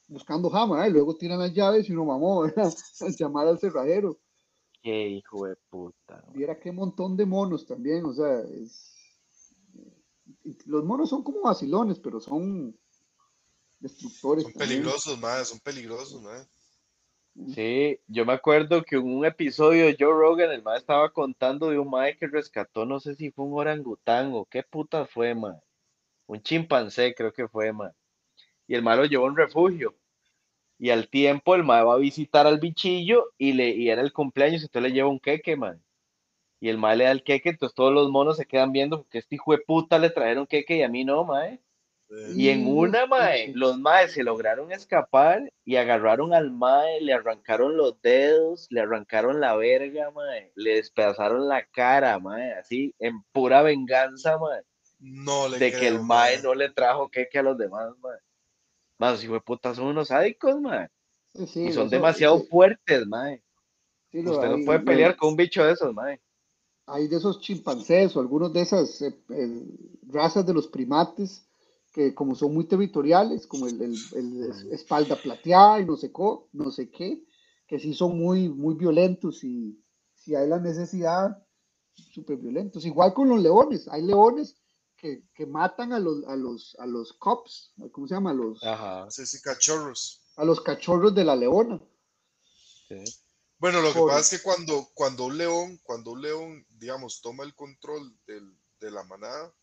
[0.06, 0.90] buscando jama, ¿eh?
[0.90, 2.72] luego tiran las llaves y uno mamó, ¿verdad?
[3.18, 4.18] llamar al cerrajero.
[4.82, 6.22] Qué hijo de puta.
[6.26, 6.32] ma.
[6.32, 8.96] Viera qué montón de monos también, o sea, es...
[10.44, 12.78] y Los monos son como vacilones, pero son
[13.80, 14.44] destructores.
[14.44, 14.68] Son también.
[14.68, 16.46] peligrosos, madre, son peligrosos, madre.
[17.52, 21.68] Sí, yo me acuerdo que en un episodio de Joe Rogan el mae estaba contando
[21.68, 25.34] de un mae que rescató, no sé si fue un orangután o qué puta fue,
[25.34, 25.58] mae.
[26.26, 27.90] Un chimpancé creo que fue, mae.
[28.66, 29.94] Y el mae lo llevó a un refugio.
[30.78, 34.12] Y al tiempo el mae va a visitar al bichillo y le y era el
[34.12, 35.78] cumpleaños, entonces le lleva un queque, mae.
[36.60, 39.18] Y el mae le da el queque, entonces todos los monos se quedan viendo porque
[39.18, 41.60] este hijo de puta le trajeron queque y a mí no, mae.
[42.34, 47.76] Y en una, mae, los maes se lograron escapar y agarraron al mae, le arrancaron
[47.76, 53.62] los dedos, le arrancaron la verga, mae, le despedazaron la cara, mae, así, en pura
[53.62, 54.62] venganza, mae,
[55.00, 56.42] no le de que el mae mae.
[56.42, 58.18] no le trajo queque a los demás, mae.
[58.98, 60.88] Más, si fue puta, son unos sádicos, mae,
[61.34, 63.42] Sí, y son eso- demasiado sí, fuertes, mae.
[64.12, 66.20] sí, Usted no puede pelear con un bicho de esos, mae.
[66.86, 69.66] hay de esos chimpancés o algunos de esas eh, eh,
[70.08, 71.46] razas de los primates
[71.92, 76.12] que como son muy territoriales, como el, el- el es- espalda plateada y no sé,
[76.12, 77.22] co- no sé qué,
[77.66, 79.80] que sí son muy, muy violentos y
[80.14, 81.38] si hay la necesidad,
[81.94, 82.84] súper violentos.
[82.84, 84.56] Igual con los leones, hay leones
[85.04, 88.30] que, que matan a los, a los, a los cops, ¿cómo se llama?
[88.30, 90.22] A los, Ajá, Sí, sí, cachorros.
[90.36, 91.78] a los cachorros de la leona.
[92.88, 93.04] sí.
[93.58, 97.20] Bueno, lo que Por- pasa es que cuando, cuando un león, cuando un león, digamos,
[97.20, 99.54] toma el control del- de la manada,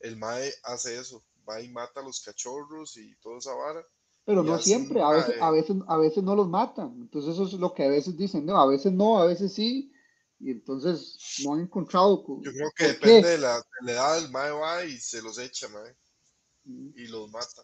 [0.00, 3.84] el mae hace eso, va y mata a los cachorros y toda esa vara.
[4.24, 6.92] Pero no siempre, a veces, a veces, a veces no los matan.
[7.02, 9.92] Entonces eso es lo que a veces dicen, no, a veces no, a veces sí.
[10.38, 12.22] Y entonces no han encontrado.
[12.22, 15.22] co- Yo creo que depende de la, de la edad, el mae va y se
[15.22, 15.96] los echa, mae,
[16.64, 17.62] Mm, y los mata.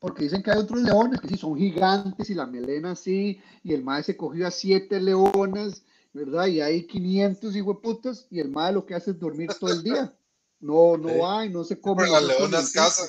[0.00, 3.72] Porque dicen que hay otros leones que sí son gigantes y la melena así, y
[3.72, 5.82] el mae se cogió a siete leonas,
[6.12, 6.46] ¿verdad?
[6.46, 10.16] Y hay 500 hijueputas, y el mae lo que hace es dormir todo el día.
[10.60, 11.18] No, no Sí.
[11.20, 12.02] va y no se come.
[12.02, 13.08] Pero las leonas cazan.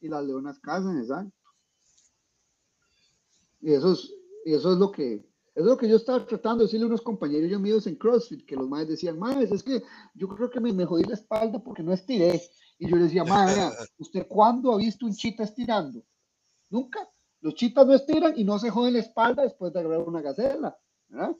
[0.00, 1.32] y las leonas cazan, exacto.
[3.60, 4.12] Y eso es,
[4.44, 5.24] y eso es lo que,
[5.54, 8.44] eso es lo que yo estaba tratando de decirle a unos compañeros míos en CrossFit,
[8.44, 11.62] que los maes decían, maes, es que yo creo que me, me jodí la espalda
[11.62, 12.42] porque no estiré.
[12.76, 16.04] Y yo les decía, mae, vea, ¿usted cuándo ha visto un chita estirando?
[16.70, 17.08] Nunca.
[17.40, 20.76] Los chitas no estiran y no se joden la espalda después de agarrar una gacela,
[21.08, 21.36] ¿verdad?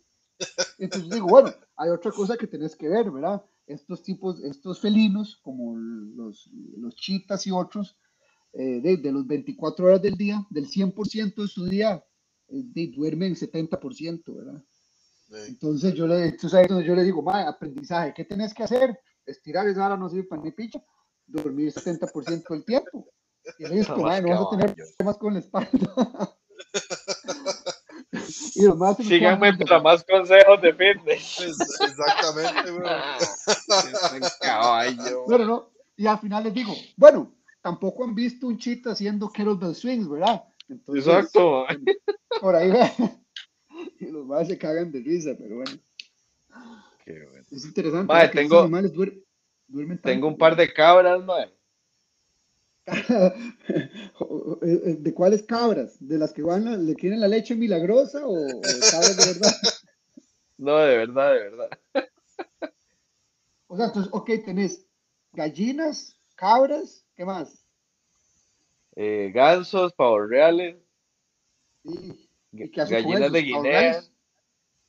[0.79, 3.45] Entonces digo, bueno, hay otra cosa que tenés que ver, ¿verdad?
[3.67, 7.97] Estos tipos, estos felinos, como los, los chitas y otros,
[8.53, 12.05] eh, de, de los 24 horas del día, del 100% de su día,
[12.55, 14.63] eh, duermen 70%, ¿verdad?
[15.33, 18.99] Eh, Entonces yo le, entonces yo le digo, mae, aprendizaje, ¿qué tenés que hacer?
[19.27, 20.83] Estirar esa hora no sirve para ni picha,
[21.27, 23.09] dormir 70% del tiempo.
[23.59, 26.37] Y le digo, No más no vas a tener problemas con la espalda.
[28.55, 31.41] y los más Síganme para más consejos de fitness.
[31.41, 32.71] exactamente.
[34.21, 35.25] Ese caballo.
[35.27, 39.75] Bueno, no, y al final les digo, bueno, tampoco han visto un chita haciendo kettlebell
[39.75, 40.45] swings, ¿verdad?
[40.69, 41.67] Entonces, Exacto.
[42.41, 42.91] por ahí ve.
[44.01, 45.73] Y los más se cagan de risa, pero bueno,
[47.05, 47.45] Qué bueno.
[47.51, 48.13] es interesante.
[48.15, 49.23] Que tengo- estos animales duer-
[49.67, 51.53] duermen Tengo un par de cabras, mae.
[54.63, 55.97] ¿De cuáles cabras?
[56.01, 58.35] ¿De las que van a- le quieren la leche milagrosa o,
[58.91, 59.53] cabras de verdad?
[60.59, 61.71] No, de verdad, de verdad.
[63.67, 64.87] O sea, entonces, ok, tenés
[65.33, 67.64] gallinas, cabras, ¿qué más?
[68.97, 70.77] Eh, gansos, pavos reales.
[71.85, 72.29] Sí.
[72.53, 73.81] ¿Y Ga- qué hace con Gallinas de Pavos Guinea.
[73.81, 74.11] reales-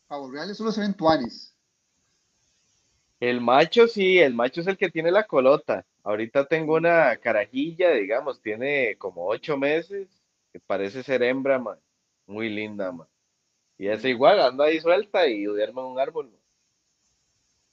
[0.08, 1.52] Pavos reales solo se ven tuanes.
[3.20, 5.86] El macho sí, el macho es el que tiene la colota.
[6.04, 10.08] Ahorita tengo una carajilla, digamos, tiene como ocho meses,
[10.52, 11.80] que parece ser hembra, man.
[12.28, 13.08] Muy linda, man.
[13.78, 16.28] Y es igual, anda ahí suelta y duerme en un árbol.
[16.28, 16.40] man.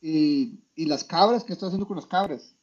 [0.00, 2.56] Y, y las cabras, ¿qué está haciendo con las cabras?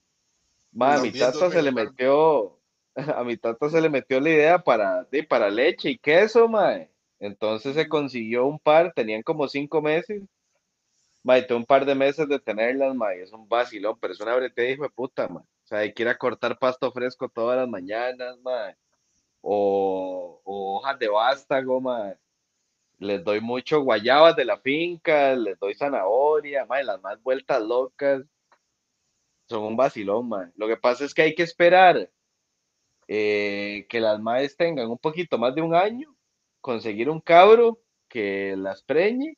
[0.72, 2.59] Ma, a mi tata se le metió,
[3.16, 6.92] a mi tata se le metió la idea para, de, para leche y queso, mae.
[7.20, 10.24] Entonces se consiguió un par, tenían como cinco meses.
[11.24, 13.22] Mae, un par de meses de tenerlas, mae.
[13.22, 15.44] Es un vacilón, pero es una bretería hijo de puta, mae.
[15.44, 18.76] O sea, hay que ir a cortar pasto fresco todas las mañanas, mae.
[19.42, 22.18] O, o hojas de vástago, mae.
[23.00, 28.24] Les doy mucho guayabas de la finca, les doy zanahoria, mae, las más vueltas locas
[29.50, 30.54] son un vacilón, man.
[30.56, 32.10] Lo que pasa es que hay que esperar
[33.12, 36.16] eh, que las madres tengan un poquito más de un año,
[36.62, 39.36] conseguir un cabro que las preñe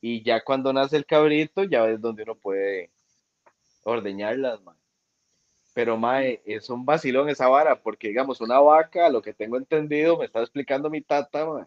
[0.00, 2.90] y ya cuando nace el cabrito ya es donde uno puede
[3.84, 4.76] ordeñarlas, man.
[5.74, 10.18] Pero, mae, es un vacilón esa vara, porque digamos, una vaca, lo que tengo entendido,
[10.18, 11.66] me estaba explicando mi tata, mae,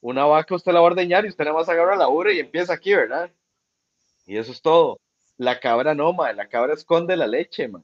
[0.00, 2.40] una vaca usted la va a ordeñar y usted nada más agarra la ura y
[2.40, 3.30] empieza aquí, ¿verdad?
[4.26, 4.98] Y eso es todo.
[5.36, 7.82] La cabra no, mae, la cabra esconde la leche, mae.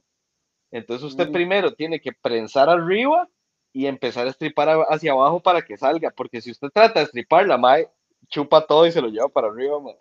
[0.73, 1.31] Entonces usted Mm.
[1.31, 3.29] primero tiene que prensar arriba
[3.71, 7.45] y empezar a estripar hacia abajo para que salga, porque si usted trata de estripar,
[7.47, 7.87] la mae
[8.27, 9.95] chupa todo y se lo lleva para arriba, mae.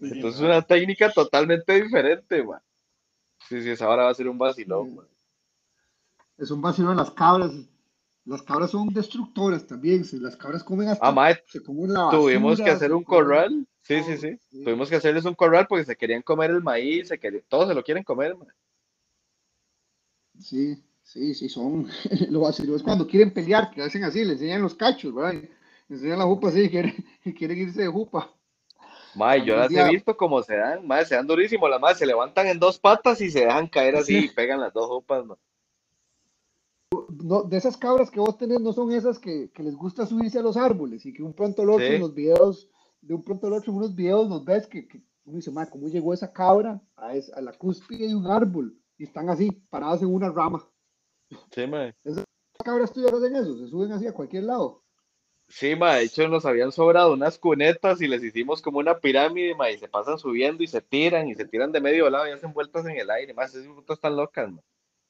[0.00, 2.60] Entonces es una técnica totalmente diferente, mae.
[3.46, 5.06] Sí, sí, esa ahora va a ser un vacilón, mae.
[6.38, 7.52] Es un de las cabras.
[8.24, 10.04] Las cabras son destructoras también.
[10.04, 11.06] Si las cabras comen hasta.
[11.06, 13.66] Ah, mae, se comen la tuvimos que hacer un corral.
[13.82, 14.38] Sí, sí, todo, sí.
[14.50, 14.64] sí.
[14.64, 17.74] Tuvimos que hacerles un corral porque se querían comer el maíz, se querían, todos se
[17.74, 18.48] lo quieren comer, mae.
[20.40, 21.86] Sí, sí, sí, son.
[22.30, 25.34] Lo vacilo es cuando quieren pelear, que hacen así, le enseñan los cachos, ¿verdad?
[25.34, 25.50] Le
[25.96, 26.94] enseñan la jupa así y quieren,
[27.36, 28.30] quieren irse de jupa.
[29.14, 32.06] Mae, yo las he visto como se dan, mae, se dan durísimo, las madres se
[32.06, 35.36] levantan en dos patas y se dejan caer así y pegan las dos jupas, mae.
[37.22, 40.38] No, de esas cabras que vos tenés no son esas que, que les gusta subirse
[40.38, 41.94] a los árboles y que un pronto al otro Sí.
[41.94, 42.68] en los videos,
[43.00, 45.66] de un pronto al otro en unos videos nos ves que, que uno dice, "Ma,
[45.66, 48.74] ¿cómo llegó esa cabra a, es- a la cúspide de un árbol?
[48.98, 50.68] Y están así, paradas en una rama.
[51.52, 51.94] Sí, mae.
[52.02, 52.24] Las
[52.64, 54.82] cabras tuyas hacen eso, se suben así a cualquier lado.
[55.48, 59.54] Sí, ma, de hecho nos habían sobrado unas cunetas y les hicimos como una pirámide,
[59.54, 62.32] ma, y se pasan subiendo y se tiran y se tiran de medio lado y
[62.32, 64.60] hacen vueltas en el aire, más esas putas están locas, ma.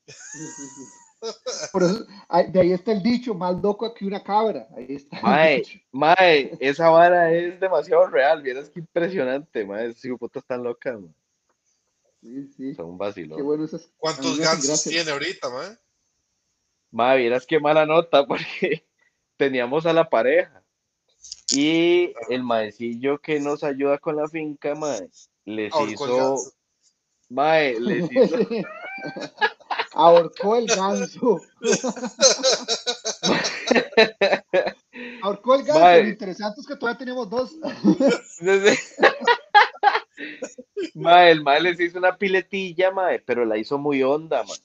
[0.06, 0.84] Sí, sí, sí.
[1.72, 2.06] Por eso,
[2.52, 4.68] de ahí está el dicho, más loco que una cabra.
[4.76, 5.20] Ahí está.
[5.22, 11.00] Mae, mae, esa vara es demasiado real, vieras qué impresionante, ma, esas putas están locas,
[11.00, 11.08] ma.
[12.20, 12.74] Sí, sí.
[12.74, 13.44] Son un Qué vacilón.
[13.44, 13.82] bueno esas.
[13.82, 15.78] a mí ¿Cuántos gansos tiene ahorita, man?
[16.90, 18.84] Ma, vieras qué mala nota porque
[19.36, 20.62] teníamos a la pareja
[21.54, 25.08] y el maecillo que nos ayuda con la finca, mae,
[25.44, 26.52] les Ahorcó hizo,
[27.28, 28.36] mae, les hizo,
[29.92, 31.40] Ahorcó el ganso.
[35.22, 35.80] Ahorcó el ganso.
[35.80, 36.02] Mae.
[36.04, 37.56] Lo interesante es que todavía tenemos dos.
[40.94, 44.58] Mae, el mae les hizo una piletilla, mae, pero la hizo muy honda, mae.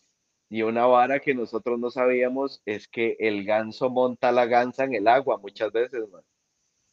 [0.50, 4.94] Y una vara que nosotros no sabíamos es que el ganso monta la gansa en
[4.94, 6.24] el agua muchas veces, mae.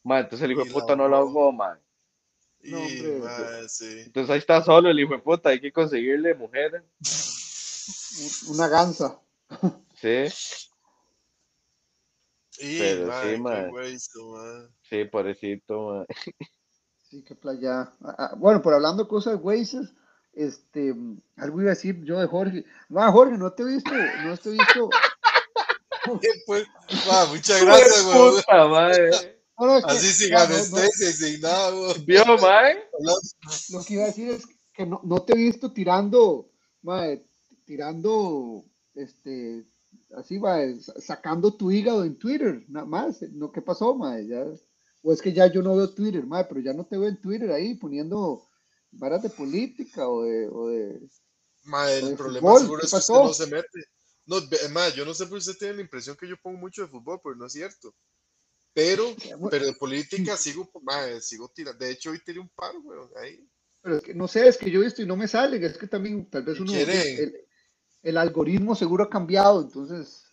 [0.03, 1.51] Mae, entonces el hijo de puta no lo ahogó.
[1.51, 1.77] mae.
[2.63, 4.01] Y, No, hombre, man, sí.
[4.05, 6.83] Entonces ahí está solo el hijo de puta, hay que conseguirle mujer.
[8.49, 9.19] Una gansa.
[9.95, 10.25] Sí,
[12.59, 13.71] Y, Pero man, sí, qué man.
[14.81, 16.05] sí, pobrecito, mae.
[17.11, 17.93] Sí, qué playa.
[18.01, 19.75] Ah, ah, Bueno, por hablando de cosas güeyes,
[20.31, 20.95] este,
[21.35, 22.63] algo iba a decir yo de Jorge.
[22.87, 23.91] No, Jorge, no te he visto,
[24.23, 24.89] no te he visto.
[26.45, 26.67] Pues,
[27.07, 28.35] man, muchas gracias, güey.
[28.35, 29.11] puta, mae.
[29.59, 32.05] No, no, es que- Así sin no, anestesia y sin nada, güey.
[32.05, 32.77] ¿Vio, mae?
[33.71, 36.49] Lo que iba a decir es que no, no te he visto tirando,
[36.81, 37.23] mae,
[37.65, 38.63] tirando,
[38.95, 39.65] este,
[40.15, 43.21] así, mae, sa- sacando tu hígado en Twitter, nada más.
[43.33, 43.51] ¿No?
[43.51, 44.25] ¿Qué pasó, mae?
[44.27, 44.45] Ya,
[45.01, 47.19] o es que ya yo no veo Twitter, mae, pero ya no te veo en
[47.19, 48.47] Twitter ahí poniendo
[48.91, 50.99] varas de política o de, o de
[51.63, 53.79] Ma, O el de problema fútbol, seguro ¿qué es que usted no se mete.
[54.25, 56.57] No, ve- ma, yo no sé por qué usted tiene la impresión que yo pongo
[56.57, 57.95] mucho de fútbol, pero no es cierto.
[58.73, 59.03] Pero,
[59.51, 61.83] pero de política sigo, ma, sigo tirando.
[61.83, 63.47] De hecho, hoy tiré un par, güey, ahí.
[63.81, 65.77] Pero es que no sé, es que yo he visto y no me salen, es
[65.77, 67.35] que también tal vez ¿Y uno, el,
[68.03, 70.30] el algoritmo seguro ha cambiado, entonces,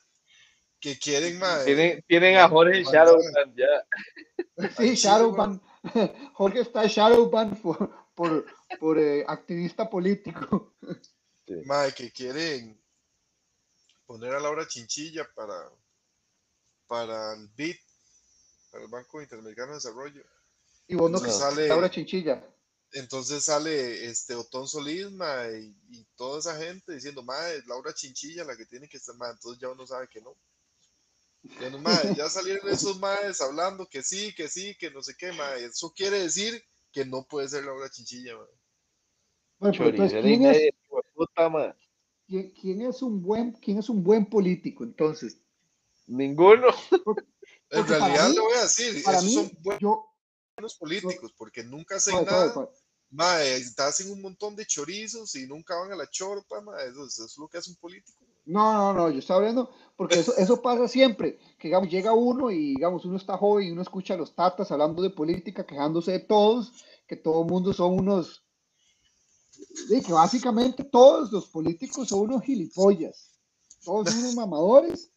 [0.81, 1.65] Que quieren, ma.
[1.65, 4.69] Tienen, tienen a Jorge Ma, Shadowman ya.
[4.77, 5.61] sí, sí, Shadowban,
[6.35, 8.47] Jorge está Shadowban por, por,
[8.79, 10.75] por eh, activista político.
[11.65, 12.81] ma, que quieren
[14.07, 15.71] poner a Laura Chinchilla para,
[16.87, 17.77] para el BID,
[18.71, 20.23] para el Banco Interamericano de Desarrollo.
[20.87, 22.43] Y vos no, que sale- Laura Chinchilla.
[22.93, 28.57] Entonces sale este Otón Solís, y, y toda esa gente diciendo, madre, Laura Chinchilla la
[28.57, 30.35] que tiene que estar, ma, entonces ya uno sabe que no.
[31.43, 35.15] Ya, no, ma, ya salieron esos madres hablando que sí, que sí, que no sé
[35.17, 36.63] qué, ma, eso quiere decir
[36.93, 38.45] que no puede ser Laura Chinchilla, ma.
[39.59, 40.63] Bueno, pero entonces, Choricera y ¿quién es,
[42.27, 44.85] quién, quién es un buen, quién es un buen político?
[44.85, 45.41] Entonces,
[46.07, 46.69] Ninguno.
[47.71, 50.07] En Porque para realidad mí- le voy a decir, para esos mí, son yo,
[50.57, 52.69] buenos políticos, porque nunca hacen suave, nada, suave.
[53.11, 57.05] ma, eh, hacen un montón de chorizos y nunca van a la chorpa, ma, eso,
[57.07, 58.25] eso es lo que hace un político.
[58.49, 62.51] No, no, no, yo estaba hablando, porque eso, eso pasa siempre, que digamos, llega uno
[62.51, 66.13] y digamos, uno está joven y uno escucha a los tatas hablando de política, quejándose
[66.13, 66.73] de todos,
[67.07, 68.43] que todo el mundo son unos,
[69.51, 73.39] sí, que básicamente todos los políticos son unos gilipollas,
[73.85, 75.11] todos son unos mamadores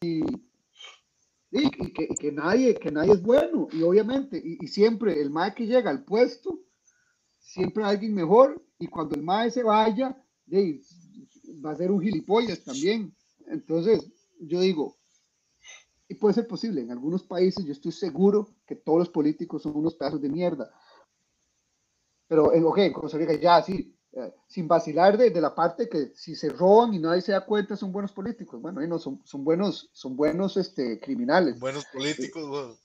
[0.00, 0.24] y,
[1.50, 5.54] y que, que nadie, que nadie es bueno, y obviamente, y, y siempre el MAE
[5.54, 6.58] que llega al puesto,
[7.38, 10.16] siempre hay alguien mejor, y cuando el MAE se vaya,
[10.46, 10.80] de,
[11.64, 13.14] va a ser un gilipollas también.
[13.46, 14.10] Entonces,
[14.40, 14.96] yo digo,
[16.08, 19.76] y puede ser posible, en algunos países yo estoy seguro que todos los políticos son
[19.76, 20.70] unos pedazos de mierda.
[22.28, 25.88] Pero, en, ok, en Costa Rica ya, sí, eh, sin vacilar de, de, la parte
[25.88, 28.60] que si se roban y nadie se da cuenta son buenos políticos.
[28.60, 31.58] Bueno, no, son, son buenos, son buenos este, criminales.
[31.60, 32.76] Buenos políticos, bueno.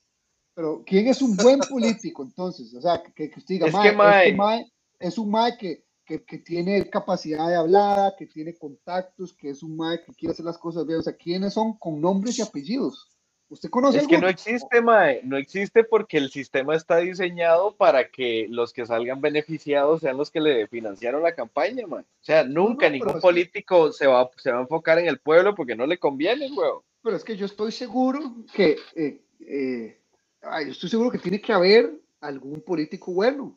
[0.54, 2.74] Pero, ¿quién es un buen político entonces?
[2.74, 5.58] O sea, que, que usted diga, Es mae, que, mae- este mae es un mae
[5.58, 10.14] que, que, que tiene capacidad de hablar, que tiene contactos, que es un mae que
[10.14, 11.00] quiere hacer las cosas bien.
[11.00, 13.08] O sea, ¿quiénes son con nombres y apellidos?
[13.48, 18.10] ¿Usted conoce Es que no existe, mae, no existe porque el sistema está diseñado para
[18.10, 22.02] que los que salgan beneficiados sean los que le financiaron la campaña, mae.
[22.02, 25.20] O sea, nunca no, ningún es- político se va, se va a enfocar en el
[25.20, 26.82] pueblo porque no le conviene, weón.
[27.02, 28.20] Pero es que yo estoy seguro
[28.54, 29.98] que, eh, eh,
[30.42, 33.56] ay, yo estoy seguro que tiene que haber algún político bueno.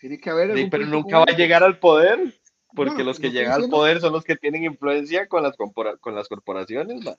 [0.00, 2.34] Tiene que haber Sí, pero nunca va a llegar al poder
[2.74, 6.14] porque No, los que llegan al poder son los que tienen influencia con las, con
[6.14, 7.16] las corporaciones, mae.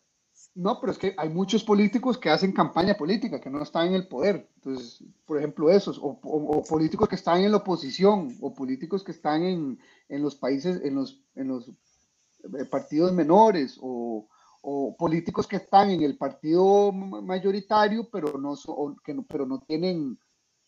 [0.56, 3.94] No, pero es que hay muchos políticos que hacen campaña política, que no están en
[3.94, 4.50] el poder.
[4.56, 9.04] Entonces, por ejemplo, esos, o, o- o políticos que están en la oposición, o políticos
[9.04, 9.80] que están en,
[10.10, 14.28] en los países, en los, en los eh, partidos menores, o,
[14.62, 19.24] o políticos que están en el partido ma- mayoritario, pero no, so- o que no,
[19.24, 20.18] pero no tienen,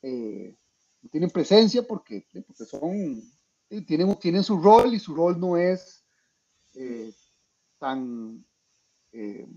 [0.01, 0.55] eh,
[1.11, 3.21] tienen presencia porque, porque son,
[3.85, 6.05] tienen, tienen su rol y su rol no es
[6.75, 7.13] eh,
[7.77, 8.45] tan
[9.11, 9.47] eh,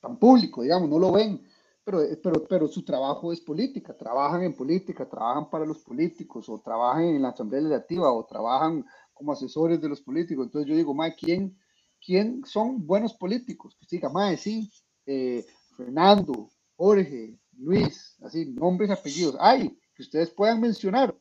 [0.00, 1.42] tan público, digamos, no lo ven,
[1.84, 6.60] pero, pero, pero su trabajo es política, trabajan en política, trabajan para los políticos, o
[6.60, 10.46] trabajan en la Asamblea Legislativa, o trabajan como asesores de los políticos.
[10.46, 11.56] Entonces yo digo, mae, ¿quién,
[12.04, 13.76] quién son buenos políticos?
[13.78, 14.70] Que diga, mae, sí,
[15.06, 15.44] eh,
[15.76, 19.36] Fernando, Jorge, Luis, así, nombres apellidos.
[19.38, 21.14] Hay, que ustedes puedan mencionar.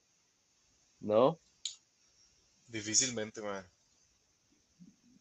[1.02, 1.38] ¿no?
[2.68, 3.66] Difícilmente, man.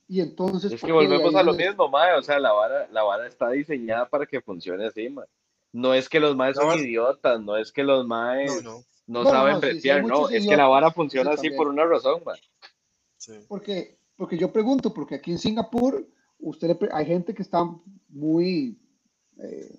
[0.06, 0.72] Y entonces...
[0.72, 1.84] Es ¿por que volvemos a lo es- mismo.
[1.86, 5.26] O sea, la vara, la vara está diseñada para que funcione así, mae.
[5.72, 8.78] No es que los maes son idiotas, no es que los maes No, no.
[9.06, 11.30] no, No, no, saben no, sí, sí, hay bretear, no, es que la vara funciona
[11.30, 11.56] así también.
[11.56, 12.22] por una razón.
[13.18, 13.32] Sí.
[13.48, 16.08] Porque, porque yo pregunto, porque aquí en Singapur,
[16.38, 17.64] usted hay gente que está
[18.08, 18.78] muy,
[19.38, 19.78] eh,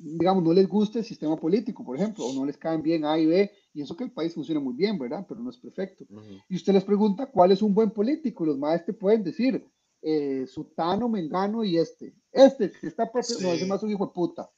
[0.00, 3.18] digamos, no les gusta el sistema político, por ejemplo, o no les caen bien A
[3.18, 5.26] y B, y eso que el país funciona muy bien, ¿verdad?
[5.28, 6.06] Pero no es perfecto.
[6.48, 9.66] Y usted les pregunta cuál es un buen político, y los maestros pueden decir,
[10.00, 12.14] eh, Sutano, Mengano y este.
[12.30, 13.68] Este que está, propio, no, ese Sí.
[13.68, 14.50] más un hijo de puta.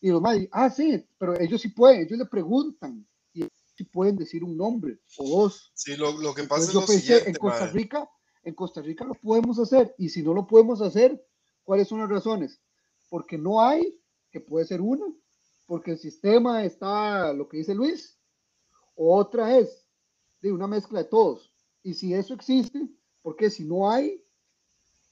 [0.00, 3.84] Y los maestros, ah, sí, pero ellos sí pueden, ellos le preguntan, y ellos sí
[3.84, 5.72] pueden decir un nombre o dos.
[5.74, 7.66] Sí, lo, lo que pasa Entonces es yo lo pensé, siguiente, en Costa.
[7.72, 8.10] Rica,
[8.44, 11.26] en Costa Rica lo podemos hacer, y si no lo podemos hacer,
[11.64, 12.60] ¿cuáles son las razones?
[13.08, 13.98] Porque no hay,
[14.34, 15.06] que puede ser una,
[15.64, 18.18] porque el sistema está, lo que dice Luis,
[18.96, 19.86] otra es
[20.42, 21.54] de una mezcla de todos.
[21.84, 22.88] Y si eso existe,
[23.22, 24.26] ¿por qué si no hay?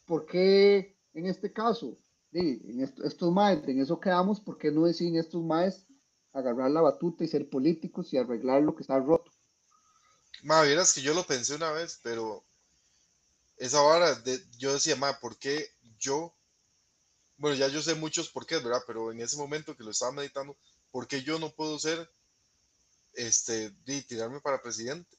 [0.07, 1.97] ¿Por qué en este caso,
[2.33, 5.87] en est- estos maes, en eso quedamos, ¿por qué no deciden estos maes
[6.33, 9.31] agarrar la batuta y ser políticos y arreglar lo que está roto?
[10.43, 12.45] Ma, vieras que yo lo pensé una vez, pero
[13.57, 15.69] esa vara, de, yo decía, ma, ¿por qué
[16.01, 16.35] yo?
[17.43, 18.83] Bueno, ya yo sé muchos por qué, ¿verdad?
[18.87, 20.57] Pero en ese momento que lo estaba meditando,
[20.93, 22.09] ¿por qué yo no puedo ser,
[23.15, 25.17] este, de tirarme para presidente?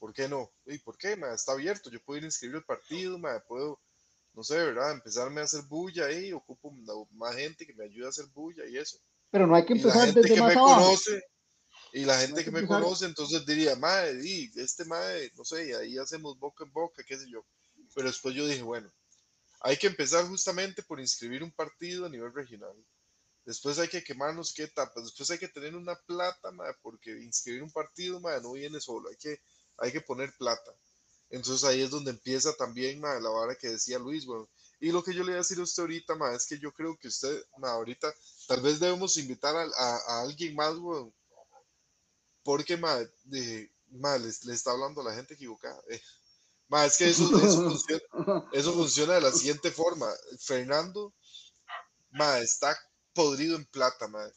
[0.00, 0.50] ¿Por qué no?
[0.66, 1.14] ¿Y por qué?
[1.14, 3.78] Ma, está abierto, yo puedo ir a inscribir el partido, ma, puedo,
[4.34, 4.90] no sé, ¿verdad?
[4.90, 6.72] Empezarme a hacer bulla ahí, ocupo
[7.12, 8.98] más gente que me ayude a hacer bulla y eso.
[9.30, 10.74] Pero no hay que Y la empezar gente desde que más me abajo.
[10.82, 11.22] conoce,
[11.92, 13.76] y la gente hay que que me empezar- conoce, entonces diría,
[14.20, 17.46] di, este mae, no sé, y ahí hacemos boca en boca, qué sé yo.
[17.94, 18.92] Pero después yo dije, bueno,
[19.60, 22.74] hay que empezar justamente por inscribir un partido a nivel regional.
[23.44, 25.04] Después hay que quemarnos qué etapas.
[25.04, 26.50] Después hay que tener una plata,
[26.82, 29.08] porque inscribir un partido no viene solo.
[29.08, 29.40] Hay que,
[29.78, 30.72] hay que poner plata.
[31.30, 34.26] Entonces ahí es donde empieza también la vara que decía Luis.
[34.26, 34.48] Bueno,
[34.80, 36.96] y lo que yo le voy a decir a usted ahorita, es que yo creo
[36.98, 38.12] que usted, ahorita,
[38.48, 40.74] tal vez debemos invitar a, alguien más,
[42.42, 43.70] porque le,
[44.54, 45.80] está hablando a la gente equivocada.
[45.90, 46.00] Eh.
[46.84, 47.24] Es que eso,
[48.52, 50.06] eso, funciona, de la siguiente forma.
[50.38, 51.12] Fernando
[52.40, 52.78] está
[53.12, 54.34] podrido en plata, madre.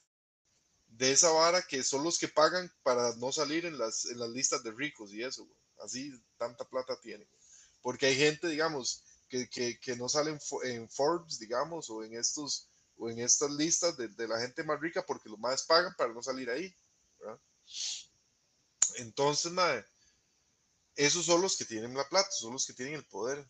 [0.88, 4.30] De esa vara que son los que pagan para no salir en las, en las
[4.30, 5.47] listas de ricos y eso,
[5.84, 7.27] Así tanta plata tienen.
[7.81, 12.69] Porque hay gente, digamos, que, que, que no salen en Forbes, digamos, o en estos
[12.95, 16.14] o en estas listas de, de, la gente más rica porque los más pagan para
[16.14, 16.73] no salir ahí.
[18.97, 19.85] Entonces, madre,
[20.95, 23.48] esos son los que tienen la plata, son los que tienen el poder.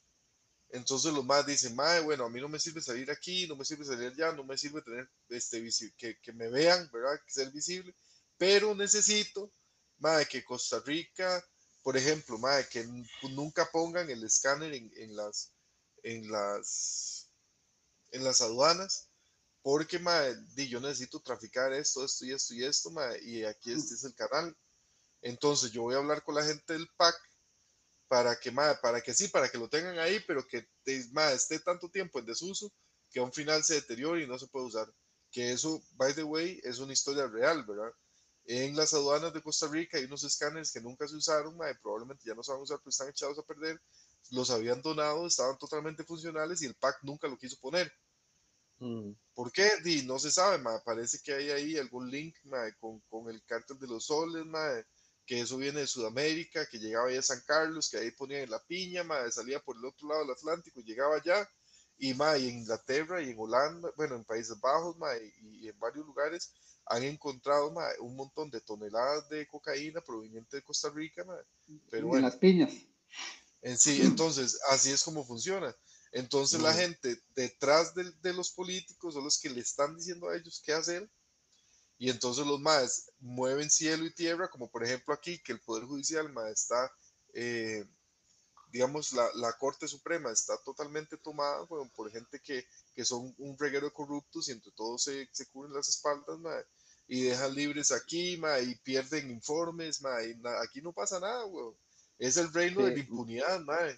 [0.70, 3.64] Entonces los más dicen, madre, bueno, a mí no me sirve salir aquí, no me
[3.64, 5.64] sirve salir allá, no me sirve tener, este,
[5.96, 7.20] que, que me vean, ¿verdad?
[7.26, 7.96] Que ser visible,
[8.38, 9.54] pero necesito,
[10.00, 11.46] madre, que Costa Rica,
[11.84, 12.88] por ejemplo, madre, que
[13.30, 15.54] nunca pongan el escáner en, en, las,
[16.02, 17.30] en las,
[18.12, 19.10] en las aduanas,
[19.62, 20.36] porque, madre,
[20.68, 24.16] yo necesito traficar esto, esto y esto y esto, madre, y aquí este es el
[24.16, 24.58] canal.
[25.22, 27.16] Entonces yo voy a hablar con la gente del PAC
[28.08, 32.20] para que, para que sí, para que lo tengan ahí, pero que esté tanto tiempo
[32.20, 32.72] en desuso
[33.12, 34.92] que a un final se deteriore y no se puede usar.
[35.32, 37.92] Que eso, by the way, es una historia real, ¿verdad?
[38.46, 42.36] En las aduanas de Costa Rica hay unos escáneres que nunca se usaron, probablemente ya
[42.36, 43.80] no se van a usar, pero están echados a perder.
[44.32, 47.92] Los habían donado, estaban totalmente funcionales y el PAC nunca lo quiso poner.
[48.80, 49.12] Mm.
[49.34, 49.70] ¿Por qué?
[50.06, 52.36] no se sabe, parece que hay ahí algún link
[52.80, 54.46] con, con, el cártel de los soles,
[55.26, 58.52] que eso viene de Sudamérica, que llegaba ahí a San Carlos, que ahí ponían en
[58.52, 61.50] la piña, salía por el otro lado del Atlántico, llegaba allá,
[61.98, 64.98] y, ma, en Inglaterra y en Holanda, bueno, en Países Bajos
[65.42, 66.52] y, en varios lugares
[66.86, 71.26] han encontrado un montón de toneladas de cocaína proveniente de Costa Rica,
[71.90, 72.74] pero en las piñas.
[73.62, 75.74] En sí, entonces, así es como funciona.
[76.12, 80.36] Entonces la gente detrás de, de, los políticos son los que le están diciendo a
[80.36, 81.10] ellos qué hacer
[82.04, 85.86] y entonces los más mueven cielo y tierra, como por ejemplo aquí, que el Poder
[85.86, 86.92] Judicial está,
[87.34, 87.86] eh,
[88.74, 93.86] digamos, la, la, Corte Suprema está totalmente tomada por gente que, que, son un reguero
[93.86, 96.38] de corruptos y entre todos se, se cubren las espaldas
[97.08, 100.02] y dejan libres aquí y pierden informes.
[100.02, 101.46] y aquí no pasa nada,
[102.20, 103.62] es el reino de la impunidad.
[103.62, 103.98] Madre.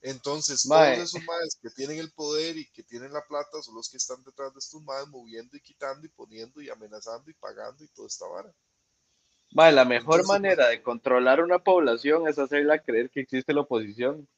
[0.00, 3.90] Entonces, todos esos madres que tienen el poder y que tienen la plata son los
[3.90, 7.82] que están detrás de estos madres moviendo y quitando y poniendo y amenazando y pagando
[7.82, 8.54] y toda esta vara.
[9.52, 14.28] Mae, la mejor manera de controlar una población es hacerla creer que existe la oposición.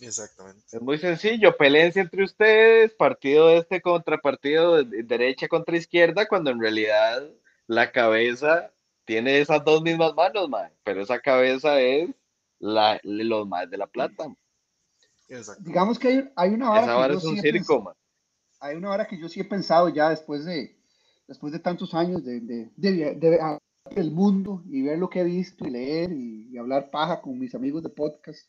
[0.00, 0.64] Exactamente.
[0.72, 6.50] Es muy sencillo, peleense entre ustedes, partido este contra partido, de derecha contra izquierda, cuando
[6.50, 7.30] en realidad
[7.66, 8.72] la cabeza
[9.04, 12.10] tiene esas dos mismas manos, mae, pero esa cabeza es
[12.58, 14.34] la, los más de la plata.
[15.60, 17.40] Digamos que hay, hay una hora que yo sí
[18.60, 20.78] hay una hora que yo sí he pensado ya después de,
[21.26, 23.58] después de tantos años de, de, de,
[23.90, 27.54] del mundo y ver lo que he visto y leer y, hablar paja con mis
[27.54, 28.48] amigos de podcast.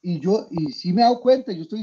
[0.00, 1.82] Y yo, y sí me he dado cuenta, yo estoy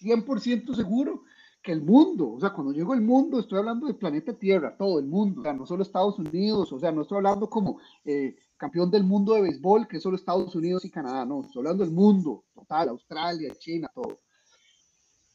[0.00, 1.24] 100% seguro
[1.62, 5.00] que el mundo, o sea, cuando llego el mundo, estoy hablando del planeta Tierra, todo
[5.00, 8.36] el mundo, o sea, no solo Estados Unidos, o sea, no estoy hablando como eh,
[8.56, 11.84] campeón del mundo de béisbol, que es solo Estados Unidos y Canadá, no, estoy hablando
[11.84, 14.20] del mundo total, Australia, China, todo.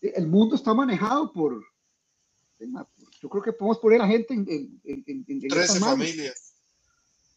[0.01, 1.63] El mundo está manejado por,
[3.21, 4.45] yo creo que podemos poner a gente en,
[4.83, 6.55] en, en, 13 familias.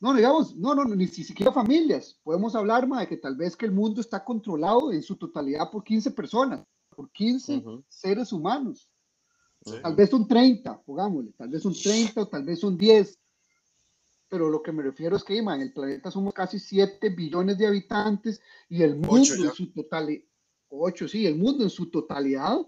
[0.01, 2.19] No, digamos, no, no, ni siquiera familias.
[2.23, 5.71] Podemos hablar más de que tal vez que el mundo está controlado en su totalidad
[5.71, 8.91] por 15 personas, por 15 seres humanos.
[9.83, 13.19] Tal vez son 30, pongámosle, tal vez son 30 o tal vez son 10
[14.35, 17.69] pero lo que me refiero es que en el planeta somos casi 7 billones de
[17.69, 20.25] habitantes y el mundo en su totalidad,
[20.71, 22.59] 8, sí, el mundo en su totalidad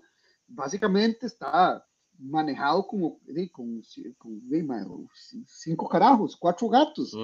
[0.47, 1.85] básicamente está
[2.21, 3.19] manejado como
[3.51, 3.83] con,
[5.45, 7.19] cinco carajos, cuatro gatos,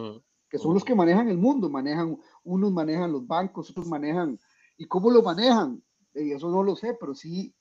[0.51, 4.41] que son los que manejan el mundo, manejan, unos manejan los bancos, otros manejan,
[4.77, 5.81] ¿y cómo lo manejan?
[6.17, 7.55] Y eso no lo sé, pero sí,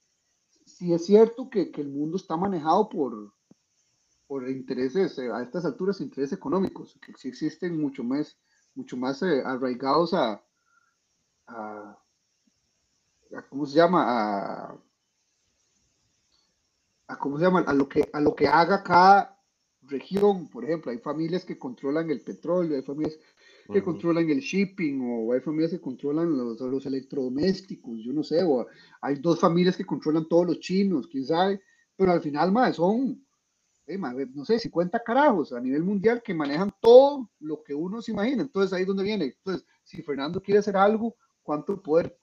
[0.65, 3.35] sí es cierto que, que el mundo está manejado por,
[4.31, 8.37] por intereses, eh, a estas alturas, intereses económicos, que sí existen mucho más,
[8.75, 10.41] mucho más eh, arraigados a,
[11.47, 11.97] a,
[13.49, 14.05] ¿cómo se llama?
[14.07, 14.77] A,
[17.07, 17.59] a, ¿cómo se llama?
[17.67, 19.37] A lo que, a lo que haga cada
[19.81, 23.19] región, por ejemplo, hay familias que controlan el petróleo, hay familias,
[23.73, 28.41] que controlan el shipping o hay familias que controlan los, los electrodomésticos, yo no sé,
[28.45, 28.65] o
[29.01, 31.61] hay dos familias que controlan todos los chinos, quién sabe,
[31.97, 33.25] pero al final, son,
[33.87, 38.01] eh, mae, no sé, 50 carajos a nivel mundial que manejan todo lo que uno
[38.01, 38.41] se imagina.
[38.41, 39.25] Entonces ahí es donde viene.
[39.25, 42.17] Entonces, si Fernando quiere hacer algo, ¿cuánto poder,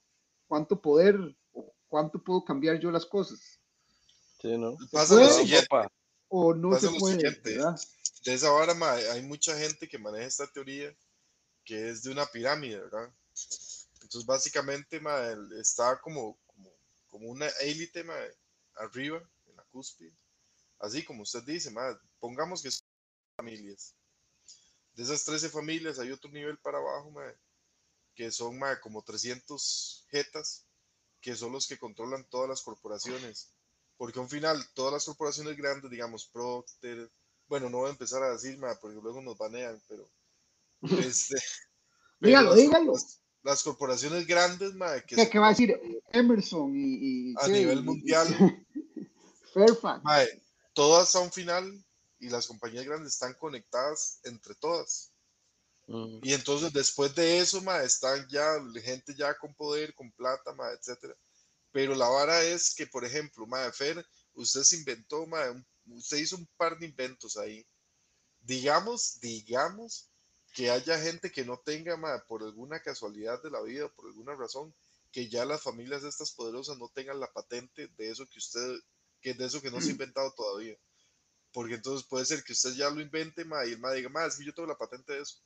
[0.47, 1.17] cuánto poder,
[1.53, 3.59] o cuánto puedo cambiar yo las cosas?
[4.41, 4.77] Sí, ¿no?
[4.91, 5.67] Pasa lo siguiente.
[6.29, 7.57] O no Pasa se lo puede, siguiente.
[8.25, 10.95] de esa vara, ma, hay mucha gente que maneja esta teoría
[11.65, 13.13] que es de una pirámide, ¿verdad?
[14.01, 15.19] Entonces, básicamente, ma,
[15.59, 16.71] está como, como,
[17.09, 18.15] como una élite, ma,
[18.75, 20.13] arriba, en la cúspide.
[20.79, 22.87] Así como usted dice, ma, pongamos que son
[23.35, 23.95] familias.
[24.93, 27.23] De esas 13 familias hay otro nivel para abajo, ma,
[28.15, 30.65] que son ma, como 300 jetas,
[31.21, 33.53] que son los que controlan todas las corporaciones.
[33.97, 37.11] Porque al final, todas las corporaciones grandes, digamos, Procter,
[37.47, 40.09] bueno, no voy a empezar a decir, ma, porque luego nos banean, pero.
[41.05, 41.35] Este,
[42.21, 42.93] Dígalo, dígalo.
[43.43, 45.79] Las, corporaciones grandes, ma, que ¿Qué, son qué va a decir
[46.11, 47.51] Emerson y, y a qué?
[47.51, 48.27] nivel mundial,
[49.53, 50.03] Fairfax?
[50.03, 50.19] ma,
[50.79, 51.85] todas a un final
[52.19, 55.11] y las compañías grandes están conectadas entre todas.
[55.87, 56.21] Ujú.
[56.23, 60.71] Y entonces después de eso, ma, están ya gente ya con poder, con plata, ma,
[60.71, 61.13] etcétera.
[61.73, 65.41] Pero la vara es que, por ejemplo, ma, Fer, usted se inventó, ma,
[65.87, 67.67] usted hizo un par de inventos ahí.
[68.39, 70.09] Digamos, digamos
[70.53, 74.33] que haya gente que no tenga, ma, por alguna casualidad de la vida, por alguna
[74.33, 74.73] razón,
[75.11, 78.79] que ya las familias de estas poderosas no tengan la patente de eso que usted,
[79.21, 80.77] que de eso que no se ha inventado todavía.
[81.51, 84.25] Porque entonces puede ser que usted ya lo invente, ma, y el ma diga, ma,
[84.25, 85.39] es que yo tengo la patente de eso.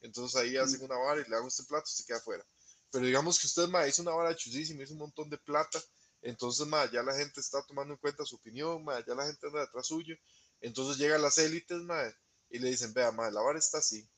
[0.00, 2.46] Entonces ahí hacen una vara y le dan este plato y se queda afuera.
[2.90, 5.82] Pero digamos que usted, ma, hizo una vara chusísima, hizo un montón de plata.
[6.22, 9.46] Entonces, ma, ya la gente está tomando en cuenta su opinión, ma, ya la gente
[9.46, 10.16] anda detrás suyo.
[10.60, 12.02] Entonces llegan las élites, ma,
[12.50, 14.08] y le dicen, vea, ma, la vara está así.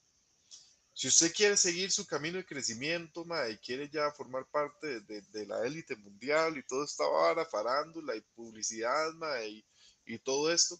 [0.98, 5.22] Si usted quiere seguir su camino de crecimiento, ma, y quiere ya formar parte de,
[5.22, 9.12] de- la élite mundial y toda esta vara, farándula y publicidad,
[9.46, 9.64] y,
[10.04, 10.76] y todo esto,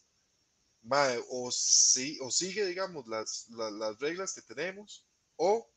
[0.83, 5.71] ma, o, si, o sigue, digamos, las, las, las reglas que tenemos, o,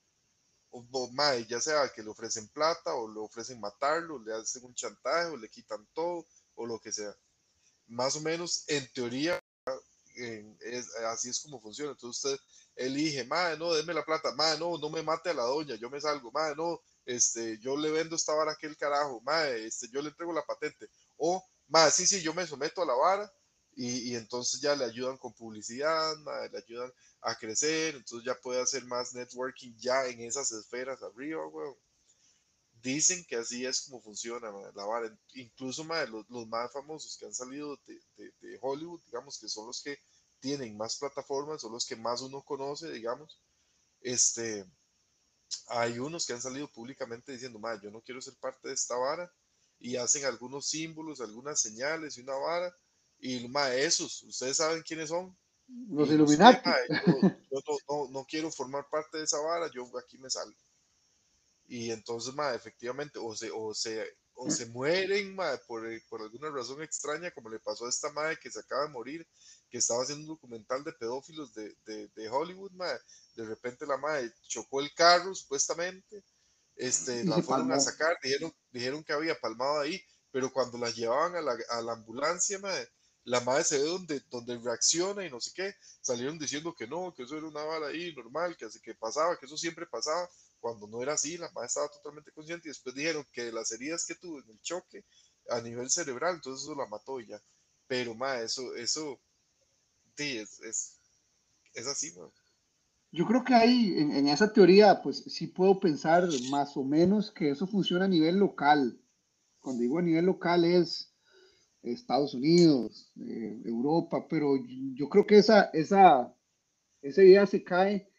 [0.71, 4.65] o, o, ma, ya sea que le ofrecen plata, o le ofrecen matarlo, le hacen
[4.65, 7.15] un chantaje, o le quitan todo, o lo que sea.
[7.87, 9.40] Más o menos, en teoría,
[10.15, 11.91] es, así es como funciona.
[11.91, 15.43] Entonces usted elige, madre, no, déme la plata, madre, no, no me mate a la
[15.43, 19.21] doña, yo me salgo, madre, no, este, yo le vendo esta vara a aquel carajo,
[19.21, 22.85] madre, este, yo le entrego la patente, o, madre, sí, sí, yo me someto a
[22.85, 23.33] la vara,
[23.73, 28.35] y, y entonces ya le ayudan con publicidad, madre, le ayudan a crecer, entonces ya
[28.35, 31.75] puede hacer más networking ya en esas esferas arriba, weón.
[32.81, 35.17] Dicen que así es como funciona la vara.
[35.33, 39.67] Incluso los, los más famosos que han salido de, de- de Hollywood, digamos que son
[39.67, 39.97] los que
[40.39, 43.39] tienen más plataformas, son los que más uno conoce, digamos.
[44.01, 44.65] Este,
[45.67, 49.31] hay unos que han salido públicamente diciendo, yo no quiero ser parte de esta vara,
[49.79, 52.75] y hacen algunos símbolos, algunas señales y una vara,
[53.19, 55.35] y madre, esos, ustedes saben quiénes son.
[55.89, 56.75] Los Illuminati.
[57.05, 60.57] yo, yo no, no- no quiero formar parte de esa vara, yo aquí me salgo.
[61.73, 66.21] Y entonces, mae, efectivamente, o se, o se, o se mueren, mae, por, eh, por
[66.21, 69.25] alguna razón extraña, como le pasó a esta madre que se acaba de morir,
[69.69, 72.97] que estaba haciendo un documental de pedófilos de, de, de Hollywood, mae.
[73.35, 76.25] De repente la madre chocó el carro, supuestamente,
[76.75, 77.79] este, la fueron a palmó.
[77.79, 81.93] sacar, dijeron, dijeron que había palmado ahí, pero cuando la llevaban a la, a la
[81.93, 82.85] ambulancia, mae,
[83.23, 87.13] la madre se ve donde, donde reacciona y no sé qué, salieron diciendo que no,
[87.15, 90.29] que eso era una bala ahí normal, que así que pasaba, que eso siempre pasaba,
[90.61, 94.05] cuando no era así, la madre estaba totalmente consciente y después dijeron que las heridas
[94.05, 95.05] que tuvo en el choque
[95.49, 97.41] a nivel cerebral, entonces eso la mató ya.
[97.87, 99.19] Pero madre, eso, eso,
[100.15, 100.99] sí, es, es,
[101.73, 102.31] es así, man.
[103.11, 107.31] Yo creo que ahí, en, en esa teoría, pues sí puedo pensar más o menos
[107.31, 109.01] que eso funciona a nivel local.
[109.59, 111.13] Cuando digo a nivel local es
[111.83, 114.65] Estados Unidos, eh, Europa, pero yo,
[114.95, 116.33] yo creo que esa, esa,
[117.01, 118.10] esa idea se cae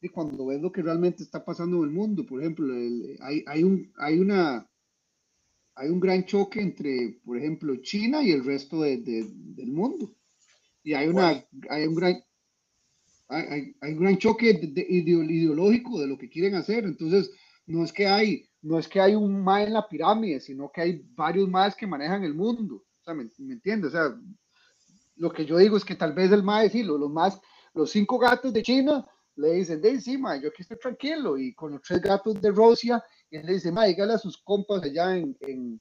[0.00, 2.26] de cuando ves lo que realmente está pasando en el mundo.
[2.26, 4.68] Por ejemplo, el- hay, hay, un, hay, una,
[5.76, 10.14] hay un gran choque entre, por ejemplo, China y el resto de- de- del mundo.
[10.84, 12.22] Y hay, una, hay un gran
[13.28, 16.84] hay, hay- un gran choque de- de ideo- ideológico de lo que quieren hacer.
[16.84, 17.30] Entonces,
[17.66, 20.80] no es que hay, no es que hay un más en la pirámide, sino que
[20.82, 22.76] hay varios más que manejan el mundo.
[22.76, 23.90] O sea, ¿me, me entiendes?
[23.90, 24.16] O sea,
[25.16, 27.40] lo que yo digo es que tal vez el más, sí, los, los más,
[27.74, 31.72] los cinco gatos de China le dicen, de encima, yo aquí estoy tranquilo, y con
[31.72, 35.16] los tres gatos de Rusia, y él le dice, ma, dígale a sus compas allá
[35.16, 35.80] en, en,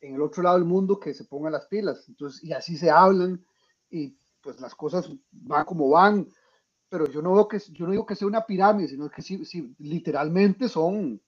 [0.00, 2.08] en el otro lado del mundo que se pongan las pilas.
[2.08, 3.44] Entonces, y así se hablan,
[3.90, 6.28] y pues las cosas van como van.
[6.88, 9.44] pero yo no veo que, yo no digo que sea una pirámide, sino que sí,
[9.44, 11.20] sí literalmente son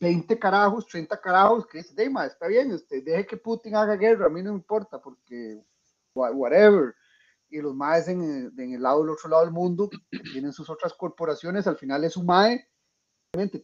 [0.00, 4.26] 20 carajos, 30 carajos, que es, Deima, está bien, este, deje que Putin haga guerra,
[4.26, 5.62] a mí no me importa, porque
[6.14, 6.94] whatever.
[7.50, 9.90] Y los maes en, el lado del otro lado del mundo,
[10.32, 12.66] tienen sus otras corporaciones, al final es un mae,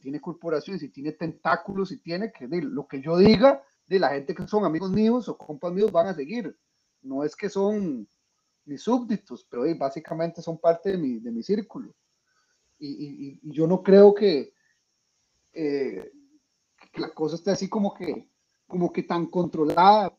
[0.00, 4.34] tiene corporaciones y tiene tentáculos y tiene que, lo que yo diga, de la gente
[4.34, 6.56] que son amigos míos o compas míos van a seguir.
[7.02, 8.08] No es que son
[8.64, 11.94] mis súbditos, pero básicamente son parte de mi, de mi círculo.
[12.78, 14.52] Y, y, y yo no creo que,
[15.52, 16.12] eh,
[16.92, 18.28] que la cosa esté así como que,
[18.66, 20.16] como que tan controlada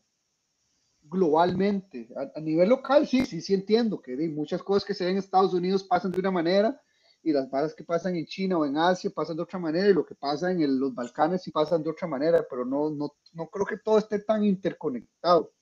[1.08, 2.08] globalmente.
[2.34, 5.54] A, nivel local, sí, sí, sí entiendo que muchas cosas que se ven en Estados
[5.54, 6.80] Unidos pasan de una manera
[7.22, 9.94] y las cosas que pasan en China o en Asia pasan de otra manera y
[9.94, 13.48] lo que pasa en los Balcanes sí pasan de otra manera, pero no, no, no
[13.48, 15.52] creo que todo esté tan interconectado.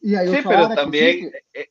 [0.00, 1.26] Y hay sí, pero también...
[1.26, 1.68] Eh, eh,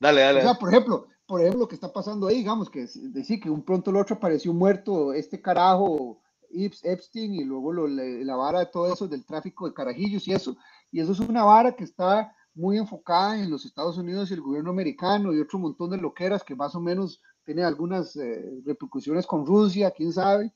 [0.00, 0.40] dale, dale.
[0.40, 3.50] O sea, por ejemplo, por ejemplo, lo que está pasando ahí, digamos, que decir que
[3.50, 6.20] un pronto el otro apareció muerto, este carajo
[6.50, 10.56] Epstein y luego lo, la, vara de todo eso del tráfico de carajillos y eso,
[10.90, 14.40] y eso es una vara que está muy enfocada en los Estados Unidos y el
[14.40, 19.26] gobierno americano y otro montón de loqueras que más o menos tiene algunas eh, repercusiones
[19.26, 20.52] con Rusia, quién sabe,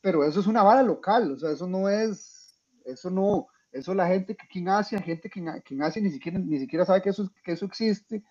[0.00, 4.06] pero eso es una vara local, o sea, eso no es, eso no, eso la
[4.06, 7.02] gente que aquí en Asia, gente que en, que Asia ni siquiera, ni siquiera sabe
[7.02, 8.22] que eso, que eso existe,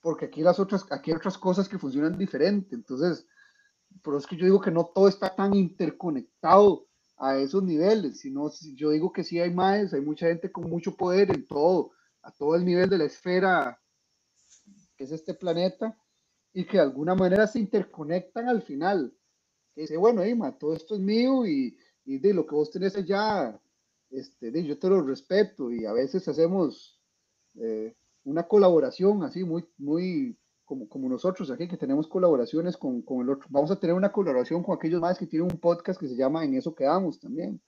[0.00, 2.74] porque aquí las otras, aquí hay otras cosas que funcionan diferente.
[2.74, 3.26] Entonces,
[4.02, 6.86] por eso es que yo digo que no todo está tan interconectado
[7.16, 10.96] a esos niveles, sino yo digo que sí hay más, hay mucha gente con mucho
[10.96, 11.92] poder en todo,
[12.22, 13.80] a todo el nivel de la esfera
[14.96, 15.96] que es este planeta,
[16.52, 19.14] y que de alguna manera se interconectan al final.
[19.74, 22.96] Que dice, bueno, Ima, todo esto es mío y, y de lo que vos tenés
[22.96, 23.60] allá,
[24.10, 27.00] este, de, yo te lo respeto y a veces hacemos
[27.54, 27.94] eh,
[28.24, 30.36] una colaboración así muy, muy
[30.70, 33.48] como, como nosotros aquí que tenemos colaboraciones con, con, el otro.
[33.50, 36.44] Vamos a tener una colaboración con aquellos más que tienen un podcast que se llama
[36.44, 37.60] En eso quedamos también.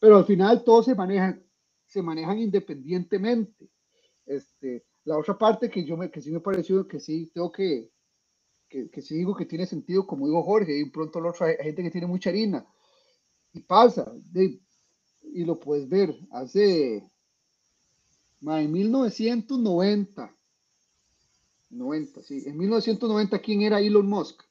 [0.00, 1.40] Pero al final todos se manejan,
[1.86, 3.70] se manejan independientemente.
[4.26, 7.92] Este, la otra parte que yo me, que sí me pareció que sí tengo que,
[8.68, 11.54] que, que sí digo que tiene sentido, como digo Jorge, y pronto el otro hay
[11.62, 12.66] gente que tiene mucha harina.
[13.52, 14.12] Y pasa,
[15.22, 17.08] y lo puedes ver, hace
[18.40, 20.36] en 1990.
[21.70, 22.42] 90, sí.
[22.46, 24.42] En 1990, ¿quién era Elon Musk?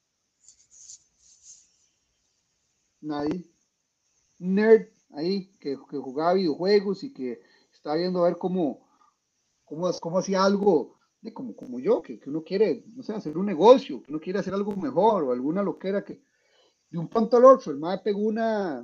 [3.01, 3.45] Nadie.
[4.39, 7.41] Nerd ahí, que, jugaba videojuegos y que
[7.71, 8.87] estaba viendo a ver cómo,
[9.65, 13.45] cómo, cómo hacía algo de como, como yo, que, uno quiere, no sé, hacer un
[13.45, 16.23] negocio, que uno quiere hacer algo mejor o alguna loquera que
[16.89, 18.83] de un punto al otro, el madre pegó una,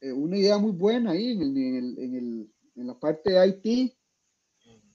[0.00, 3.96] eh, una idea muy buena ahí en el en la parte de IT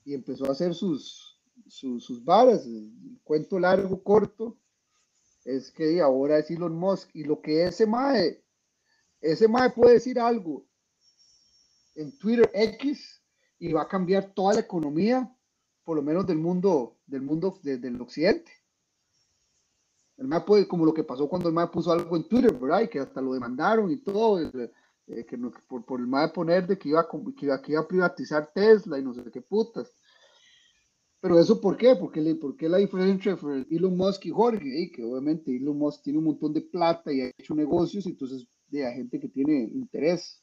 [0.06, 1.27] y empezó a hacer sus,
[1.70, 2.66] sus, varas.
[2.66, 4.58] El cuento largo, corto,
[5.46, 8.44] es que ahora es Elon Musk y lo que ese MAE,
[9.22, 10.66] ese MAE puede decir algo
[11.96, 13.22] en Twitter X
[13.60, 15.34] y va a cambiar toda la economía,
[15.84, 18.52] por lo menos del mundo, del mundo del occidente.
[20.18, 22.82] El MAE puede, como lo que pasó cuando el MAE puso algo en Twitter, ¿verdad?
[22.82, 24.40] Y que hasta lo demandaron y todo.
[25.08, 27.82] Eh, que por, por, el de poner de que iba, a, que, iba, que iba
[27.82, 29.94] a privatizar Tesla y no sé qué putas.
[31.20, 31.96] Pero eso, ¿por qué?
[31.96, 36.26] Porque, porque la diferencia entre Elon Musk y Jorge, que obviamente Elon Musk tiene un
[36.26, 40.42] montón de plata y ha hecho negocios, entonces de hay gente que tiene interés.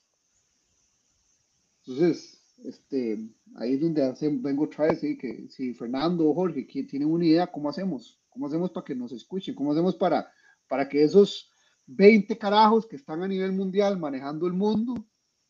[1.80, 3.18] Entonces, este,
[3.56, 7.26] ahí es donde hace, vengo otra vez, que si Fernando o Jorge que tienen una
[7.26, 8.20] idea, ¿cómo hacemos?
[8.30, 9.54] ¿Cómo hacemos para que nos escuchen?
[9.54, 10.26] ¿Cómo hacemos para,
[10.66, 11.50] para que esos
[11.86, 14.94] 20 carajos que están a nivel mundial manejando el mundo,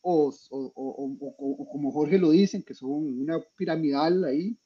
[0.01, 0.31] o,
[1.71, 4.57] como Jorge lo dicen, que son una piramidal ahí.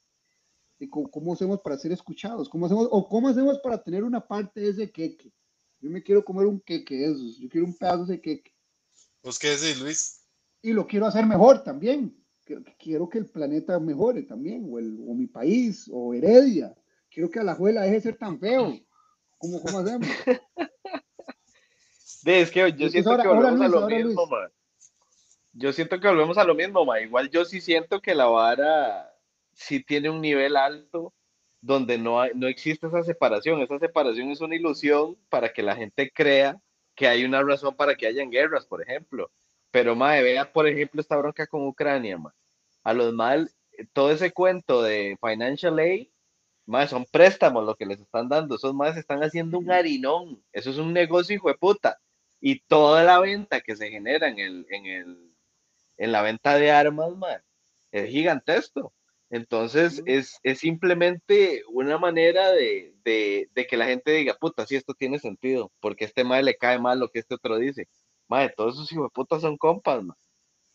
[0.88, 2.48] Cómo, hacemos para ser escuchados?
[2.48, 5.32] ¿Cómo hacemos, ¿O cómo hacemos para tener una parte de ese queque?
[5.80, 8.54] Yo me quiero comer un queque de esos, yo quiero un pedazo de queque.
[9.22, 10.20] ¿Vos qué decís, Luis?
[10.62, 12.16] Y lo quiero hacer mejor también.
[12.78, 16.74] Quiero que el planeta mejore también, o, el, o mi país, o Heredia.
[17.08, 18.76] Quiero que a la juela deje de ser tan feo.
[19.38, 20.08] ¿Cómo, cómo hacemos?
[22.24, 24.28] es que yo siento que volvemos a lo mismo,
[25.52, 27.00] Yo siento que volvemos a lo mismo, ma.
[27.00, 29.09] Igual yo sí siento que la vara
[29.60, 31.14] sí tiene un nivel alto
[31.60, 33.60] donde no, no existe esa separación.
[33.60, 36.58] Esa separación es una ilusión para que la gente crea
[36.94, 39.30] que hay una razón para que hayan guerras, por ejemplo.
[39.70, 42.34] Pero, mae, vea, por ejemplo, esta bronca con Ucrania, ma.
[42.82, 43.50] A los mal,
[43.92, 46.08] todo ese cuento de financial aid
[46.66, 48.56] más son préstamos lo que les están dando.
[48.56, 50.42] Esos más están haciendo un harinón.
[50.52, 52.00] Eso es un negocio, hijo de puta.
[52.40, 55.34] Y toda la venta que se genera en, el, en, el,
[55.98, 57.42] en la venta de armas, man,
[57.92, 58.94] es gigantesco.
[59.30, 64.74] Entonces, es, es, simplemente una manera de, de, de, que la gente diga, puta, si
[64.76, 67.88] esto tiene sentido, porque a este madre le cae mal lo que este otro dice.
[68.28, 70.16] Madre, todos esos hijos de puta son compas, man.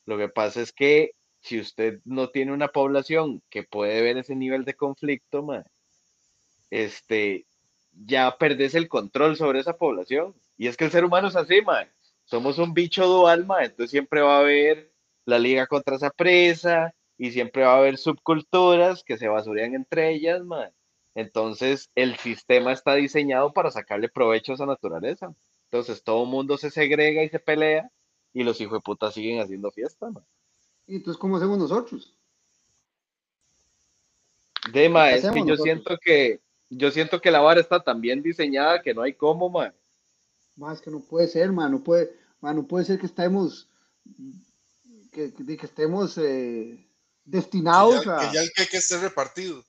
[0.06, 1.12] Lo que pasa es que
[1.42, 5.70] si usted no tiene una población que puede ver ese nivel de conflicto, madre,
[6.70, 7.46] este,
[7.92, 10.34] ya perdés el control sobre esa población.
[10.58, 11.92] Y es que el ser humano es así, madre.
[12.26, 13.66] Somos un bicho dual, madre.
[13.68, 14.92] Entonces siempre va a haber
[15.26, 20.12] la liga contra esa presa, y siempre va a haber subculturas que se basurean entre
[20.12, 20.72] ellas, man.
[21.14, 25.34] Entonces, el sistema está diseñado para sacarle provecho a esa naturaleza.
[25.66, 27.90] Entonces, todo el mundo se segrega y se pelea
[28.34, 30.26] y los hijos de puta siguen haciendo fiesta, man.
[30.88, 32.14] ¿Y entonces cómo hacemos nosotros?
[34.72, 38.82] De es que yo siento que yo siento que la vara está tan bien diseñada
[38.82, 39.74] que no hay cómo, man.
[40.56, 42.12] Más que no puede ser, man, no puede,
[42.42, 43.70] man, no puede ser que estemos
[45.12, 46.85] que, que, estemos eh,
[47.26, 48.20] destinados a.
[48.20, 49.64] Que ya el que esté repartido.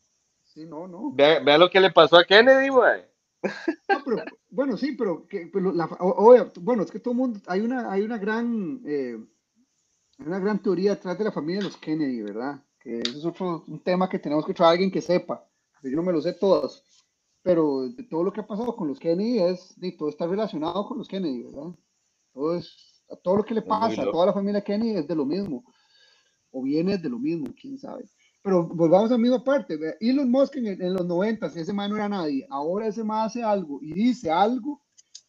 [0.44, 1.12] Sí, no, no.
[1.12, 3.02] Vea, vea lo que le pasó a Kennedy, güey.
[3.88, 5.86] No, pero, bueno, sí, pero, que, la,
[6.60, 9.18] bueno, es que todo el mundo, hay una, hay una gran, eh,
[10.18, 12.62] una gran teoría detrás de la familia de los Kennedy, ¿verdad?
[12.80, 15.46] Que eso es otro un tema que tenemos que traer a alguien que sepa.
[15.82, 16.82] Yo no me lo sé todos,
[17.42, 20.98] pero todo lo que ha pasado con los Kennedy es, de, todo está relacionado con
[20.98, 21.74] los Kennedy, ¿verdad?
[22.32, 25.24] Todo, es, todo lo que le pasa a toda la familia Kennedy es de lo
[25.24, 25.64] mismo
[26.56, 28.04] o viene de lo mismo, quién sabe.
[28.40, 29.78] Pero volvamos a la misma parte.
[30.00, 32.46] Elon Musk en, en los 90, ese man no era nadie.
[32.48, 34.80] Ahora ese man hace algo y dice algo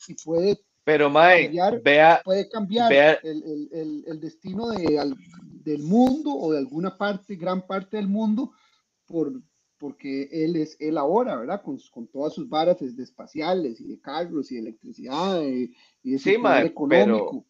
[0.08, 2.94] y puede pero cambiar, vea, puede cambiar
[3.24, 3.44] el,
[3.74, 5.14] el, el, destino de,
[5.44, 8.54] del mundo o de alguna parte, gran parte del mundo,
[9.06, 9.34] por,
[9.78, 11.62] porque él es él ahora, ¿verdad?
[11.62, 15.74] Con, con todas sus varas de espaciales y de carros y de electricidad y,
[16.10, 16.88] de sí, económico.
[16.88, 17.46] Pero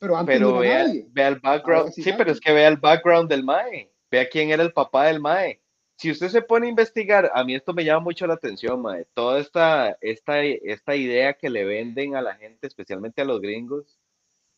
[0.00, 1.92] antes no vea, vea, el background.
[1.92, 3.90] Sí, pero es que vea el background del Mae.
[4.10, 5.60] Vea quién era el papá del Mae.
[5.96, 9.06] Si usted se pone a investigar, a mí esto me llama mucho la atención, Mae.
[9.14, 13.98] Toda esta, esta, esta idea que le venden a la gente, especialmente a los gringos,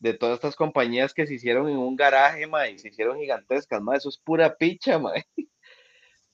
[0.01, 3.98] de todas estas compañías que se hicieron en un garaje, Mae, se hicieron gigantescas, Mae.
[3.98, 5.24] Eso es pura picha, Mae.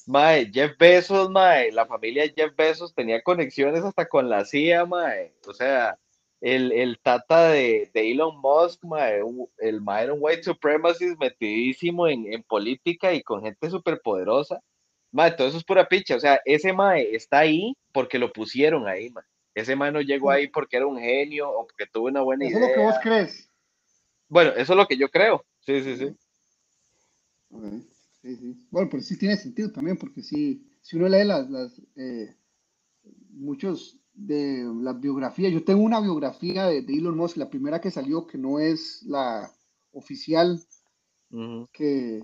[0.06, 5.35] Mae, Jeff Bezos, Mae, la familia Jeff Bezos tenía conexiones hasta con la CIA, Mae.
[5.47, 5.98] O sea,
[6.44, 8.82] el, el tata de, de, Elon Musk,
[9.58, 14.60] el mae era un white supremacist metidísimo en, en política y con gente súper poderosa.
[15.10, 16.16] Mae, todo eso es pura picha.
[16.16, 19.24] O sea, ese mae está ahí porque lo pusieron ahí, mae.
[19.54, 22.58] Ese mae no llegó ahí porque era un genio o porque tuvo una buena idea.
[22.58, 23.50] Eso es lo que vos crees.
[24.28, 25.46] Bueno, eso es lo que yo creo.
[25.60, 26.14] Sí, sí, sí.
[28.20, 28.66] sí, sí.
[28.70, 32.36] Bueno, pero sí tiene sentido también, porque si, si uno lee las, las eh,
[33.30, 35.48] muchos de la biografía.
[35.48, 39.50] Yo tengo una biografía de, Elon Musk, la primera que salió, que no es la
[39.92, 40.60] oficial,
[41.72, 42.22] que,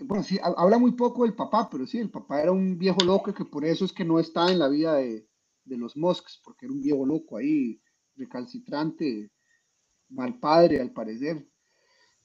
[0.00, 3.34] bueno, sí, habla muy poco del papá, pero sí, el papá era un viejo loco
[3.34, 5.26] que por eso es que no está en la vida de,
[5.64, 7.80] de los Musks, porque era un viejo loco ahí,
[8.14, 9.30] recalcitrante,
[10.08, 11.46] mal padre al parecer.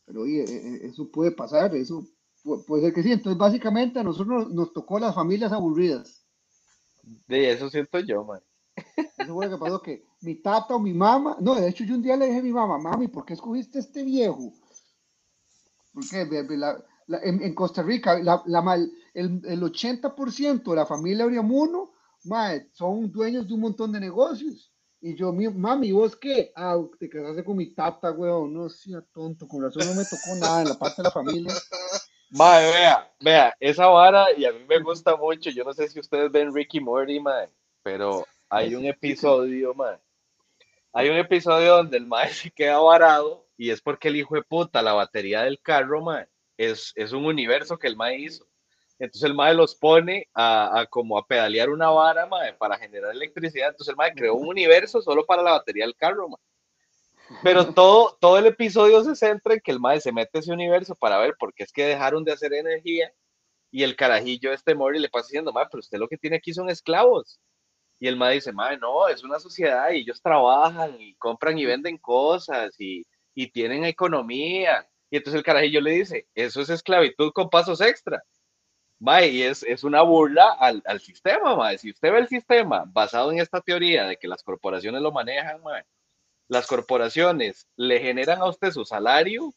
[0.06, 2.06] Pero oye, e, e, eso puede pasar, eso
[2.68, 3.12] puede ser que sí.
[3.12, 6.26] Entonces, básicamente a nosotros nos, tocó las familias aburridas.
[7.28, 8.42] De eso siento yo, man.
[9.22, 11.96] Eso fue lo que pasó que mi tata o mi mamá, no, de hecho yo
[11.96, 14.54] un día le dije a mi mamá, mami, ¿por qué escogiste este viejo?
[15.94, 16.22] Porque
[17.24, 18.44] en, Costa Rica la,
[19.14, 21.92] el, el 80% de la familia Oriamuno
[22.74, 24.72] son dueños de un montón de negocios.
[25.04, 26.52] Y yo, mi, mami, ¿vos qué?
[26.56, 28.54] Ah, te casaste con mi tata, weón.
[28.54, 31.54] No sea tonto, con razón no me tocó nada en la parte de la familia.
[32.30, 35.50] Mae, vea, vea, esa vara, y a mí me gusta mucho.
[35.50, 37.50] Yo no sé si ustedes ven Ricky Morty, mae,
[37.82, 39.98] pero hay un episodio, man.
[40.92, 44.44] Hay un episodio donde el mae se queda varado y es porque el hijo de
[44.44, 48.46] puta, la batería del carro, man, es, es un universo que el mae hizo.
[49.00, 53.70] Entonces el mae los pone a, como a pedalear una vara, mae, para generar electricidad.
[53.70, 56.40] Entonces el mae creó un universo solo para la batería del carro, man.
[57.42, 60.94] Pero todo, todo el episodio se centra en que el mae se mete ese universo
[60.94, 63.14] para ver por qué es que dejaron de hacer energía
[63.72, 66.54] y el carajillo este Mori le pasa diciendo, mae, pero usted lo que tiene aquí
[66.54, 67.40] son esclavos.
[68.02, 71.66] Y el mae dice, mae, no, es una sociedad y ellos trabajan y compran y
[71.66, 73.06] venden cosas y,
[73.36, 74.90] y tienen economía.
[75.12, 78.24] Y entonces el carajillo le dice, eso es esclavitud con pasos extra.
[79.00, 81.78] Mae, y es, es una burla al, al sistema, mae.
[81.78, 85.62] Si usted ve el sistema basado en esta teoría de que las corporaciones lo manejan,
[85.62, 85.84] mae,
[86.48, 89.54] las corporaciones le generan a usted su salario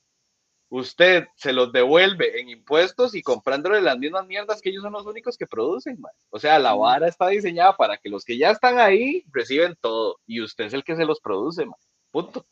[0.68, 5.06] usted se los devuelve en impuestos y comprándole las mismas mierdas que ellos son los
[5.06, 6.12] únicos que producen, man.
[6.30, 10.16] O sea, la vara está diseñada para que los que ya están ahí reciben todo
[10.26, 11.78] y usted es el que se los produce, man.
[12.10, 12.46] Punto.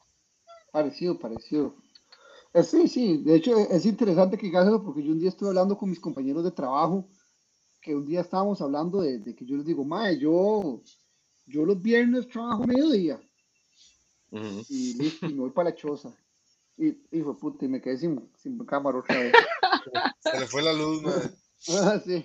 [0.71, 1.75] Parecido, parecido.
[2.55, 5.77] Eh, sí, sí, de hecho es interesante que hagas porque yo un día estuve hablando
[5.77, 7.09] con mis compañeros de trabajo
[7.81, 10.81] que un día estábamos hablando de, de que yo les digo, mae, yo,
[11.47, 13.21] yo los viernes trabajo mediodía
[14.31, 14.65] Ujú.
[14.69, 16.17] y listo, y me voy para la choza.
[16.77, 19.33] Y, hijo de puta, y me quedé sin, sin cámara otra vez.
[20.21, 21.31] Se le fue la luz, mae.
[21.81, 22.25] Ah, sí.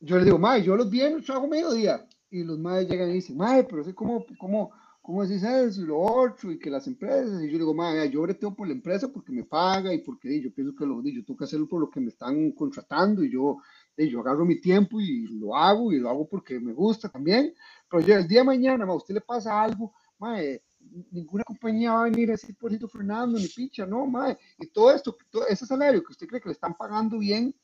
[0.00, 2.06] Yo le digo, mae, yo los viernes trabajo mediodía.
[2.30, 4.72] Y los madres llegan y dicen, mae, pero es ¿cómo, cómo,
[5.02, 5.82] cómo decís eso?
[5.82, 7.42] Y lo otro, y que las empresas.
[7.42, 10.40] Y yo digo, mae, vea, yo breteo por la empresa porque me paga y porque
[10.40, 13.22] yo pienso que lo, yo tengo que hacerlo por lo que me están contratando.
[13.22, 13.58] Y yo,
[13.96, 17.52] di, yo agarro mi tiempo y lo hago, y lo hago porque me gusta también.
[17.90, 20.62] Pero ya el día de mañana, ma, a usted le pasa algo, mae,
[21.10, 24.38] ninguna compañía va a venir a decir, por Fernando, ni picha, no, mae.
[24.58, 27.54] Y todo esto, todo ese salario que usted cree que le están pagando bien,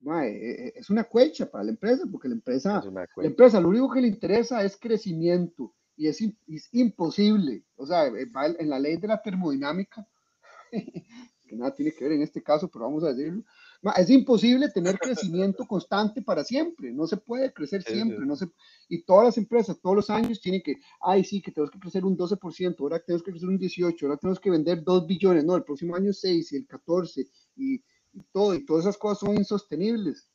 [0.00, 2.82] mae, eh, eh, es una cuecha para la empresa, porque la empresa,
[3.16, 8.06] la empresa lo único que le interesa es crecimiento y es, es imposible, o sea,
[8.06, 10.06] eh, va en la ley de la termodinámica,
[10.70, 13.44] que nada tiene que ver en este caso, pero vamos a decirlo,
[13.92, 18.46] es imposible tener crecimiento constante para siempre, no se puede crecer siempre, no se,
[18.88, 22.04] y todas las empresas todos los años tienen que, ay sí, que tenemos que crecer
[22.04, 25.56] un 12%, ahora tenemos que crecer un 18%, ahora tenemos que vender 2 billones, no,
[25.56, 29.36] el próximo año 6 y el 14 y, y todo, y todas esas cosas son
[29.36, 30.30] insostenibles.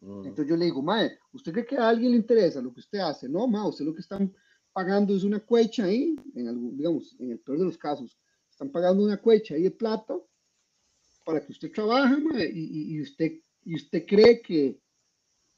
[0.00, 0.24] Ujú.
[0.24, 2.98] Entonces yo le digo, mae, ¿usted cree que a alguien le interesa lo que usted
[2.98, 3.28] hace?
[3.28, 4.34] No, mae, usted lo que están
[4.72, 8.18] pagando es una cuecha ahí, en algún, digamos, en el peor de los casos,
[8.50, 10.18] están pagando una cuecha ahí de plata
[11.26, 13.32] para que usted trabaje, mae, y, y- usted,
[13.64, 14.80] y usted cree que,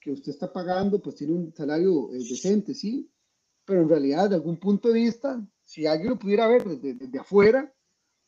[0.00, 3.12] que usted está pagando, pues tiene un salario eh, decente, sí,
[3.66, 7.18] pero en realidad, de algún punto de vista, si alguien lo pudiera ver desde, desde
[7.18, 7.70] afuera,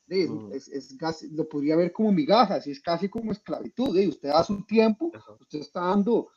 [0.06, 0.52] de- Ujú.
[0.52, 4.28] es, es casi- lo podría ver como migajas, y es casi como esclavitud, de, usted
[4.28, 5.32] da su tiempo Ajá.
[5.40, 6.28] usted está dando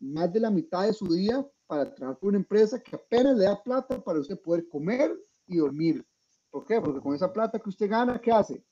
[0.00, 3.44] más de la mitad de su día para trabajar por una empresa que apenas le
[3.46, 5.10] da plata para usted poder comer
[5.48, 6.06] y dormir.
[6.50, 6.80] ¿Por qué?
[6.80, 8.62] Porque con esa plata que usted gana, ¿qué hace?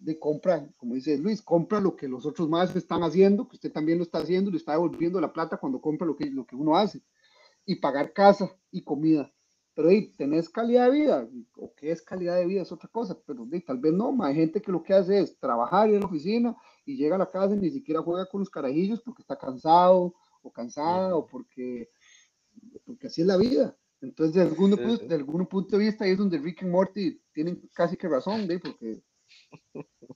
[0.00, 3.70] De compra, como dice Luis, compra lo que los otros más están haciendo, que usted
[3.70, 6.56] también lo está haciendo, le está devolviendo la plata cuando compra lo que, lo que
[6.56, 7.02] uno hace.
[7.66, 9.30] Y pagar casa y comida.
[9.74, 13.16] Pero ahí tenés calidad de vida, o qué es calidad de vida es otra cosa,
[13.26, 16.00] pero di, tal vez no, hay gente que lo que hace es trabajar ir a
[16.00, 19.22] la oficina y llega a la casa y ni siquiera juega con los carajillos porque
[19.22, 21.90] está cansado o cansada o porque,
[22.84, 23.76] porque así es la vida.
[24.00, 27.96] Entonces, de algún, de punto de vista, ahí es donde Rick y Morty tienen casi
[27.96, 28.58] que razón, ¿ve?
[28.58, 29.02] porque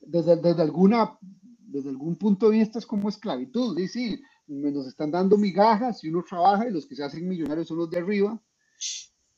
[0.02, 1.19] desde, desde, alguna,
[1.59, 3.89] desde algún punto de vista es como esclavitud, ¿sí?
[3.89, 7.78] sí, nos están dando migajas y uno trabaja y los que se hacen millonarios son
[7.78, 8.40] los de arriba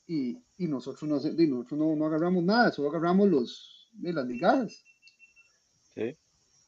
[0.07, 4.25] y, y nosotros, no, y nosotros no, no agarramos nada, solo agarramos los, de las
[4.25, 4.83] migajas.
[5.93, 6.17] Sí.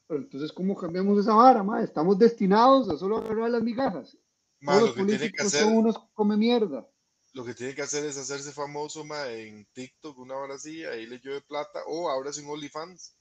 [0.06, 1.82] Pero entonces, ¿cómo cambiamos esa vara, ma?
[1.82, 4.18] Estamos destinados a solo agarrar las migajas.
[4.60, 6.88] Ma, Todos lo los que tiene que políticos hacer, son unos come mierda.
[7.32, 11.06] lo que tiene que hacer es hacerse famoso, ma, en TikTok, una hora así, ahí
[11.06, 13.16] le llueve plata, o ahora sin OnlyFans.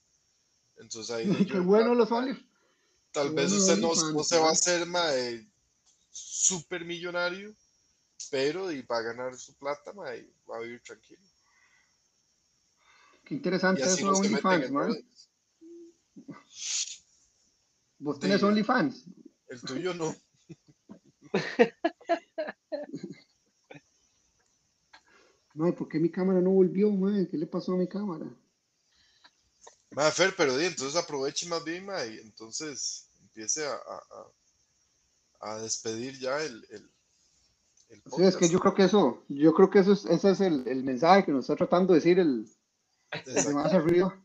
[0.79, 2.17] Entonces ahí Qué bueno plata, los ma.
[2.17, 2.49] Only.
[3.11, 5.47] Tal qué vez bueno usted no, OnlyFans, no se va a hacer, ma, eh,
[6.09, 7.53] súper millonario,
[8.31, 11.21] pero y va a ganar su plata, ma, y va a vivir tranquilo.
[13.25, 14.87] Qué interesante eso no OnlyFans, en ma.
[14.87, 15.29] redes.
[17.99, 18.41] Vos tenés.
[18.41, 19.05] OnlyFans.
[19.49, 20.15] El tuyo no.
[25.55, 27.11] No, ¿por qué mi cámara no volvió, ma?
[27.29, 28.25] ¿Qué le pasó a mi cámara?
[29.91, 34.31] Ma, Fer, pero di, entonces aproveche más bien, ma, y entonces empiece a, a,
[35.41, 36.91] a- despedir ya el, el,
[37.89, 40.41] el Sí, es que yo creo que eso, yo creo que eso es, ese es
[40.41, 42.45] el, el mensaje que nos está tratando de decir el,
[43.25, 44.15] el de más arriba.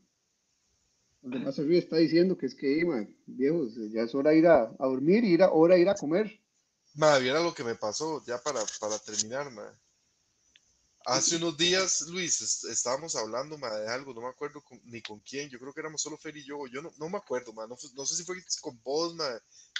[1.23, 4.39] El de más arriba está diciendo que es que, ma, viejos, ya es hora de
[4.39, 6.41] ir a, a dormir y ir a, hora de ir a comer.
[6.95, 9.70] Ma, viera lo que me pasó, ya para, para terminar, ma.
[11.06, 15.02] Hace unos días, Luis, es- estábamos hablando, ma, de algo, no me acuerdo con- ni
[15.02, 17.52] con quién, yo creo que éramos solo Fer y yo, yo no, no me acuerdo,
[17.52, 19.28] ma, no, no sé si fue con vos, ma,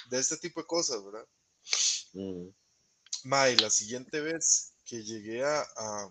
[0.09, 1.27] de este tipo de cosas, ¿verdad?
[2.13, 2.53] Ujú.
[3.23, 6.09] Ma, y la siguiente vez que llegué a, a,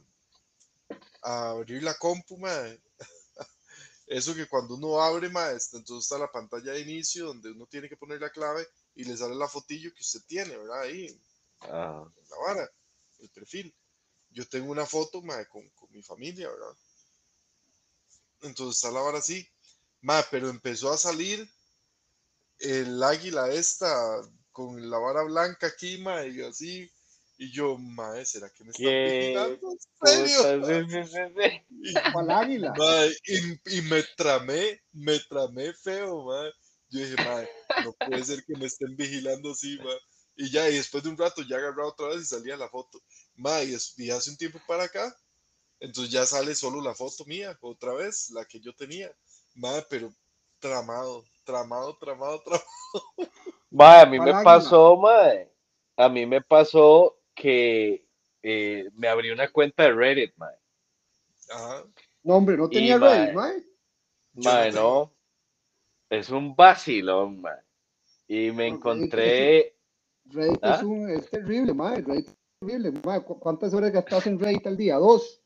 [1.23, 2.53] a abrir la compu, ma,
[4.09, 7.89] eso que cuando uno abre, este, entonces está la pantalla de inicio donde uno tiene
[7.89, 8.67] que poner la clave
[8.97, 10.81] y le sale la fotillo que usted tiene, ¿verdad?
[10.83, 11.07] Ahí,
[11.61, 12.71] Ah, en la vara,
[13.21, 13.75] el perfil.
[14.35, 16.77] Yo tengo una foto, ma, con, con mi familia, ¿verdad?
[18.43, 19.49] Entonces está la vara así,
[20.03, 21.49] ma, pero empezó a salir
[22.59, 24.21] el águila esta
[24.53, 26.91] con la vara blanca aquí, ma, y así.
[27.37, 29.73] Y yo, ma, ¿será que me están ¿Qué vigilando?
[29.73, 30.43] ¿En serio?
[30.43, 31.63] sí, sí, sí, sí.
[31.83, 32.73] Y, ¿Cuál águila?
[32.77, 36.45] ma, y, y me tramé, me tramé feo, ma.
[36.91, 37.43] Yo dije, ma,
[37.83, 39.93] no puede ser que me estén vigilando así, ma.
[40.37, 43.03] Y ya, y después de un rato ya agarraba otra vez y salía la foto.
[43.37, 45.15] Ma, y, es- y hace un tiempo para acá,
[45.81, 49.15] entonces ya sale solo la foto mía, otra vez, la que yo tenía.
[49.55, 50.13] Ma, pero
[50.59, 52.65] tramado, tramado, tramado, tramado.
[53.71, 55.51] Mae, a mí me pasó, mae.
[55.97, 58.07] A mí me pasó que
[58.43, 60.55] eh, me abrí una cuenta de Reddit, mae.
[61.51, 61.85] Ajá.
[62.23, 63.65] No, hombre, no tenía Reddit, mae.
[64.35, 65.13] Yo Mae, no no.
[66.11, 67.61] Es un vacilón, mae.
[68.29, 69.77] Y me encontré.
[70.27, 70.77] Reddit ¿Ah?
[70.77, 72.01] es, un, es terrible, mae.
[72.01, 72.29] Reddit
[72.67, 73.23] es terrible, mae.
[73.23, 74.97] ¿Cu- ¿Cuántas horas gastas en Reddit al día?
[74.97, 75.41] Dos.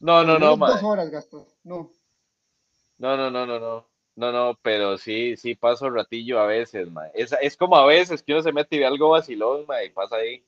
[0.00, 0.56] No, no, no.
[0.56, 1.46] Dos horas gastas.
[1.64, 1.90] No.
[2.98, 3.86] No, no, no, no, no.
[4.16, 7.10] No, no, pero sí, sí paso ratillo a veces, mae.
[7.14, 9.90] Es, es como a veces que uno se mete y ve algo vacilón, mae, y
[9.90, 10.44] pasa ahí.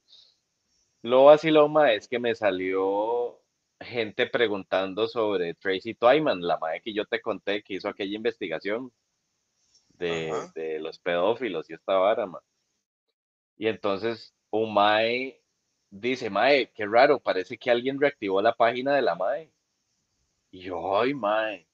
[1.02, 3.40] Lo vacilón, mae, es que me salió
[3.80, 8.92] gente preguntando sobre Tracy Twyman, la mae que yo te conté que hizo aquella investigación
[9.90, 12.42] de, de los pedófilos y esta vara, mae.
[13.58, 15.40] Y entonces un mae
[15.90, 19.50] dice, mae, qué raro, parece que alguien reactivó la página de la mae.
[20.50, 21.66] Y yo, ay, mae.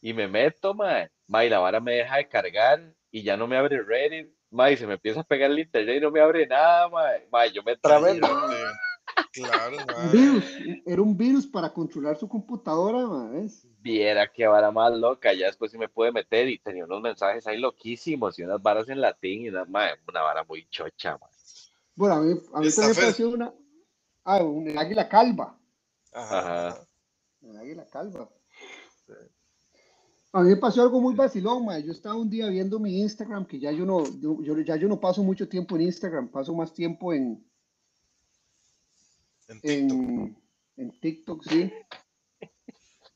[0.00, 1.10] Y me meto, mae.
[1.26, 4.30] Mae, la vara me deja de cargar y ya no me abre Reddit.
[4.50, 7.26] Mae, se me empieza a pegar el internet y no me abre nada, mae.
[7.30, 8.20] Mae, yo me trabé.
[9.32, 10.08] Claro, mae.
[10.12, 10.44] virus.
[10.86, 13.48] Era un virus para controlar su computadora, mae.
[13.80, 15.32] Viera qué vara más loca.
[15.32, 18.88] Ya después sí me pude meter y tenía unos mensajes ahí loquísimos y unas varas
[18.88, 21.33] en latín y una, mae, una vara muy chocha, mae.
[21.96, 23.54] Bueno, a mí, a mí también me pareció una.
[24.24, 25.58] Ah, un, el águila calva.
[26.12, 26.86] Ajá.
[27.42, 28.28] El águila calva.
[30.32, 31.82] A mí me pasó algo muy vacilón, mae.
[31.84, 34.88] Yo estaba un día viendo mi Instagram, que ya yo no, yo, yo- ya yo
[34.88, 37.46] no paso mucho tiempo en Instagram, paso más tiempo en,
[39.48, 40.00] En TikTok.
[40.00, 40.36] en,
[40.76, 41.72] en TikTok, sí.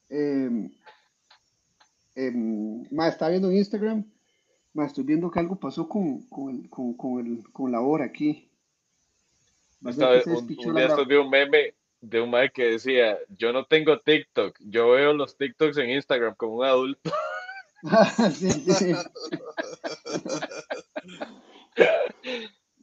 [0.08, 0.70] Em,
[2.92, 4.04] ma, estaba viendo en Instagram,
[4.74, 8.04] ma, estoy viendo que algo pasó con, con, el, con, con, el, con la hora
[8.04, 8.44] aquí.
[8.44, 12.30] Va a ser Esta que vez, un, un día estos vi un meme de un
[12.30, 16.64] mae que decía, yo no tengo TikTok, yo veo los TikToks en Instagram como un
[16.64, 17.10] adulto.
[18.34, 18.92] Sí, sí.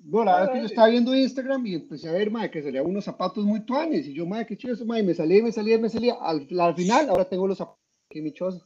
[0.07, 2.61] Bueno, la verdad es que yo estaba viendo Instagram y empecé a ver, madre, que
[2.61, 4.05] salían unos zapatos muy tuanes.
[4.05, 5.01] Y yo, madre, qué chido eso, madre.
[5.01, 6.13] Y me salía, me salía, me salía.
[6.21, 7.81] Al, al final, ahora tengo los zapatos.
[8.09, 8.63] Qué idiota.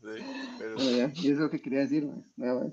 [0.00, 0.08] Sí,
[0.58, 2.24] pero, Bueno, ya, y eso es lo que quería decir, madre.
[2.36, 2.72] Nada más.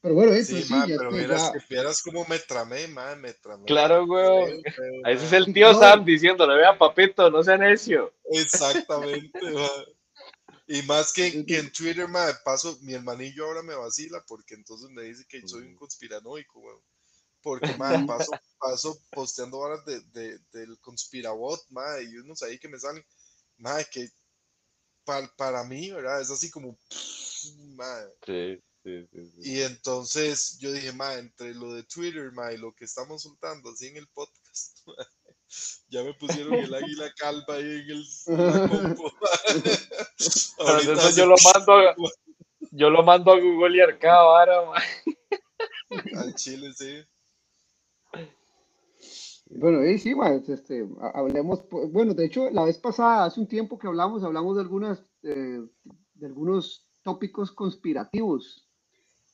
[0.00, 3.32] Pero bueno, eh, sí, sí, ya, pero vieras, que vieras cómo me tramé, mae, me
[3.34, 3.64] tramé.
[3.66, 4.46] Claro, feo,
[5.04, 5.78] Ese es el tío No.
[5.78, 8.14] Sam diciéndole, vea papito, no sea necio.
[8.24, 9.96] Exactamente, mae.
[10.68, 14.90] Y más que, que en Twitter, mae, paso, mi hermanillo ahora me vacila porque entonces
[14.90, 16.80] me dice que soy un conspiranoico, weón.
[17.40, 22.68] Porque, mae, paso, paso posteando horas de, de- del conspirabot, mae, y unos ahí que
[22.68, 23.04] me salen,
[23.56, 24.08] mae, que
[25.04, 26.20] pa- para mí, ¿verdad?
[26.20, 26.78] Es así como,
[27.76, 28.06] mae.
[28.26, 29.32] Sí, sí, sí.
[29.42, 29.52] sí.
[29.52, 33.70] Y entonces yo dije, ma, entre lo de Twitter, ma, y lo que estamos soltando
[33.70, 34.94] así en el podcast, ma,
[35.88, 38.36] ya me pusieron el águila calva ahí en el en
[38.96, 39.10] ma.
[41.02, 41.94] Hace yo lo mando a,
[42.72, 44.82] yo lo mando a Google y Arcada ahora, mae.
[46.16, 47.02] al chile, sí.
[49.50, 53.40] Bueno, y sí, ma, este, ha- hablemos, pues, bueno, de hecho, la vez pasada, hace
[53.40, 55.60] un tiempo que hablamos, hablamos de algunas, eh,
[56.14, 58.67] de algunos tópicos conspirativos.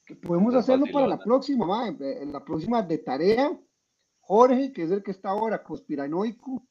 [0.06, 3.59] Que podemos hacerlo para la próxima, ma, en la próxima de tarea.
[4.20, 6.66] Jorge, que es el que está ahora conspiranoico,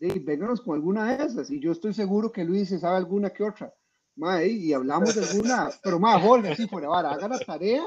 [0.00, 1.50] y vénganos con alguna de esas.
[1.50, 3.72] Y yo estoy seguro que Luis se sabe alguna que otra.
[4.16, 7.84] Ma, y hablamos de alguna, pero más Jorge, así fuera, vara, haga la tarea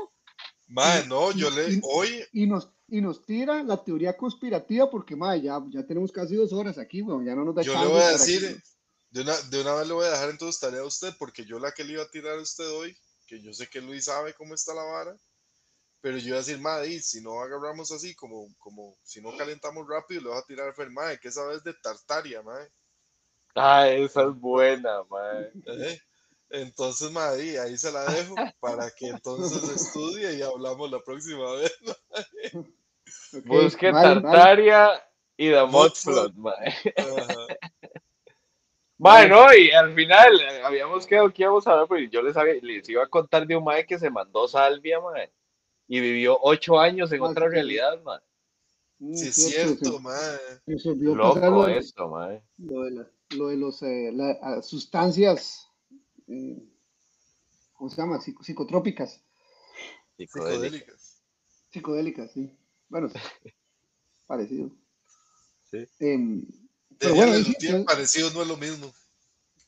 [0.67, 4.89] Ma, Y- no, yo le, y- hoy, y nos, y nos tira la teoría conspirativa
[4.89, 7.79] porque ma, ya, ya tenemos casi dos horas aquí, weón, ya no nos da yo
[7.79, 8.61] le voy a decir,
[9.09, 11.59] de una, de una vez le voy a dejar entonces tarea a usted, porque yo
[11.59, 12.97] la que le iba a tirar a usted hoy,
[13.27, 15.15] que yo sé que Luis sabe cómo está la vara,
[16.01, 19.87] pero yo iba a decir, madre, si no agarramos así, como, como si no calentamos
[19.87, 22.71] rápido, le vas a tirar a Fer, madre, ¿qué sabes de Tartaria, madre?
[23.53, 25.51] Ah, esa es buena, mae.
[25.65, 26.01] Ejé.
[26.49, 31.73] Entonces, madre, ahí se la dejo para que entonces estudie y hablamos la próxima vez.
[33.33, 34.21] Ok, Busque vale, vale.
[34.21, 35.03] Tartaria
[35.37, 36.33] y The Mudflood.
[36.33, 36.93] Mudflood, mae.
[36.97, 37.46] Ajá.
[38.99, 42.35] Mae, no, y al final eh, habíamos quedado que íbamos a ver, pues yo les,
[42.35, 45.31] había- les iba a contar de un mae que se mandó salvia, mae.
[45.87, 47.51] Y vivió ocho años en Ah, otra sí.
[47.53, 48.19] realidad, mae.
[48.99, 49.99] Mm, Sí, es cierto,
[50.65, 52.41] lo, Loco de- esto, mae.
[52.57, 55.69] lo de, la- lo de los eh, la- sustancias,
[56.27, 56.57] eh,
[57.73, 58.19] ¿cómo se llama?
[58.19, 59.23] Psico- psicotrópicas.
[60.17, 61.21] Psicodélicas.
[61.69, 62.51] psicodélicas, sí.
[62.89, 63.09] Bueno,
[64.27, 64.71] parecido.
[65.69, 65.85] Sí.
[65.99, 66.47] Em,
[66.99, 68.93] pero bueno, bueno, sí, parecido no es lo mismo.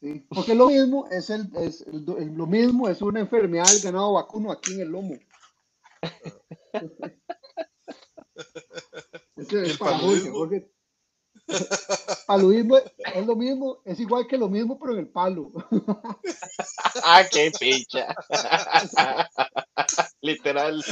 [0.02, 3.82] sí, porque lo mismo es el, es el- el- lo mismo es una enfermedad del
[3.82, 5.16] ganado vacuno aquí en el lomo.
[9.38, 10.32] Ese es ¿El para Jorge, paludismo?
[10.32, 10.72] Jorge.
[12.28, 15.52] Paludismo es lo mismo, es igual que lo mismo, pero en el palo.
[17.04, 18.16] ah, qué picha.
[20.22, 20.84] Literal.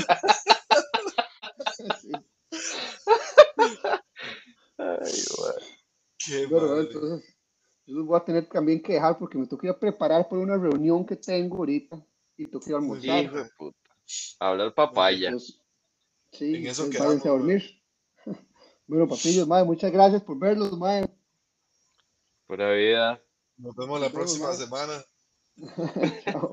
[4.79, 5.76] Ay, güey.
[6.17, 6.81] Qué Bueno, madre.
[6.81, 7.37] entonces,
[7.85, 10.41] yo los voy a tener también que dejar porque me toca ir a preparar para
[10.41, 13.23] una reunión que tengo ahorita y tengo que ir a almorzar.
[13.23, 13.77] Hijo de puta.
[14.39, 15.29] Hablar papaya.
[15.29, 15.61] Entonces,
[16.31, 17.63] sí, En eso entonces quedamos, a dormir.
[18.89, 21.09] Bueno, papillos, madre, muchas gracias por verlos, madre.
[22.45, 23.21] Pura vida.
[23.57, 25.03] Nos vemos la Nos vemos, próxima semana.
[26.23, 26.51] Chao.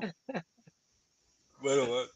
[1.61, 2.14] Bueno.